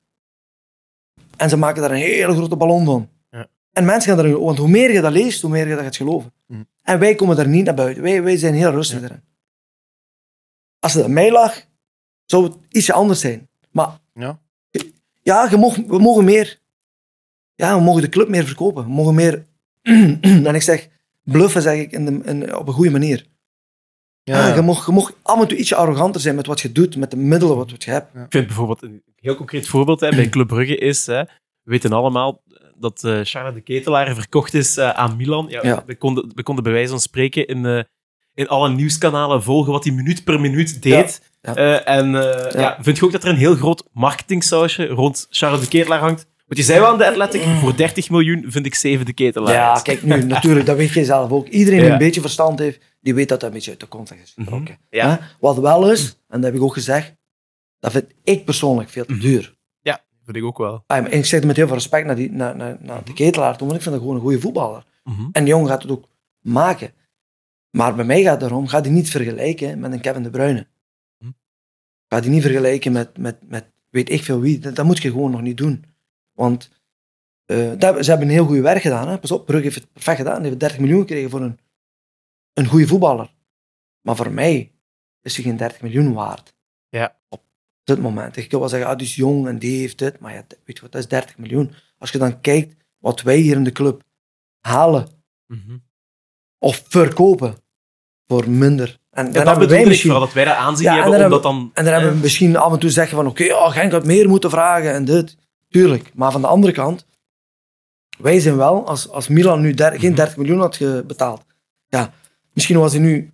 [1.36, 3.08] en ze maken daar een hele grote ballon van.
[3.30, 3.46] Ja.
[3.72, 5.96] En mensen gaan er, want hoe meer je dat leest, hoe meer je dat gaat
[5.96, 6.32] geloven.
[6.82, 8.02] En wij komen daar niet naar buiten.
[8.02, 9.22] Wij, wij zijn heel rustig erin.
[10.86, 11.64] Als het aan mij lag,
[12.24, 13.48] zou het ietsje anders zijn.
[13.70, 14.40] Maar Ja.
[15.22, 16.60] ja, je mag, we mogen meer.
[17.54, 18.84] Ja, we mogen de club meer verkopen.
[18.84, 19.46] We mogen meer.
[20.46, 20.88] en ik zeg,
[21.22, 23.26] bluffen zeg ik in de, in, op een goede manier.
[24.22, 26.96] Ja, je, mag, je mag af en toe ietsje arroganter zijn met wat je doet,
[26.96, 28.14] met de middelen wat, wat je hebt.
[28.14, 31.92] Ik vind bijvoorbeeld een heel concreet voorbeeld hè, bij Club Brugge is, hè, we weten
[31.92, 32.42] allemaal
[32.76, 35.46] dat eh Charles de Ketelaar verkocht is eh, aan Milan.
[35.48, 35.82] Ja, Ja.
[35.86, 37.82] We, konden, we konden bij wijze van spreken in, eh,
[38.36, 41.20] in alle nieuwskanalen volgen wat hij minuut per minuut deed.
[41.42, 41.54] Ja.
[41.54, 42.60] Eh, en eh, Ja.
[42.60, 42.78] ja.
[42.80, 46.26] vind je ook dat er een heel groot marketingsausje rond Charles de Ketelaar hangt?
[46.46, 49.52] Want je zei wel aan de Athletic, voor 30 miljoen vind ik 7 de Ketelaar.
[49.54, 51.48] Ja, kijk nu, natuurlijk, dat weet je zelf ook.
[51.48, 51.92] Iedereen die Ja.
[51.92, 54.78] een beetje verstand heeft, die weet dat dat een beetje uit de context is getrokken.
[54.90, 55.08] Ja.
[55.08, 55.16] Hè?
[55.40, 57.14] Wat wel is, en dat heb ik ook gezegd,
[57.78, 59.54] dat vind ik persoonlijk veel te duur.
[60.24, 60.84] vind ik ook wel.
[60.86, 63.12] Ah, En ik zeg het met heel veel respect naar, die, naar, naar, naar de
[63.12, 64.84] ketelaar toe, want ik vind dat gewoon een goede voetballer.
[65.04, 65.22] Mhm.
[65.32, 66.04] En die jongen gaat het ook
[66.40, 66.92] maken.
[67.76, 70.66] Maar bij mij gaat het erom, ga die niet vergelijken met een Kevin De Bruyne.
[71.18, 71.30] Hm.
[72.08, 74.58] Ga die niet vergelijken met, met, met weet ik veel wie.
[74.58, 75.84] Dat, dat moet je gewoon nog niet doen.
[76.32, 76.70] Want
[77.44, 79.08] eh, dat, ze hebben een heel goed werk gedaan.
[79.08, 79.18] Hè?
[79.18, 80.34] Pas op, Brugge heeft het perfect gedaan.
[80.34, 81.58] Die hebben 30 miljoen gekregen voor een,
[82.52, 83.34] een goede voetballer.
[84.00, 84.72] Maar voor mij
[85.22, 86.54] is hij geen 30 miljoen waard.
[86.88, 87.16] Ja.
[87.28, 87.42] Op
[87.84, 88.36] dit moment.
[88.36, 90.18] Ik kan wel zeggen, ah, die is jong en die heeft het.
[90.18, 91.72] Maar ja, weet je wat, dat is 30 miljoen.
[91.98, 94.02] Als je dan kijkt wat wij hier in de club
[94.60, 95.08] halen
[95.46, 95.78] Mhm.
[96.58, 97.64] of verkopen
[98.26, 98.98] voor minder.
[99.10, 100.96] En Ja, dat hebben wij bedoel ik misschien, vooral, dat wij dat aanzien Ja, en
[101.02, 101.70] hebben, dan omdat hebben- dan...
[101.74, 104.28] en dan hebben we misschien af en toe zeggen van oké, ja, Genk had meer
[104.28, 105.36] moeten vragen en dit.
[105.68, 106.10] Tuurlijk.
[106.14, 107.06] Maar van de andere kant,
[108.18, 110.16] wij zijn wel, als, als Milan nu der- geen Mhm.
[110.16, 111.44] 30 miljoen had betaald,
[111.86, 112.12] ja,
[112.52, 113.32] misschien was hij nu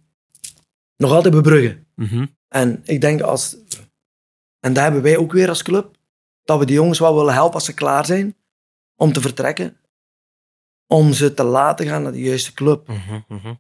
[0.97, 1.79] nog altijd bij Brugge.
[1.95, 2.27] Mhm.
[2.49, 3.57] En ik denk als,
[4.61, 5.97] en daar hebben wij ook weer als club,
[6.45, 8.37] dat we die jongens wel willen helpen als ze klaar zijn
[8.97, 9.77] om te vertrekken.
[10.87, 12.89] Om ze te laten gaan naar de juiste club.
[12.89, 13.55] Mhm, mhm.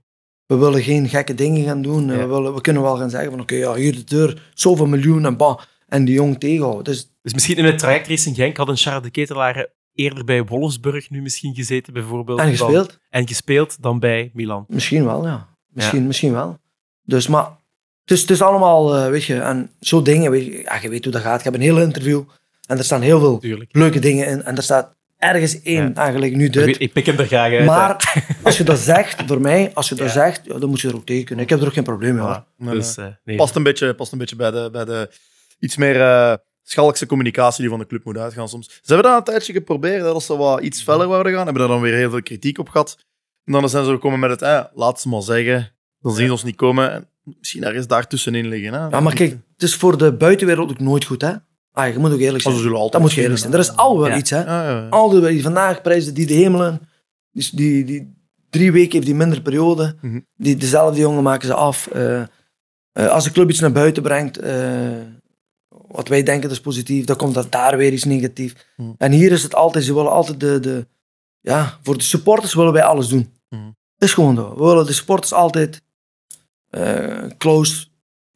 [0.52, 2.06] We willen geen gekke dingen gaan doen.
[2.06, 2.16] Ja.
[2.16, 5.24] We, willen, we kunnen wel gaan zeggen van oké, ja, hier de deur, zoveel miljoen
[5.26, 5.58] en bah.
[5.88, 6.84] En die jong tegenhouden.
[6.84, 10.44] Dus Dus misschien in het traject Racing Genk had een Charles de Ketelaar eerder bij
[10.44, 12.38] Wolfsburg nu misschien gezeten, bijvoorbeeld.
[12.38, 12.98] en dan- gespeeld.
[13.10, 14.64] en gespeeld dan bij Milan.
[14.68, 15.48] Misschien wel, ja.
[15.68, 16.58] Misschien, misschien wel.
[17.04, 17.44] Dus maar,
[18.04, 20.88] het is, het is allemaal, eh, weet je, en zo dingen, weet je, ja, je
[20.88, 21.38] weet hoe dat gaat.
[21.38, 22.22] Ik heb een heel interview
[22.66, 23.74] en er staan heel veel Tuurlijk.
[23.76, 24.42] leuke dingen in.
[24.42, 25.94] En er staat ergens één Ja.
[25.94, 26.80] eigenlijk, nu Ik, dit.
[26.80, 27.58] ik pik hem er graag uit.
[27.58, 27.64] hè.
[27.64, 30.12] Maar als je dat zegt, voor mij, als je dat Ja.
[30.12, 31.44] zegt, ja, dan moet je er ook tegen kunnen.
[31.44, 32.22] Ik heb er ook geen probleem mee.
[32.24, 32.44] hoor.
[32.58, 33.36] Ja, Dus, eh, nee.
[33.36, 35.10] past, een beetje, past een beetje bij de, bij de
[35.58, 38.66] iets meer eh schalkse communicatie die van de club moet uitgaan soms.
[38.82, 41.44] Ze hebben dat een tijdje geprobeerd, dat ze wat iets feller wouden gaan.
[41.44, 42.96] Hebben daar dan weer heel veel kritiek op gehad.
[43.44, 46.32] En dan zijn ze gekomen met het, eh, laat ze maar zeggen, dan zien ze
[46.32, 46.92] ons niet komen.
[46.92, 48.72] En misschien ergens daartussenin liggen.
[48.72, 48.86] Hè.
[48.88, 51.32] Ja, maar kijk, het is voor de buitenwereld ook nooit goed, hè?
[51.72, 52.54] Ah, je moet ook eerlijk zijn.
[52.54, 53.52] altijd Dat moet je eerlijk zijn.
[53.52, 54.44] Er is al wel iets, hè?
[54.44, 54.88] Ja, ja, ja.
[54.88, 56.80] Al die, vandaag prijzen die de hemelen.
[57.32, 58.14] Dus die, die
[58.50, 59.94] drie weken heeft die minder periode.
[60.00, 60.20] Mhm.
[60.36, 61.86] Die, dezelfde jongen maken ze af.
[61.86, 62.26] Eh, eh,
[62.92, 64.90] als de club iets naar buiten brengt, eh,
[65.68, 68.66] wat wij denken dat is positief, dan komt dat daar weer iets negatief.
[68.76, 68.90] Mhm.
[68.98, 70.86] En hier is het altijd, ze willen altijd de, de
[71.40, 73.32] ja, voor de supporters willen wij alles doen.
[73.96, 74.54] Dat is gewoon zo.
[74.56, 75.82] We willen de supporters altijd
[77.38, 77.86] close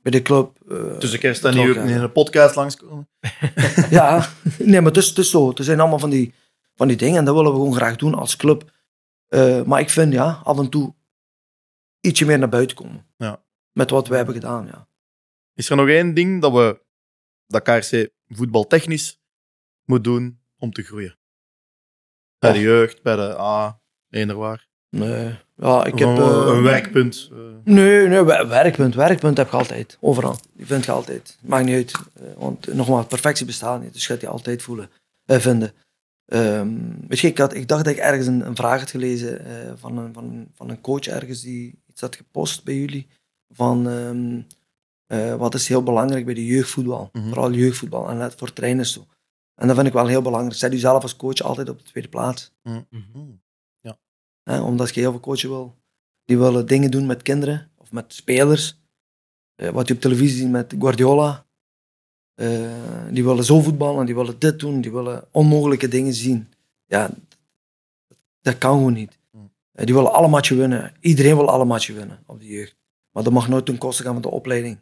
[0.06, 0.58] bij de club.
[0.70, 3.08] eh, Tussen kerst en nieuw in een podcast langskomen.
[3.90, 4.28] ja,
[4.58, 5.52] nee, maar het is, het is zo.
[5.54, 6.34] Er zijn allemaal van die,
[6.74, 8.70] van die dingen en dat willen we gewoon graag doen als club.
[9.26, 10.94] Eh, maar ik vind, ja, af en toe
[12.00, 13.06] ietsje meer naar buiten komen.
[13.16, 13.44] Ja.
[13.72, 14.88] Met wat wij hebben gedaan, ja.
[15.54, 16.80] Is er nog één ding dat we,
[17.46, 19.20] dat KRC voetbaltechnisch
[19.84, 21.18] moet doen om te groeien?
[22.38, 23.80] Bij de jeugd, bij de A,
[24.10, 24.68] eender waar.
[24.90, 26.08] Nee, ja, ik Of heb...
[26.08, 27.30] een, eh, een werkpunt.
[27.64, 28.94] Nee, nee, wer- werkpunt.
[28.94, 29.98] Werkpunt heb je altijd.
[30.00, 30.36] Overal.
[30.52, 31.38] Die vind je altijd.
[31.42, 31.92] Maakt niet uit.
[32.14, 33.92] Eh, want nogmaals, perfectie bestaat niet.
[33.92, 34.90] Dus je gaat die altijd voelen,
[35.24, 35.72] eh, vinden.
[36.26, 36.68] Ehm,
[37.08, 39.72] weet je, ik, had, ik dacht dat ik ergens een, een vraag had gelezen eh,
[39.76, 43.06] van, een, van, van een coach ergens die iets had gepost bij jullie.
[43.54, 44.40] Van ehm,
[45.06, 47.08] eh, wat is heel belangrijk bij de jeugdvoetbal.
[47.12, 47.28] Mhm.
[47.28, 49.06] Vooral jeugdvoetbal en net voor trainers zo.
[49.54, 50.56] En dat vind ik wel heel belangrijk.
[50.56, 52.52] Zet jezelf als coach altijd op de tweede plaats.
[52.62, 52.80] Mhm.
[54.50, 55.74] Hè, omdat je heel veel coachen wil.
[56.24, 58.78] Die willen dingen doen met kinderen of met spelers.
[59.54, 61.46] Eh, wat je op televisie ziet met Guardiola.
[62.34, 66.48] Eh, die willen zo voetballen, die willen dit doen, die willen onmogelijke dingen zien.
[66.86, 67.10] Ja,
[68.40, 69.18] dat kan gewoon niet.
[69.30, 69.50] Hmm.
[69.72, 70.92] Eh, die willen alle matchen winnen.
[71.00, 72.76] Iedereen wil alle matchen winnen op de jeugd.
[73.10, 74.78] Maar dat mag nooit ten koste gaan van de opleiding.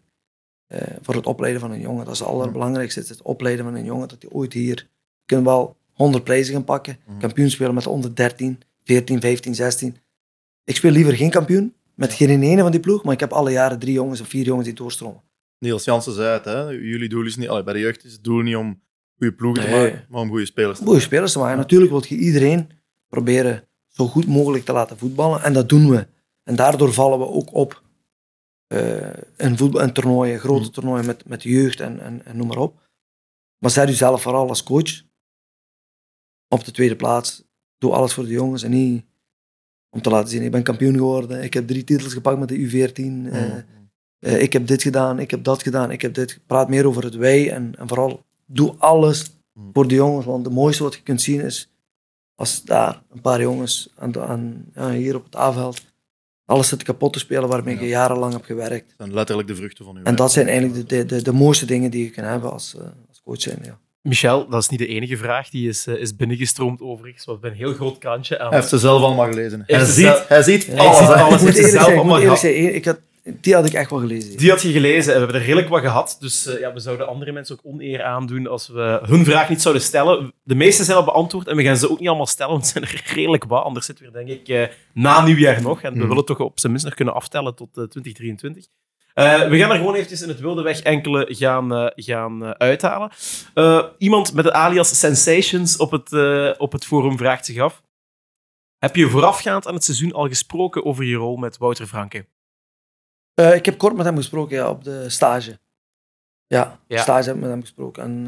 [1.02, 2.04] Voor het opleiden van een jongen.
[2.04, 3.00] Dat is het allerbelangrijkste.
[3.00, 4.88] Het, opleiden van een jongen dat hij ooit hier...
[5.24, 6.98] kunnen wel 100 prijzen gaan pakken.
[7.04, 7.18] Hmm.
[7.18, 9.96] Kampioen spelen met de onder 13, 14, 15, 16.
[10.64, 11.74] Ik speel liever geen kampioen.
[11.94, 13.04] Met geen ene van die ploeg.
[13.04, 15.22] Maar ik heb alle jaren drie jongens of vier jongens die doorstromen.
[15.58, 16.68] Niels Jansen zei het, hè?
[16.68, 18.82] jullie doel is niet, allee, bij de jeugd is het doel niet om
[19.16, 21.56] goede ploegen te maken, maar om goede spelers te Goede spelers te maken.
[21.56, 22.70] Natuurlijk wil je iedereen
[23.08, 25.42] proberen zo goed mogelijk te laten voetballen.
[25.42, 26.06] En dat doen we.
[26.42, 27.82] En daardoor vallen we ook op
[28.66, 30.70] eh in, voetbal, in toernooien, grote Mm.
[30.70, 32.88] toernooien met, met jeugd en, en, en noem maar op.
[33.58, 35.02] Maar zet u zelf vooral als coach
[36.48, 37.44] op de tweede plaats.
[37.84, 39.04] Doe alles voor de jongens en niet
[39.90, 42.56] om te laten zien, ik ben kampioen geworden, ik heb drie titels gepakt met de
[42.58, 43.64] U14, eh, Mm.
[44.18, 46.40] eh, ik heb dit gedaan, ik heb dat gedaan, ik heb dit.
[46.46, 49.70] Praat meer over het wij en, en vooral doe alles Mm.
[49.72, 50.26] voor de jongens.
[50.26, 51.70] Want het mooiste wat je kunt zien is
[52.34, 55.82] als daar een paar jongens aan, aan, ja, hier op het A-veld
[56.44, 57.86] alles zit kapot te spelen waarmee je Ja.
[57.86, 58.86] jarenlang hebt gewerkt.
[58.88, 61.32] Dat zijn letterlijk de vruchten van uw En dat zijn eigenlijk de, de, de, de
[61.32, 63.58] mooiste dingen die je kan hebben als, eh, als coach zijn.
[63.62, 63.78] Ja.
[64.08, 65.48] Michel, dat is niet de enige vraag.
[65.50, 67.24] Die is, eh, is binnengestroomd overigens.
[67.26, 68.48] Hebben een heel groot krantje aan.
[68.48, 69.62] Hij heeft ze zelf allemaal gelezen.
[69.66, 70.98] Hij ze ziet, hij ziet Ja, alles.
[70.98, 71.14] ziet hè.
[71.14, 71.34] alles.
[71.34, 73.00] Ik moet heeft ze eerlijk zelf zijn, ik moet allemaal eerlijk zijn, ik had,
[73.40, 74.36] die had ik echt wel gelezen.
[74.36, 76.16] Die had je gelezen en we hebben er redelijk wat gehad.
[76.20, 79.62] Dus eh, ja, we zouden andere mensen ook oneer aandoen als we hun vraag niet
[79.62, 80.32] zouden stellen.
[80.42, 82.72] De meeste zijn al beantwoord en we gaan ze ook niet allemaal stellen, want het
[82.72, 83.64] zijn er redelijk wat.
[83.64, 84.62] Anders zitten we denk ik eh,
[84.94, 85.82] na nieuwjaar nog.
[85.82, 86.08] En we Mhm.
[86.08, 88.66] willen toch op zijn minst nog kunnen aftellen tot eh, 2023.
[89.14, 92.50] Eh, we gaan er gewoon eventjes in het wilde weg enkele gaan, eh, gaan eh,
[92.50, 93.10] uithalen.
[93.98, 96.12] Iemand met de alias Sensations op het,
[96.58, 97.82] op het forum vraagt zich af.
[98.78, 102.26] Heb je voorafgaand aan het seizoen al gesproken over je rol met Wouter Franke?
[103.34, 105.58] Ik heb kort met hem gesproken ja, op de stage.
[106.46, 107.02] Ja, Ja.
[107.02, 108.02] stage heb ik met hem gesproken.
[108.02, 108.26] En,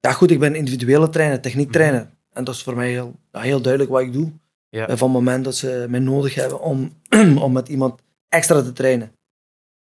[0.00, 2.00] ja, goed, ik ben individuele trainer, techniek trainer.
[2.00, 2.12] Mhm.
[2.32, 4.32] En dat is voor mij heel, ja, heel duidelijk wat ik doe.
[4.68, 4.84] Ja.
[4.84, 6.92] Van het moment dat ze mij nodig hebben om,
[7.44, 9.12] om met iemand extra te trainen,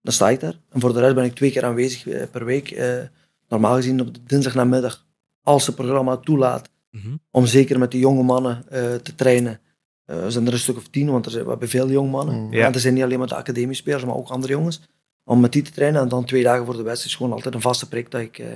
[0.03, 0.55] dan sta ik daar.
[0.69, 2.71] En voor de rest ben ik twee keer aanwezig eh, per week.
[2.71, 3.03] eh,
[3.49, 5.07] normaal gezien op de dinsdagnamiddag,
[5.43, 7.17] als het programma toelaat, Mhm.
[7.31, 9.61] om zeker met de jonge mannen eh, te trainen.
[10.05, 12.11] Eh, er zijn er een stuk of tien, want er zijn, we hebben veel jonge
[12.11, 12.35] mannen.
[12.35, 12.53] Mm.
[12.53, 12.67] Ja.
[12.67, 14.81] En er zijn niet alleen maar de academiespelers, maar ook andere jongens.
[15.25, 17.55] Om met die te trainen en dan twee dagen voor de wedstrijd is gewoon altijd
[17.55, 18.47] een vaste prik dat ik, eh,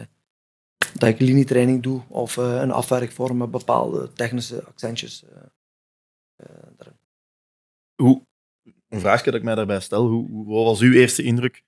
[0.95, 5.25] dat ik linietraining doe of eh, een afwerkvorm met bepaalde technische accentjes.
[5.33, 5.43] eh,
[6.37, 6.87] eh.
[7.95, 8.23] Hoe,
[8.95, 10.07] een vraagje dat ik mij daarbij stel.
[10.07, 11.62] Hoe, wat was uw eerste indruk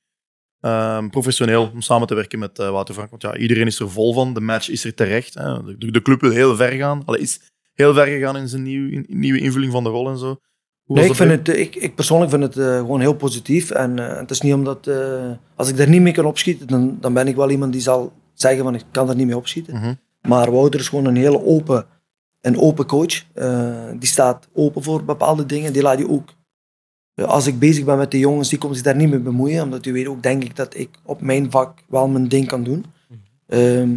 [0.60, 3.10] ehm, professioneel om samen te werken met eh, Wouter Frank?
[3.10, 4.34] Want ja, iedereen is er vol van.
[4.34, 5.34] De match is er terecht.
[5.34, 5.76] Hè.
[5.76, 7.02] De, de club wil heel ver gaan.
[7.04, 7.40] Allee, is
[7.74, 10.40] heel ver gegaan in zijn nieuw, in, nieuwe invulling van de rol en zo.
[10.84, 13.70] Hoe Nee, ik, vind het, ik, ik persoonlijk vind het eh, gewoon heel positief.
[13.70, 14.90] En eh, het is niet omdat,
[15.56, 18.12] als ik daar niet mee kan opschieten, dan, dan ben ik wel iemand die zal
[18.34, 19.74] zeggen van ik kan er niet mee opschieten.
[19.74, 19.94] Mhm.
[20.22, 21.86] Maar Wouter is gewoon een hele open
[22.46, 23.24] een open coach.
[23.98, 25.72] Die staat open voor bepaalde dingen.
[25.72, 26.28] Die laat je ook,
[27.24, 29.62] als ik bezig ben met de jongens, die komen zich daar niet mee bemoeien.
[29.62, 32.64] Omdat die weet ook, denk ik, dat ik op mijn vak wel mijn ding kan
[32.64, 32.84] doen.
[33.46, 33.96] Ehm,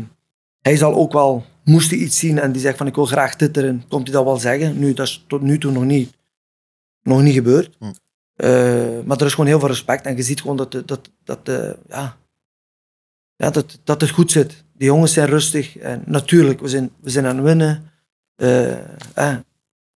[0.61, 3.35] hij zal ook wel, moest hij iets zien en die zegt van ik wil graag
[3.35, 4.79] dit erin, komt hij dat wel zeggen.
[4.79, 6.13] Nu, dat is tot nu toe nog niet,
[7.01, 7.75] nog niet gebeurd.
[7.79, 7.85] Hm.
[8.35, 11.39] Eh, maar er is gewoon heel veel respect en je ziet gewoon dat, dat, dat,
[11.87, 12.17] ja,
[13.35, 14.63] ja, dat, dat het goed zit.
[14.73, 17.91] De jongens zijn rustig en natuurlijk, we zijn, we zijn aan het winnen.
[18.35, 18.71] Eh,
[19.13, 19.37] eh,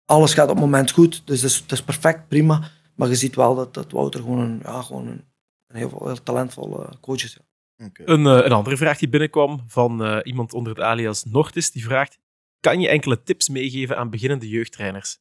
[0.04, 2.70] alles gaat op het moment goed, dus dat is, dat is perfect, prima.
[3.00, 5.24] Maar je ziet wel dat, dat Wouter gewoon een, ja, gewoon een,
[5.66, 7.38] een heel, heel talentvolle coach is.
[7.76, 7.86] ja.
[7.86, 8.02] Oké.
[8.04, 11.84] Een, eh, een andere vraag die binnenkwam van eh, iemand onder het alias Nortis, die
[11.84, 12.18] vraagt:
[12.60, 15.18] Kan je enkele tips meegeven aan beginnende jeugdtrainers?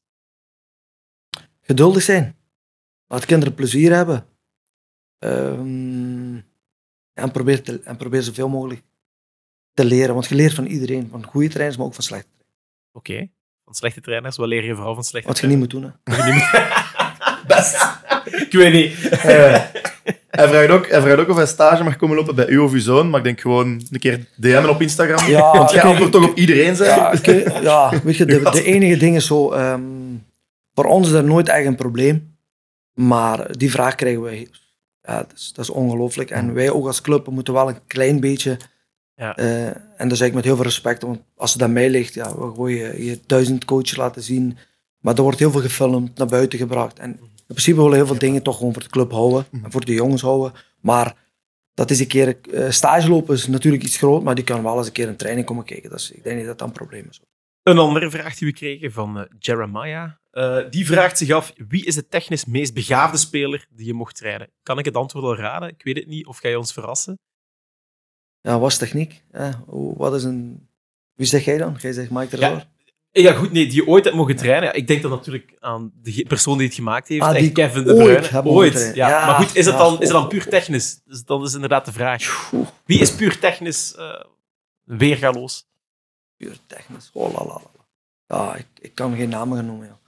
[1.61, 2.35] geduldig zijn.
[3.07, 4.25] Laat kinderen plezier hebben.
[5.19, 6.35] Ehm,
[7.13, 8.81] en, probeer te, en probeer zoveel mogelijk
[9.73, 10.13] te leren.
[10.13, 11.07] Want je leert van iedereen.
[11.09, 12.29] Van goede trainers, maar ook van slechte.
[12.91, 13.29] Oké.
[13.65, 15.83] Van slechte trainers, wat leer je vooral van slechte Wat je niet moet doen.
[15.83, 15.91] Hè.
[17.47, 17.75] Best.
[18.45, 19.09] Ik weet niet.
[19.09, 19.61] Eh,
[20.29, 22.71] hij, vraagt ook, hij vraagt ook of hij stage mag komen lopen bij u of
[22.71, 25.29] uw zoon, maar ik denk gewoon een keer DM'en op Instagram.
[25.29, 28.63] Ja, Want jij antwoordt toch op iedereen, zeg Ja, oké, ja, weet je, de, de
[28.63, 29.51] enige ding is zo...
[29.51, 29.81] ehm,
[30.73, 32.37] voor ons is dat nooit echt een probleem.
[32.93, 34.47] Maar die vraag krijgen wij...
[35.01, 36.29] Ja, dat is, dat is ongelooflijk.
[36.29, 38.57] En wij ook als club moeten wel een klein beetje...
[39.15, 39.35] Ja.
[39.35, 39.67] eh,
[39.97, 41.01] en dat zeg ik met heel veel respect.
[41.01, 44.57] Want als het aan mij ligt, ja, we gooien je duizend coaches laten zien.
[44.99, 46.99] Maar er wordt heel veel gefilmd, naar buiten gebracht.
[46.99, 49.45] En in principe willen we heel veel dingen toch gewoon voor de club houden.
[49.63, 50.53] En voor de jongens houden.
[50.81, 51.15] Maar
[51.73, 52.39] dat is een keer...
[52.41, 54.23] eh, stage lopen is natuurlijk iets groot.
[54.23, 55.89] Maar die kan wel eens een keer een training komen kijken.
[55.89, 57.21] Dat is, ik denk niet dat dat een probleem is.
[57.63, 60.11] Een andere vraag die we kregen van eh, Jeremiah.
[60.31, 64.15] Eh, die vraagt zich af: wie is de technisch meest begaafde speler die je mocht
[64.15, 64.51] trainen?
[64.63, 65.69] Kan ik het antwoord al raden?
[65.69, 66.25] Ik weet het niet.
[66.25, 67.19] Of ga je ons verrassen?
[68.41, 69.23] Ja, wat is techniek?
[69.97, 70.67] wat is een...
[71.13, 71.77] Wie zeg jij dan?
[71.79, 72.49] Jij zegt Mike Terror?
[72.49, 72.69] Ja,
[73.11, 74.63] goed, nee, die je ooit hebt mogen trainen.
[74.63, 77.21] Ja, ik denk dan natuurlijk aan de persoon die het gemaakt heeft.
[77.21, 78.43] Ah, die Kevin De Bruyne.
[78.43, 79.09] Ooit, ja.
[79.09, 81.01] Ja, Maar goed, is het, ja, dan, is het dan puur technisch?
[81.05, 82.51] Dus dat is inderdaad de vraag.
[82.85, 84.23] Wie is puur technisch eh,
[84.83, 85.67] weergaloos?
[86.37, 87.09] Puur technisch.
[87.13, 87.85] Oh, la, la, la.
[88.37, 89.87] Ja, ik, ik kan geen namen noemen.
[89.87, 89.99] Ja.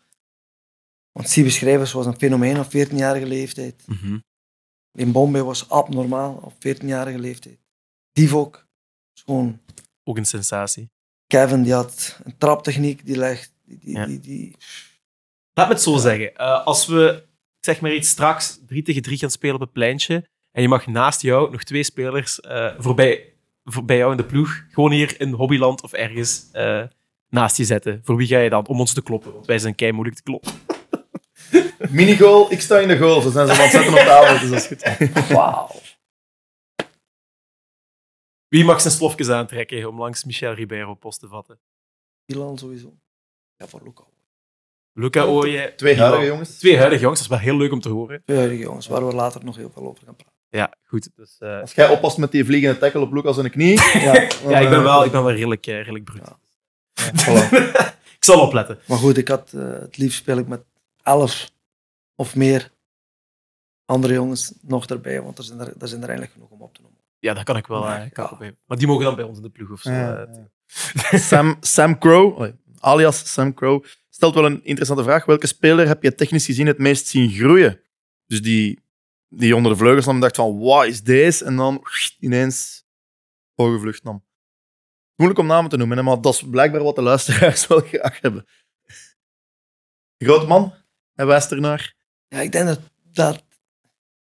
[1.11, 3.85] Want Siebe Schrijvers was een fenomeen op 14-jarige leeftijd.
[4.93, 7.59] In Bombay was abnormaal op 14-jarige leeftijd.
[8.11, 8.67] Divok
[9.13, 9.59] gewoon...
[10.03, 10.89] Ook een sensatie.
[11.31, 13.53] Kevin die had een traptechniek, die legt...
[13.65, 14.05] Die, die, Ja.
[14.05, 14.55] die, die-
[15.53, 16.35] Laat me het zo zeggen.
[16.35, 17.23] Eh, als we,
[17.59, 20.87] zeg maar iets, straks 3 tegen 3 gaan spelen op het pleintje en je mag
[20.87, 23.33] naast jou nog twee spelers eh, voorbij,
[23.63, 26.81] voorbij jou in de ploeg, gewoon hier in Hobbyland of ergens eh,
[27.29, 28.01] naast je zetten.
[28.03, 28.67] Voor wie ga je dan?
[28.67, 30.51] Om ons te kloppen, want wij zijn kei moeilijk te kloppen.
[31.89, 33.21] Minigoal, ik sta in de goal.
[33.21, 35.27] Ze zijn ze aan het zetten op tafel, dus dat is goed.
[35.27, 35.69] Wauw.
[38.51, 41.59] Wie mag zijn slofjes aantrekken om langs Michel Ribeiro post te vatten?
[42.25, 42.93] Milan sowieso.
[43.55, 44.03] Ja, voor Luca.
[44.93, 45.75] Luca Ooyen.
[45.75, 46.57] Twee huidige jongens.
[46.57, 48.21] Twee huidige jongens, dat is wel heel leuk om te horen.
[48.25, 50.33] Ja, die jongens, waar we later nog heel veel over gaan praten.
[50.49, 51.09] Ja, goed.
[51.15, 53.81] Dus, eh, Als jij oppast met die vliegende tackle op Lucas in de knie...
[54.07, 54.13] Ja,
[54.49, 56.27] ja, ik ben wel, ik ben wel redelijk, eh, redelijk bruut.
[56.27, 56.37] Ja.
[57.11, 57.49] voilà.
[58.17, 58.79] Ik zal opletten.
[58.87, 60.63] Maar goed, ik had, eh, het liefst speel ik met
[61.03, 61.51] elf
[62.15, 62.71] of meer
[63.85, 66.73] andere jongens nog erbij, want er zijn er, er, zijn er eigenlijk genoeg om op
[66.73, 67.00] te noemen.
[67.21, 67.83] Ja, dat kan ik wel.
[67.83, 68.03] Ja.
[68.03, 69.91] eh, kan ik Maar die mogen dan bij ons in de ploeg of zo.
[69.91, 70.35] Ja, eh,
[71.11, 71.17] ja.
[71.17, 75.25] Sam, Sam Crow, alias Sam Crow, stelt wel een interessante vraag.
[75.25, 77.81] Welke speler heb je technisch gezien het meest zien groeien?
[78.25, 78.79] Dus die,
[79.27, 81.45] die onder de vleugels nam en dacht van, wat is deze?
[81.45, 81.83] En dan
[82.19, 82.85] ineens
[83.55, 84.25] hoge vlucht nam.
[85.15, 88.45] Moeilijk om namen te noemen, maar dat is blijkbaar wat de luisteraars wel graag hebben.
[90.17, 90.73] Groot man,
[91.13, 91.95] hij wijst ernaar.
[92.27, 92.79] Ja, ik denk dat...
[93.11, 93.43] dat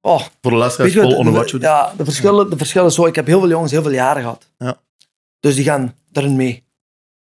[0.01, 1.53] oh, Voor de luisteraars weet je vol wat, on the de, watch.
[1.53, 3.07] de, ja, de, verschillen, de verschillen zo.
[3.07, 4.51] Ik heb heel veel jongens heel veel jaren gehad.
[4.59, 4.81] Ja.
[5.41, 6.65] Dus die gaan daarin mee.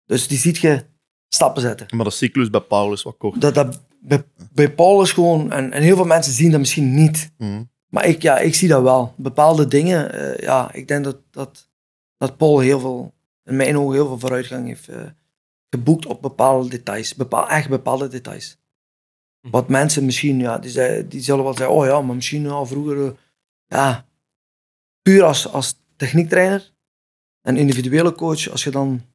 [0.05, 0.85] Dus die ziet je
[1.27, 1.87] stappen zetten.
[1.95, 3.41] Maar de cyclus bij Paul is wat kort.
[3.41, 4.23] Dat, dat, bij,
[4.53, 5.51] bij Paul is gewoon...
[5.51, 7.31] En, en heel veel mensen zien dat misschien niet.
[7.37, 7.63] Mhm.
[7.87, 9.13] Maar ik, ja, ik zie dat wel.
[9.15, 11.69] Bepaalde dingen, eh, ja, ik denk dat, dat,
[12.17, 13.13] dat Paul heel veel,
[13.43, 15.01] in mijn ogen heel veel vooruitgang heeft eh,
[15.69, 17.15] geboekt op bepaalde details.
[17.15, 18.57] Bepaal, echt bepaalde details.
[19.47, 19.51] Hm.
[19.51, 22.65] Wat mensen misschien, ja, die, zei, die zullen wel zeggen, oh ja, maar misschien ja,
[22.65, 23.11] vroeger, eh,
[23.65, 24.07] ja,
[25.01, 26.73] puur als, als techniektrainer
[27.41, 29.05] en individuele coach, als je dan,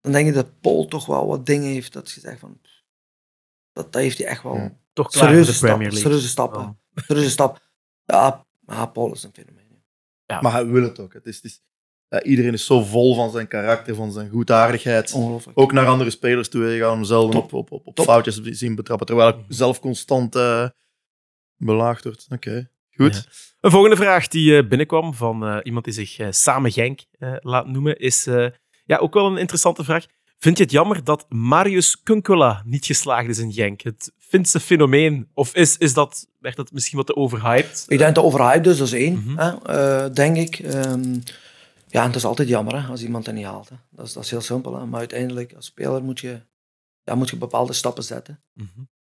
[0.00, 2.58] dan denk ik dat Paul toch wel wat dingen heeft dat je zegt van,
[3.72, 4.78] dat, dat heeft hij echt wel.
[4.92, 6.00] Toch klaar serieuze de Premier League.
[6.00, 6.78] serieuze stappen.
[6.94, 7.02] Ja.
[7.02, 7.62] Serieuze stap.
[8.04, 9.82] Ja, ja, Paul is een fenomeen.
[10.26, 11.12] Maar hij wil het ook.
[11.12, 11.73] Het is, het is, ja,
[12.22, 15.12] iedereen is zo vol van zijn karakter, van zijn goedaardigheid.
[15.12, 15.58] Ongelooflijk.
[15.58, 16.64] Ook naar andere spelers toe.
[16.64, 17.52] Je gaat hem zelden Top.
[17.52, 20.68] op, op, op, op foutjes zien betrappen, terwijl ik zelf constant eh,
[21.56, 22.26] belaagd word.
[22.30, 23.14] Oké, goed.
[23.14, 23.22] Ja.
[23.60, 27.32] Een volgende vraag die eh, binnenkwam van eh, iemand die zich eh, Samen Genk eh,
[27.40, 28.46] laat noemen, is eh,
[28.84, 30.04] ja, ook wel een interessante vraag.
[30.38, 33.80] Vind je het jammer dat Marius Kunkula niet geslaagd is in Genk?
[33.82, 35.28] Het Finse fenomeen?
[35.34, 37.84] Of is, is dat, werd dat misschien wat te overhyped?
[37.88, 39.38] Ik denk dat overhyped is, dat is één, Mhm.
[39.38, 39.50] hè,
[40.06, 40.58] eh, denk ik.
[40.58, 41.14] Ehm,
[41.94, 43.68] ja, en het is altijd jammer hè, als iemand dat niet haalt.
[43.68, 43.76] Hè.
[43.90, 44.78] Dat, is, dat is heel simpel.
[44.78, 44.86] Hè.
[44.86, 46.40] Maar uiteindelijk, als speler moet je,
[47.02, 48.42] ja, moet je bepaalde stappen zetten.
[48.52, 48.68] Mhm.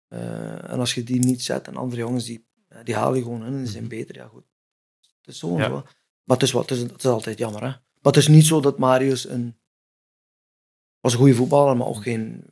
[0.08, 2.46] Eh, en als je die niet zet, en andere jongens, die,
[2.82, 4.14] die haal je gewoon in en die zijn beter.
[4.14, 4.44] Ja, goed.
[5.00, 5.58] Het is zo.
[5.58, 5.68] Ja.
[5.68, 7.60] Maar het is, wat, het, is, het is altijd jammer.
[7.60, 7.68] Hè.
[7.68, 9.56] Maar het is niet zo dat Marius een...
[11.00, 12.44] was een goede voetballer, maar ook geen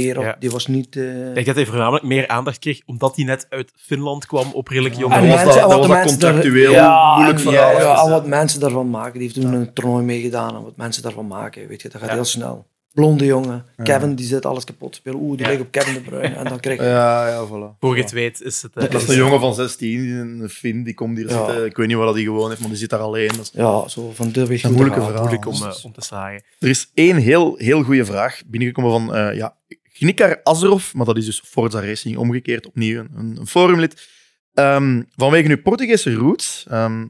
[0.00, 0.24] wereld.
[0.24, 0.36] Ja.
[0.38, 0.96] Die was niet...
[0.96, 4.52] eh, Ik denk dat hij voornamelijk meer aandacht kreeg omdat hij net uit Finland kwam
[4.52, 5.54] op redelijk jonge was leeftijd.
[5.54, 7.70] dat, wat was dat contractueel daar- moeilijk en, verhaal.
[7.72, 9.12] Ja, ja, en wat mensen daarvan maken.
[9.18, 11.68] Die heeft toen een toernooi meegedaan en wat mensen daarvan maken.
[11.68, 12.66] Weet je, dat gaat heel snel.
[12.92, 13.64] Blonde jongen.
[13.82, 15.20] Kevin, die zit alles kapot te spelen.
[15.20, 15.52] Oeh, die Ja.
[15.52, 16.34] ligt op Kevin de Bruyne.
[16.34, 16.84] En dan krijg je...
[16.84, 17.78] Ja, ja, voilà.
[17.80, 18.72] Voor je het weet is het...
[18.76, 20.00] eh, Dat is een jongen van 16,
[20.40, 21.46] een Finn, die komt hier Ja.
[21.46, 21.64] zitten.
[21.64, 23.28] Ik weet niet waar hij gewoon heeft, maar die zit daar alleen.
[23.28, 25.20] Dat is- Ja, zo van de weg Een moeilijke verhaal.
[25.20, 26.42] moeilijk om, eh, om te slagen.
[26.58, 29.56] Er is één heel, heel goede vraag binnengekomen van eh ja,
[29.96, 34.08] Gnikar Azarov, maar dat is dus Forza Racing, omgekeerd opnieuw een, een, forumlid.
[34.52, 37.06] Ehm, vanwege uw Portugese roots, ehm,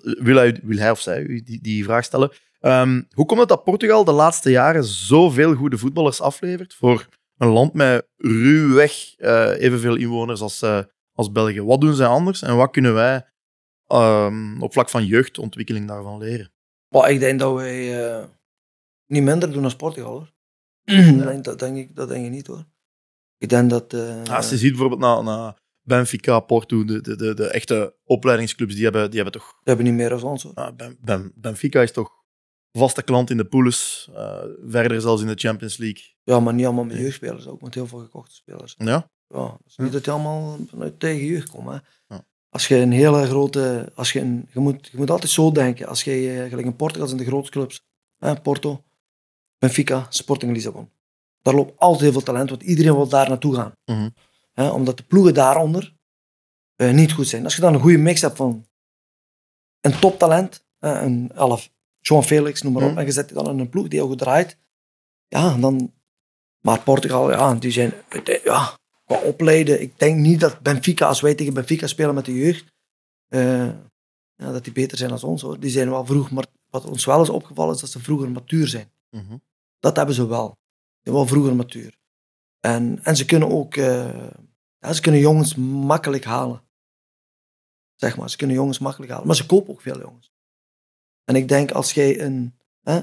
[0.00, 2.30] wil, hij, wil of zij u die, die vraag stellen.
[2.60, 7.06] Ehm, hoe komt het dat Portugal de laatste jaren zoveel goede voetballers aflevert voor
[7.36, 10.78] een land met ruwweg eh evenveel inwoners als, eh,
[11.12, 11.62] als België?
[11.62, 13.26] Wat doen zij anders en wat kunnen wij
[14.60, 16.52] op vlak van jeugdontwikkeling daarvan leren?
[17.06, 18.24] Ik denk dat wij eh,
[19.06, 20.32] niet minder doen als Portugal, hoor.
[21.42, 22.64] Dat, denk ik, dat denk ik niet, hoor.
[23.38, 23.92] Ik denk dat...
[23.92, 28.74] eh, Als je ziet bijvoorbeeld naar, naar Benfica, Porto, de, de, de, de echte opleidingsclubs,
[28.74, 29.50] die hebben, die hebben toch...
[29.62, 30.72] we hebben niet meer als ons, hoor.
[30.76, 32.10] Ben, Ben- Benfica is toch
[32.72, 36.02] vaste klant in de poules, eh, verder zelfs in de Champions League.
[36.22, 38.74] Ja, maar niet allemaal met jeugdspelers, ook met heel veel gekochte spelers.
[38.78, 41.72] Ja, Ja, het is niet dat die allemaal vanuit tegen jeugd komen.
[42.06, 42.14] Hè.
[42.14, 42.24] Ja.
[42.48, 43.92] Als je een hele grote...
[43.94, 45.86] Als je, een, je, moet, je moet altijd zo denken.
[45.86, 46.10] Als je
[46.42, 47.82] eh, gelijk in Portugal zijn de grote clubs.
[48.18, 48.84] Hè, Porto,
[49.62, 50.90] Benfica, Sporting Lissabon.
[51.42, 53.72] Daar loopt altijd heel veel talent, want iedereen wil daar naartoe gaan.
[54.52, 55.94] Hè, omdat de ploegen daaronder
[56.76, 57.44] eh, niet goed zijn.
[57.44, 58.66] Als je dan een goede mix hebt van
[59.80, 61.70] een toptalent, hè, een elf,
[62.00, 62.98] João Felix, noem maar op, Mhm.
[62.98, 64.58] en je zet die dan in een ploeg die heel goed draait,
[65.28, 65.92] ja, dan...
[66.60, 67.92] Maar Portugal, ja, die zijn...
[68.44, 72.34] Ja, qua opleiden, ik denk niet dat Benfica, als wij tegen Benfica spelen met de
[72.34, 72.64] jeugd,
[73.28, 73.66] eh,
[74.36, 75.42] ja, dat die beter zijn dan ons.
[75.42, 75.60] Hoor.
[75.60, 78.68] Die zijn wel vroeg, maar wat ons wel is opgevallen is dat ze vroeger matuur
[78.68, 78.92] zijn.
[79.10, 79.36] Mhm.
[79.82, 80.58] Dat hebben ze wel.
[81.00, 81.98] Die wel vroeger matuur.
[82.60, 84.28] En, en ze kunnen ook, eh,
[84.78, 86.62] ja, ze kunnen jongens makkelijk halen.
[87.94, 89.26] Zeg maar, ze kunnen jongens makkelijk halen.
[89.26, 90.32] Maar ze kopen ook veel jongens.
[91.24, 92.94] En ik denk als jij een, hè,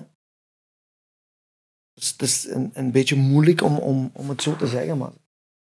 [1.94, 4.98] het is, het is een, een beetje moeilijk om, om, om het zo te zeggen,
[4.98, 5.12] maar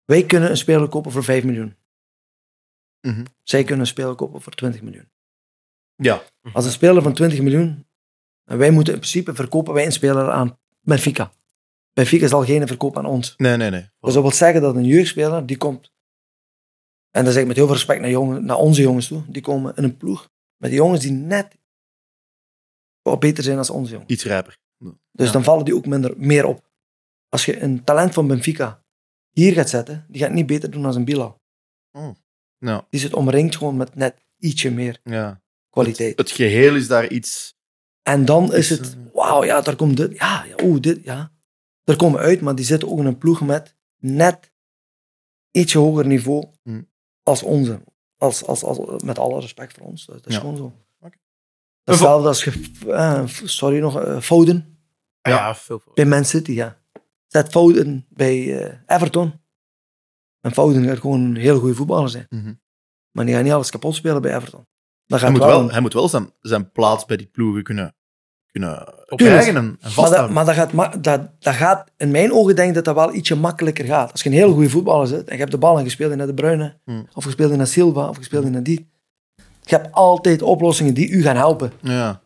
[0.06, 1.76] wij kunnen een speler kopen voor 5 miljoen.
[3.02, 3.26] Mhm.
[3.44, 5.10] Zij kunnen een speler kopen voor 20 miljoen.
[5.96, 6.24] ja.
[6.54, 7.88] Als een speler van 20 miljoen,
[8.44, 11.32] en wij moeten in principe verkopen wij een speler aan Benfica.
[11.94, 13.34] Benfica zal geen verkoop aan ons.
[13.38, 13.90] Nee, nee, nee.
[14.00, 15.92] Dus dat wil zeggen dat een jeugdspeler, die komt,
[17.10, 19.42] en dat zeg ik met heel veel respect naar, jongen, naar onze jongens toe, die
[19.42, 21.58] komen in een ploeg met jongens die net
[23.02, 24.12] wat beter zijn dan onze jongens.
[24.12, 24.58] Iets rijper.
[25.12, 25.32] Dus Ja.
[25.32, 26.68] dan vallen die ook minder, meer op.
[27.30, 28.84] Als je een talent van Benfica
[29.30, 31.42] hier gaat zetten, die gaat niet beter doen dan een Bilal.
[32.58, 35.42] Ja, Die zit omringd gewoon met net ietsje meer ja.
[35.70, 36.18] kwaliteit.
[36.18, 37.58] Het geheel is daar iets...
[38.04, 41.32] En dan is Is, het, wauw, ja, daar komt dit, ja, ja, oeh, dit, ja.
[41.84, 44.52] Er komen uit, maar die zitten ook in een ploeg met net
[45.52, 46.90] ietsje hoger niveau Hmm.
[47.24, 47.82] als onze.
[48.18, 50.06] Als, als, als, met alle respect voor ons.
[50.06, 50.40] Dat, is Ja.
[50.40, 50.74] gewoon zo.
[51.00, 51.18] Oké.
[51.84, 54.78] Hetzelfde als je, eh, sorry nog, eh, Foden
[55.22, 55.56] Ja, Ja.
[55.56, 55.94] veel voor.
[55.94, 56.78] bij Man City, ja.
[57.28, 59.34] Zet Foden bij eh, Everton.
[60.42, 62.26] En Foden gaat gewoon een heel goede voetballer zijn.
[62.30, 62.54] Mhm.
[63.12, 64.68] Maar die gaat niet alles kapot spelen bij Everton.
[65.10, 65.48] Dat Hij moet wel.
[65.50, 67.96] wel, hij moet wel zijn, zijn plaats bij die ploegen kunnen,
[68.52, 72.56] kunnen krijgen en, en Maar, dat, maar dat, gaat, dat, dat gaat, in mijn ogen
[72.56, 74.12] denk ik dat dat wel ietsje makkelijker gaat.
[74.12, 76.12] Als je een heel goede voetballer zit en je hebt de bal en je speelt
[76.12, 77.08] in naar de Bruyne, Hmm.
[77.14, 78.90] of je speelt in naar Silva, of je speelt in naar die.
[79.62, 81.72] Je hebt altijd oplossingen die u gaan helpen.
[81.82, 82.22] Ja.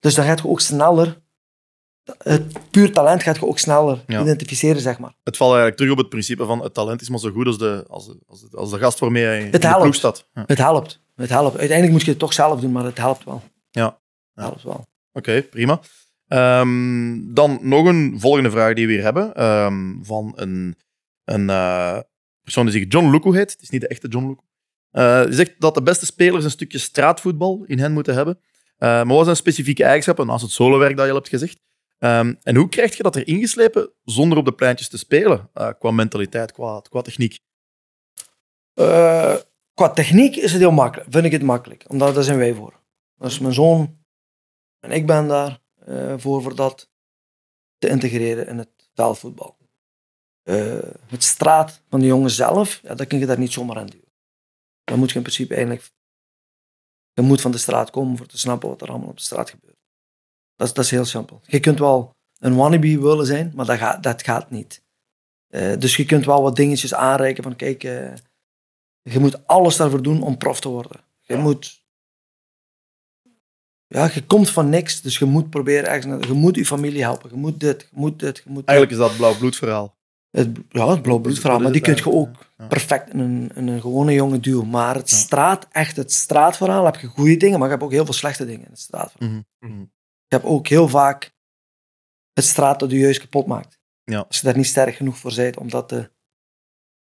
[0.00, 1.22] Dus dan gaat je ook sneller,
[2.18, 4.20] het puur talent gaat je ook sneller Ja.
[4.22, 5.14] identificeren, zeg maar.
[5.22, 7.58] Het valt eigenlijk terug op het principe van het talent is maar zo goed als
[7.58, 10.28] de, als de, als de, als de gast waarmee hij in de ploeg staat.
[10.34, 10.44] Ja.
[10.46, 11.02] Het helpt.
[11.14, 11.58] Het helpt.
[11.58, 13.42] Uiteindelijk moet je het toch zelf doen, maar het helpt wel.
[13.70, 14.00] Ja.
[14.34, 14.86] Het helpt wel.
[15.12, 15.80] Oké, prima.
[16.28, 19.34] Ehm, dan nog een volgende vraag die we hier hebben.
[19.34, 20.76] ehm, van een,
[21.24, 21.98] een eh,
[22.42, 23.52] persoon die zich John Luku heet.
[23.52, 24.42] Het is niet de echte John Luku.
[24.90, 28.40] Eh, die zegt dat de beste spelers een stukje straatvoetbal in hen moeten hebben.
[28.76, 31.60] Eh, maar wat zijn specifieke eigenschappen naast het solowerk dat je al hebt gezegd?
[31.98, 35.50] Ehm, en hoe krijg je dat er ingeslepen zonder op de pleintjes te spelen?
[35.78, 37.38] qua mentaliteit, qua, qua techniek.
[39.74, 41.12] Qua techniek is het heel makkelijk.
[41.12, 41.84] Vind ik het makkelijk.
[41.88, 42.82] Omdat daar zijn wij voor.
[43.18, 43.98] Dus mijn zoon
[44.80, 46.90] en ik ben daar eh, voor, voor dat
[47.78, 49.56] te integreren in het veldvoetbal.
[50.42, 53.86] Eh, het straat van de jongen zelf, ja, dat kun je daar niet zomaar aan
[53.86, 54.12] duwen.
[54.84, 55.90] Dan moet je in principe eigenlijk...
[57.12, 59.50] Je moet van de straat komen voor te snappen wat er allemaal op de straat
[59.50, 59.78] gebeurt.
[60.56, 61.40] Dat is, dat is heel simpel.
[61.46, 64.82] Je kunt wel een wannabe willen zijn, maar dat gaat, dat gaat niet.
[65.46, 67.82] Eh, dus je kunt wel wat dingetjes aanreiken van kijk,
[69.12, 71.00] je moet alles daarvoor doen om prof te worden.
[71.20, 71.82] Je moet...
[73.86, 76.06] Ja, je komt van niks, dus je moet proberen ergens...
[76.06, 78.68] naar- Je moet je familie helpen, je moet dit, je moet dit, je moet dit.
[78.68, 79.96] Eigenlijk is dat het blauw bloedverhaal.
[80.30, 82.66] Het, ja, het blauw bloedverhaal, maar die kun je ook ja.
[82.66, 84.64] perfect in een, in een gewone jonge duo.
[84.64, 88.04] Maar het straat, echt het straatverhaal, heb je goede dingen, maar je hebt ook heel
[88.04, 89.30] veel slechte dingen in het straatverhaal.
[89.30, 89.42] Mhm.
[89.72, 89.80] Mhm.
[90.26, 91.34] Je hebt ook heel vaak
[92.32, 93.78] het straat dat je juist kapot maakt.
[94.04, 94.18] Ja.
[94.28, 96.10] Als je daar niet sterk genoeg voor bent om dat te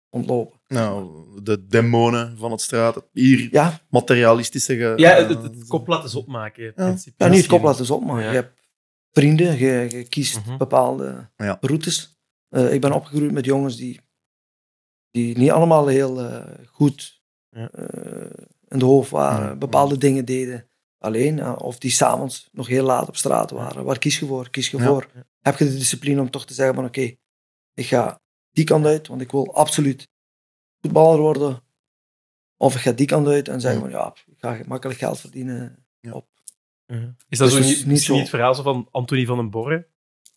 [0.09, 0.54] ontlopen.
[0.67, 4.75] Nou, de demonen van het straat, het hier Ja, materialistische...
[4.75, 6.63] ge- Ja, eh, het, het kop laten eens opmaken.
[6.63, 6.85] in Ja.
[6.85, 7.23] principe.
[7.23, 8.29] ja niet het laten op, maar Ja.
[8.29, 8.59] je hebt
[9.11, 10.57] vrienden, je, je kiest Mhm.
[10.57, 11.57] bepaalde Ja.
[11.61, 12.19] routes.
[12.49, 13.99] Eh, ik ben opgegroeid met jongens die,
[15.11, 17.65] die niet allemaal heel eh, goed eh,
[18.67, 19.55] in de hoofd waren, Ja.
[19.55, 23.83] bepaalde dingen deden alleen, eh, of die s'avonds nog heel laat op straat waren.
[23.83, 24.49] Waar kies je voor?
[24.49, 24.85] Kies je Ja.
[24.85, 25.07] voor?
[25.41, 27.01] Heb je de discipline om toch te zeggen van oké,
[27.73, 28.21] ik ga
[28.51, 30.07] die kant uit, want ik wil absoluut
[30.85, 31.63] voetballer worden.
[32.57, 35.85] Of ik ga die kant uit en zeggen van ja, ik ga makkelijk geld verdienen.
[35.99, 36.11] Ja.
[36.11, 36.27] Op.
[37.29, 39.87] Is dat Dus zo niet, zo- niet het verhaal zo van Anthony van den Borre?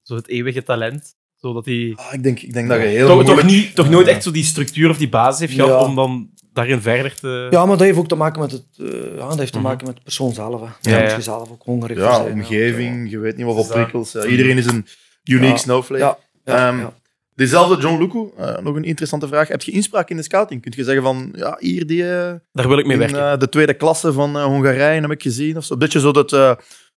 [0.03, 1.16] Zo het eeuwige talent.
[1.35, 4.07] Zodat hij ah, ik, denk, ik denk dat je heel toch, toch, niet, toch nooit
[4.07, 5.87] echt zo die structuur of die basis heeft gehad Ja.
[5.87, 7.47] om dan daarin verder te...
[7.51, 9.66] Ja, maar dat heeft ook te maken met het, eh, ja, dat heeft te Mhm.
[9.66, 10.61] maken met de persoon zelf.
[10.61, 10.91] Hè.
[10.91, 12.33] Ja, je zelf ook hongerig Ja, zijn.
[12.33, 14.12] omgeving, je weet niet wat voor prikkels.
[14.12, 14.87] ja, iedereen is een
[15.25, 15.57] unique Ja.
[15.57, 16.19] snowflake.
[16.45, 16.93] Ja,
[17.39, 19.48] Dezelfde John Lucu, eh, nog een interessante vraag.
[19.48, 20.62] Heb je inspraak in de scouting?
[20.62, 23.32] Kun je zeggen van, ja, hier die eh, Daar wil ik mee in werken.
[23.32, 25.56] eh, de tweede klasse van Hongarije heb ik gezien?
[25.56, 25.73] Of zo.
[25.73, 26.55] Een beetje zo dat eh,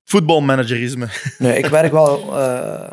[0.05, 1.09] voetbalmanagerisme.
[1.39, 2.90] Nee, ik werk wel eh,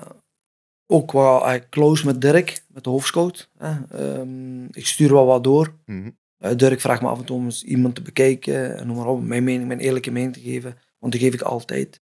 [0.88, 3.49] ook wel close met Dirk, met de hoofdscout.
[3.57, 5.73] Ehm, ik stuur wel wat door.
[5.85, 6.09] Mhm.
[6.38, 9.05] Eh, Dirk vraagt me af en toe om eens iemand te bekijken en noem maar
[9.07, 10.77] op, mijn mening, mijn eerlijke mening te geven.
[10.99, 12.01] Want die geef ik altijd.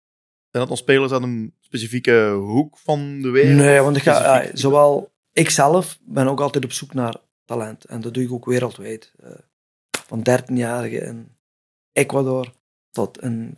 [0.50, 3.56] Zijn dat dan spelers uit een specifieke hoek van de wereld?
[3.58, 7.16] Nee, want ik ga, zowel ik zelf ben ook altijd op zoek naar
[7.46, 7.86] talent.
[7.86, 9.14] En dat doe ik ook wereldwijd.
[9.24, 9.32] Eh,
[10.08, 11.28] van 13-jarigen in
[11.92, 12.54] Ecuador
[12.92, 13.58] tot een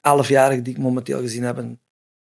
[0.00, 1.80] 11-jarige die ik momenteel gezien heb in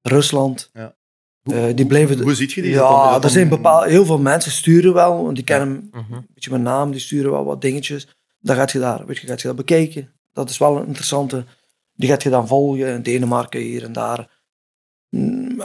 [0.01, 0.69] Rusland.
[0.73, 0.95] Ja.
[1.43, 2.21] Eh, die bleven...
[2.21, 2.71] Hoe ziet je die?
[2.71, 6.13] Ja, er zijn dan- bepaald, heel veel mensen sturen wel, want die kennen Mhm.
[6.13, 8.15] een beetje mijn naam, die sturen wel wat dingetjes.
[8.39, 10.13] Dan gaat je daar, weet je, gaat je dat bekijken.
[10.33, 11.45] Dat is wel een interessante.
[11.93, 14.40] Die gaat je dan volgen in Denemarken, hier en daar.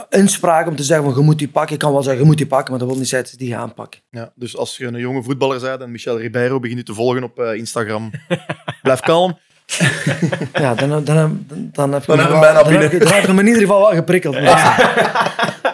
[0.09, 1.73] Inspraak om te zeggen, van, je moet die pakken.
[1.73, 3.45] Ik kan wel zeggen, je moet die pakken, maar dat wil niet zeggen dat ze
[3.45, 3.99] die gaan pakken.
[4.09, 7.23] Ja, dus als je een jonge voetballer bent en Michel Ribeiro begint je te volgen
[7.23, 8.11] op eh, Instagram,
[8.81, 9.37] blijf kalm.
[10.53, 12.81] Ja, dan, dan, dan, dan heb je Dan me heb je wel- bijna dan binnen.
[12.81, 14.35] heb je- dan heb je me in ieder geval wel geprikkeld.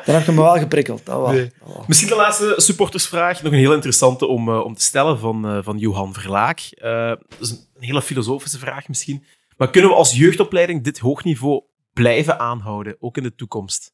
[0.06, 1.06] Dan heb je me wel geprikkeld.
[1.06, 1.32] Dat wel.
[1.32, 1.52] Nee.
[1.60, 1.84] Dat wel.
[1.88, 3.42] Misschien de laatste supportersvraag.
[3.44, 6.60] Nog een heel interessante om, eh, om te stellen van, eh, van Johan Verlaak.
[6.72, 9.24] Eh, dat is een hele filosofische vraag misschien.
[9.58, 11.62] Maar kunnen we als jeugdopleiding dit hoog niveau
[11.94, 13.94] blijven aanhouden, ook in de toekomst?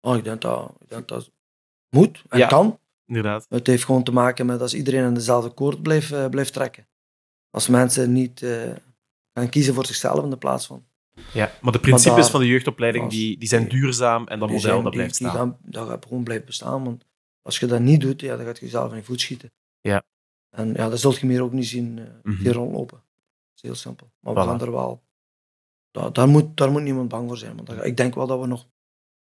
[0.00, 1.30] Oh, ik, denk dat, ik denk dat
[1.88, 2.46] moet en Ja.
[2.46, 2.78] kan.
[3.06, 3.46] Inderdaad.
[3.48, 6.88] Het heeft gewoon te maken met als iedereen aan dezelfde koord blijft, eh, blijft trekken.
[7.50, 8.72] Als mensen niet eh,
[9.34, 10.84] gaan kiezen voor zichzelf in de plaats van.
[11.32, 14.48] Ja, maar de principes daar- van de jeugdopleiding als- die, die zijn duurzaam en dat
[14.48, 15.38] Die model zijn- dat die- blijft die staan.
[15.38, 16.84] gaan- dat gaat gewoon blijven bestaan.
[16.84, 17.04] Want
[17.42, 19.52] als je dat niet doet, ja, dan gaat je jezelf in je voet schieten.
[19.80, 20.02] Ja.
[20.50, 22.96] En ja, dat zult je meer ook niet zien uh, hier rondlopen.
[22.96, 24.10] Dat is heel simpel.
[24.20, 25.02] Maar we gaan er wel...
[25.90, 27.52] Daar, daar, moet, daar moet niemand bang voor zijn.
[27.56, 28.66] Want ik denk wel dat we nog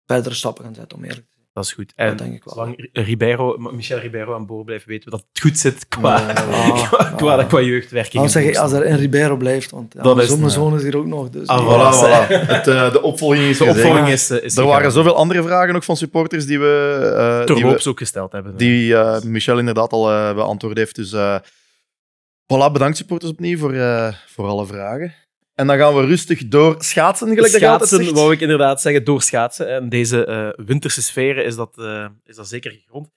[0.05, 1.45] verdere stappen gaan zetten, om eerlijk te zijn.
[1.53, 1.93] Dat is goed.
[1.95, 2.53] Dat En denk ik wel.
[2.53, 6.89] zolang Ribeiro, Michel Ribeiro aan boord blijft, weten we dat het goed zit qua, Ah,
[6.89, 7.47] qua, qua, ah.
[7.47, 8.21] qua jeugdwerking.
[8.21, 10.55] Dan zeg ik, als er in Ribeiro blijft, want ja, mijn is- zoon- mijn ja.
[10.57, 11.29] zoon is hier ook nog.
[11.29, 12.27] Dus Ah, die- Voilà, Voilà.
[12.27, 12.47] voilà.
[12.47, 15.75] Het, eh, de opvolging is de opvolging is, eh, is Er waren zoveel andere vragen
[15.75, 18.57] ook van supporters die we, eh, die, we, Terloops ook gesteld hebben.
[18.57, 20.95] die eh, Michel inderdaad al eh, beantwoord heeft.
[20.95, 21.39] Dus eh,
[22.53, 25.13] voilà, bedankt supporters opnieuw voor, eh, voor alle vragen.
[25.57, 29.73] En dan gaan we rustig door schaatsen, gelijk Schaatsen, wou ik inderdaad zeggen, door schaatsen.
[29.73, 33.09] En deze eh, winterse sferen is dat, eh, is dat zeker gegrond.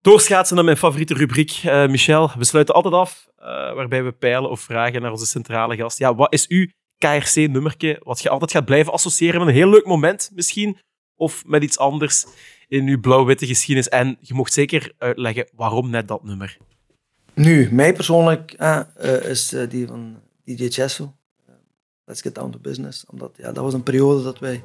[0.00, 1.60] Doorschaatsen naar mijn favoriete rubriek.
[1.64, 5.76] Eh, Michel, we sluiten altijd af, eh, waarbij we peilen of vragen naar onze centrale
[5.76, 5.98] gast.
[5.98, 6.66] Ja, wat is uw
[6.98, 10.78] KRC-nummertje, wat je altijd gaat blijven associëren met een heel leuk moment misschien,
[11.16, 12.26] of met iets anders
[12.68, 13.88] in uw blauw-witte geschiedenis?
[13.88, 16.56] En je mocht zeker uitleggen waarom net dat nummer.
[17.34, 21.17] Nu, mij persoonlijk eh, eh, is die van DJ Chesso.
[22.08, 23.04] Let's get down to business.
[23.10, 24.62] Omdat ja, dat was een periode dat wij...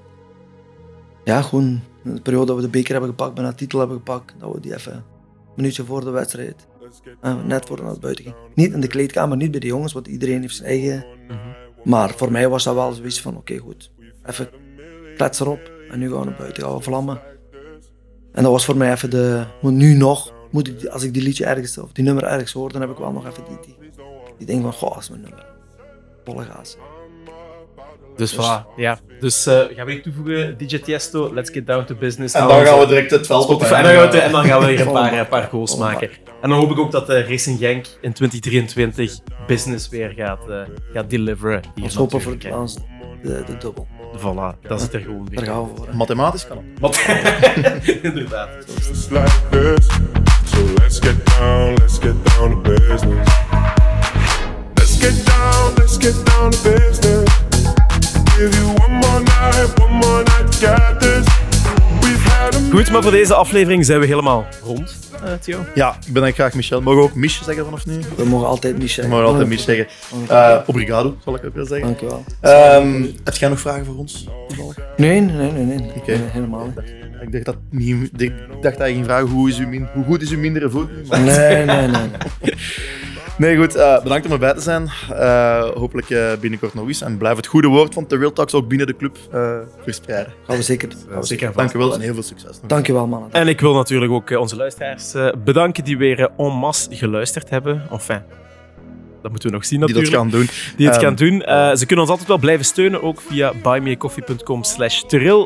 [1.24, 4.34] Ja, gewoon een periode dat we de beker hebben gepakt, bijna de titel hebben gepakt.
[4.40, 5.04] Dat we die even een
[5.56, 6.68] minuutje voor de wedstrijd,
[7.22, 8.40] eh, net voor naar buiten gingen.
[8.56, 11.06] Niet in de kleedkamer, niet bij de jongens, want iedereen heeft zijn eigen...
[11.84, 13.92] Maar voor mij was dat wel zoiets van, oké goed,
[14.26, 14.50] even
[15.16, 15.72] klets erop.
[15.90, 17.22] En nu gaan we naar buiten, gaan we vlammen.
[18.32, 19.46] En dat was voor mij even de...
[19.62, 22.82] Nu nog, moet ik, als ik die liedje ergens, of die nummer ergens hoor, dan
[22.82, 23.92] heb ik wel nog even die, die,
[24.38, 25.46] die ding van, goh, dat is mijn nummer.
[26.24, 26.78] Volle gaas.
[28.16, 29.00] Dus voilà, ja.
[29.20, 32.34] Dus eh, gaan we toevoegen, DJ Tiesto, let's get down to business.
[32.34, 33.62] En dan gaan we direct het veld op.
[33.64, 36.10] En dan gaan we, en dan gaan we weer een paar, een paar goals maken.
[36.42, 40.62] En dan hoop ik ook dat eh, Racing Genk in 2023 business weer gaat, eh,
[40.94, 41.62] gaat deliveren.
[41.76, 42.82] Hier Ons hopen voor het laatste,
[43.24, 43.88] de, de dubbel.
[44.18, 45.54] Voilà, dat zit er gewoon Daar weer.
[45.54, 45.88] gaan we voor.
[45.88, 45.94] hè.
[45.94, 46.80] Mathematisch kan het.
[46.80, 46.98] Wat?
[48.02, 48.50] Inderdaad.
[50.46, 53.30] So let's get down, let's get down to business.
[54.74, 57.43] Let's get down, let's get down to business.
[62.72, 65.58] Goed, maar voor deze aflevering zijn we helemaal rond, eh, Theo.
[65.76, 66.82] Ja, ik ben eigenlijk graag Michel.
[66.82, 68.00] Mogen we ook Mich zeggen vanaf nu?
[68.16, 69.14] We mogen altijd Mich Ik zeggen.
[69.14, 69.88] mag altijd Mich zeggen.
[70.28, 71.88] Eh obrigado, zal ik ook wel zeggen.
[71.88, 72.24] Dankjewel.
[72.42, 74.28] Ehm heb jij nog vragen voor ons?
[74.98, 75.92] Nee, nee, nee, nee.
[75.96, 76.12] Oké.
[76.12, 76.94] Nee, helemaal niet.
[77.22, 80.04] Ik dacht dat, niet, ik dacht dat je ging vragen hoe, is uw min, hoe
[80.04, 80.90] goed is uw mindere voet?
[81.10, 82.10] Nee, nee, nee.
[83.38, 83.76] Nee, goed.
[83.76, 84.90] eh, bedankt om erbij te zijn.
[85.14, 87.02] Eh, hopelijk eh, binnenkort nog eens.
[87.02, 90.34] En blijf het goede woord van de Real Talks ook binnen de club eh, verspreiden.
[90.48, 90.90] Gaan we zeker.
[91.10, 91.52] Gaan we Zeker.
[91.56, 92.60] Dank u wel en heel veel succes.
[92.62, 92.70] nog.
[92.70, 93.32] Dankjewel, mannen.
[93.32, 97.82] En ik wil natuurlijk ook onze luisteraars eh, bedanken die weer en masse geluisterd hebben.
[97.92, 98.22] Enfin,
[99.24, 100.32] dat moeten we nog zien Die dat natuurlijk.
[100.32, 100.50] gaan doen.
[100.78, 101.42] die het Ehm, gaan doen.
[101.42, 105.02] Eh, ze kunnen ons altijd wel blijven steunen, ook via buymeacoffee.com slash.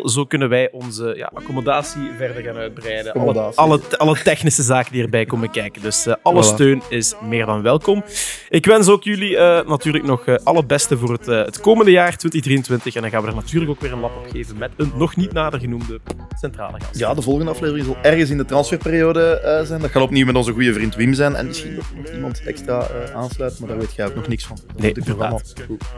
[0.06, 3.14] Zo kunnen wij onze ja, accommodatie verder gaan uitbreiden.
[3.14, 5.82] Alle, alle, alle technische zaken die erbij komen kijken.
[5.82, 6.48] Dus eh, alle Voilà.
[6.48, 8.04] steun is meer dan welkom.
[8.49, 12.95] Ik wens ook jullie eh, natuurlijk nog alle beste voor het, het komende jaar, 2023.
[12.95, 15.16] En dan gaan we er natuurlijk ook weer een lap op geven met een nog
[15.16, 15.99] niet nader genoemde
[16.40, 16.99] centrale gast.
[16.99, 19.82] Ja, de volgende aflevering zal ergens in de transferperiode zijn.
[19.82, 21.36] Dat gaat opnieuw met onze goede vriend Wim zijn.
[21.36, 24.57] En misschien nog iemand extra eh aansluit, maar daar weet jij ook nog niks van.
[24.68, 25.53] Dat Nee, inderdaad.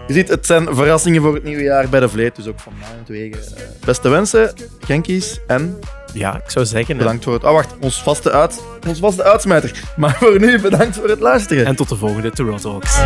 [0.07, 2.35] Je ziet, het zijn verrassingen voor het nieuwe jaar bij de Vleet.
[2.35, 3.57] Dus ook van mij en wegen.
[3.57, 5.39] eh, beste wensen, Genkies.
[5.47, 5.79] En
[6.13, 6.97] Ja, ik zou zeggen.
[6.97, 7.43] bedankt voor het...
[7.43, 7.75] Oh, wacht.
[7.79, 9.71] Ons vaste, uit, ons vaste uitsmijter.
[9.97, 11.65] Maar voor nu, bedankt voor het luisteren.
[11.65, 12.97] En tot de volgende Toronto Talks.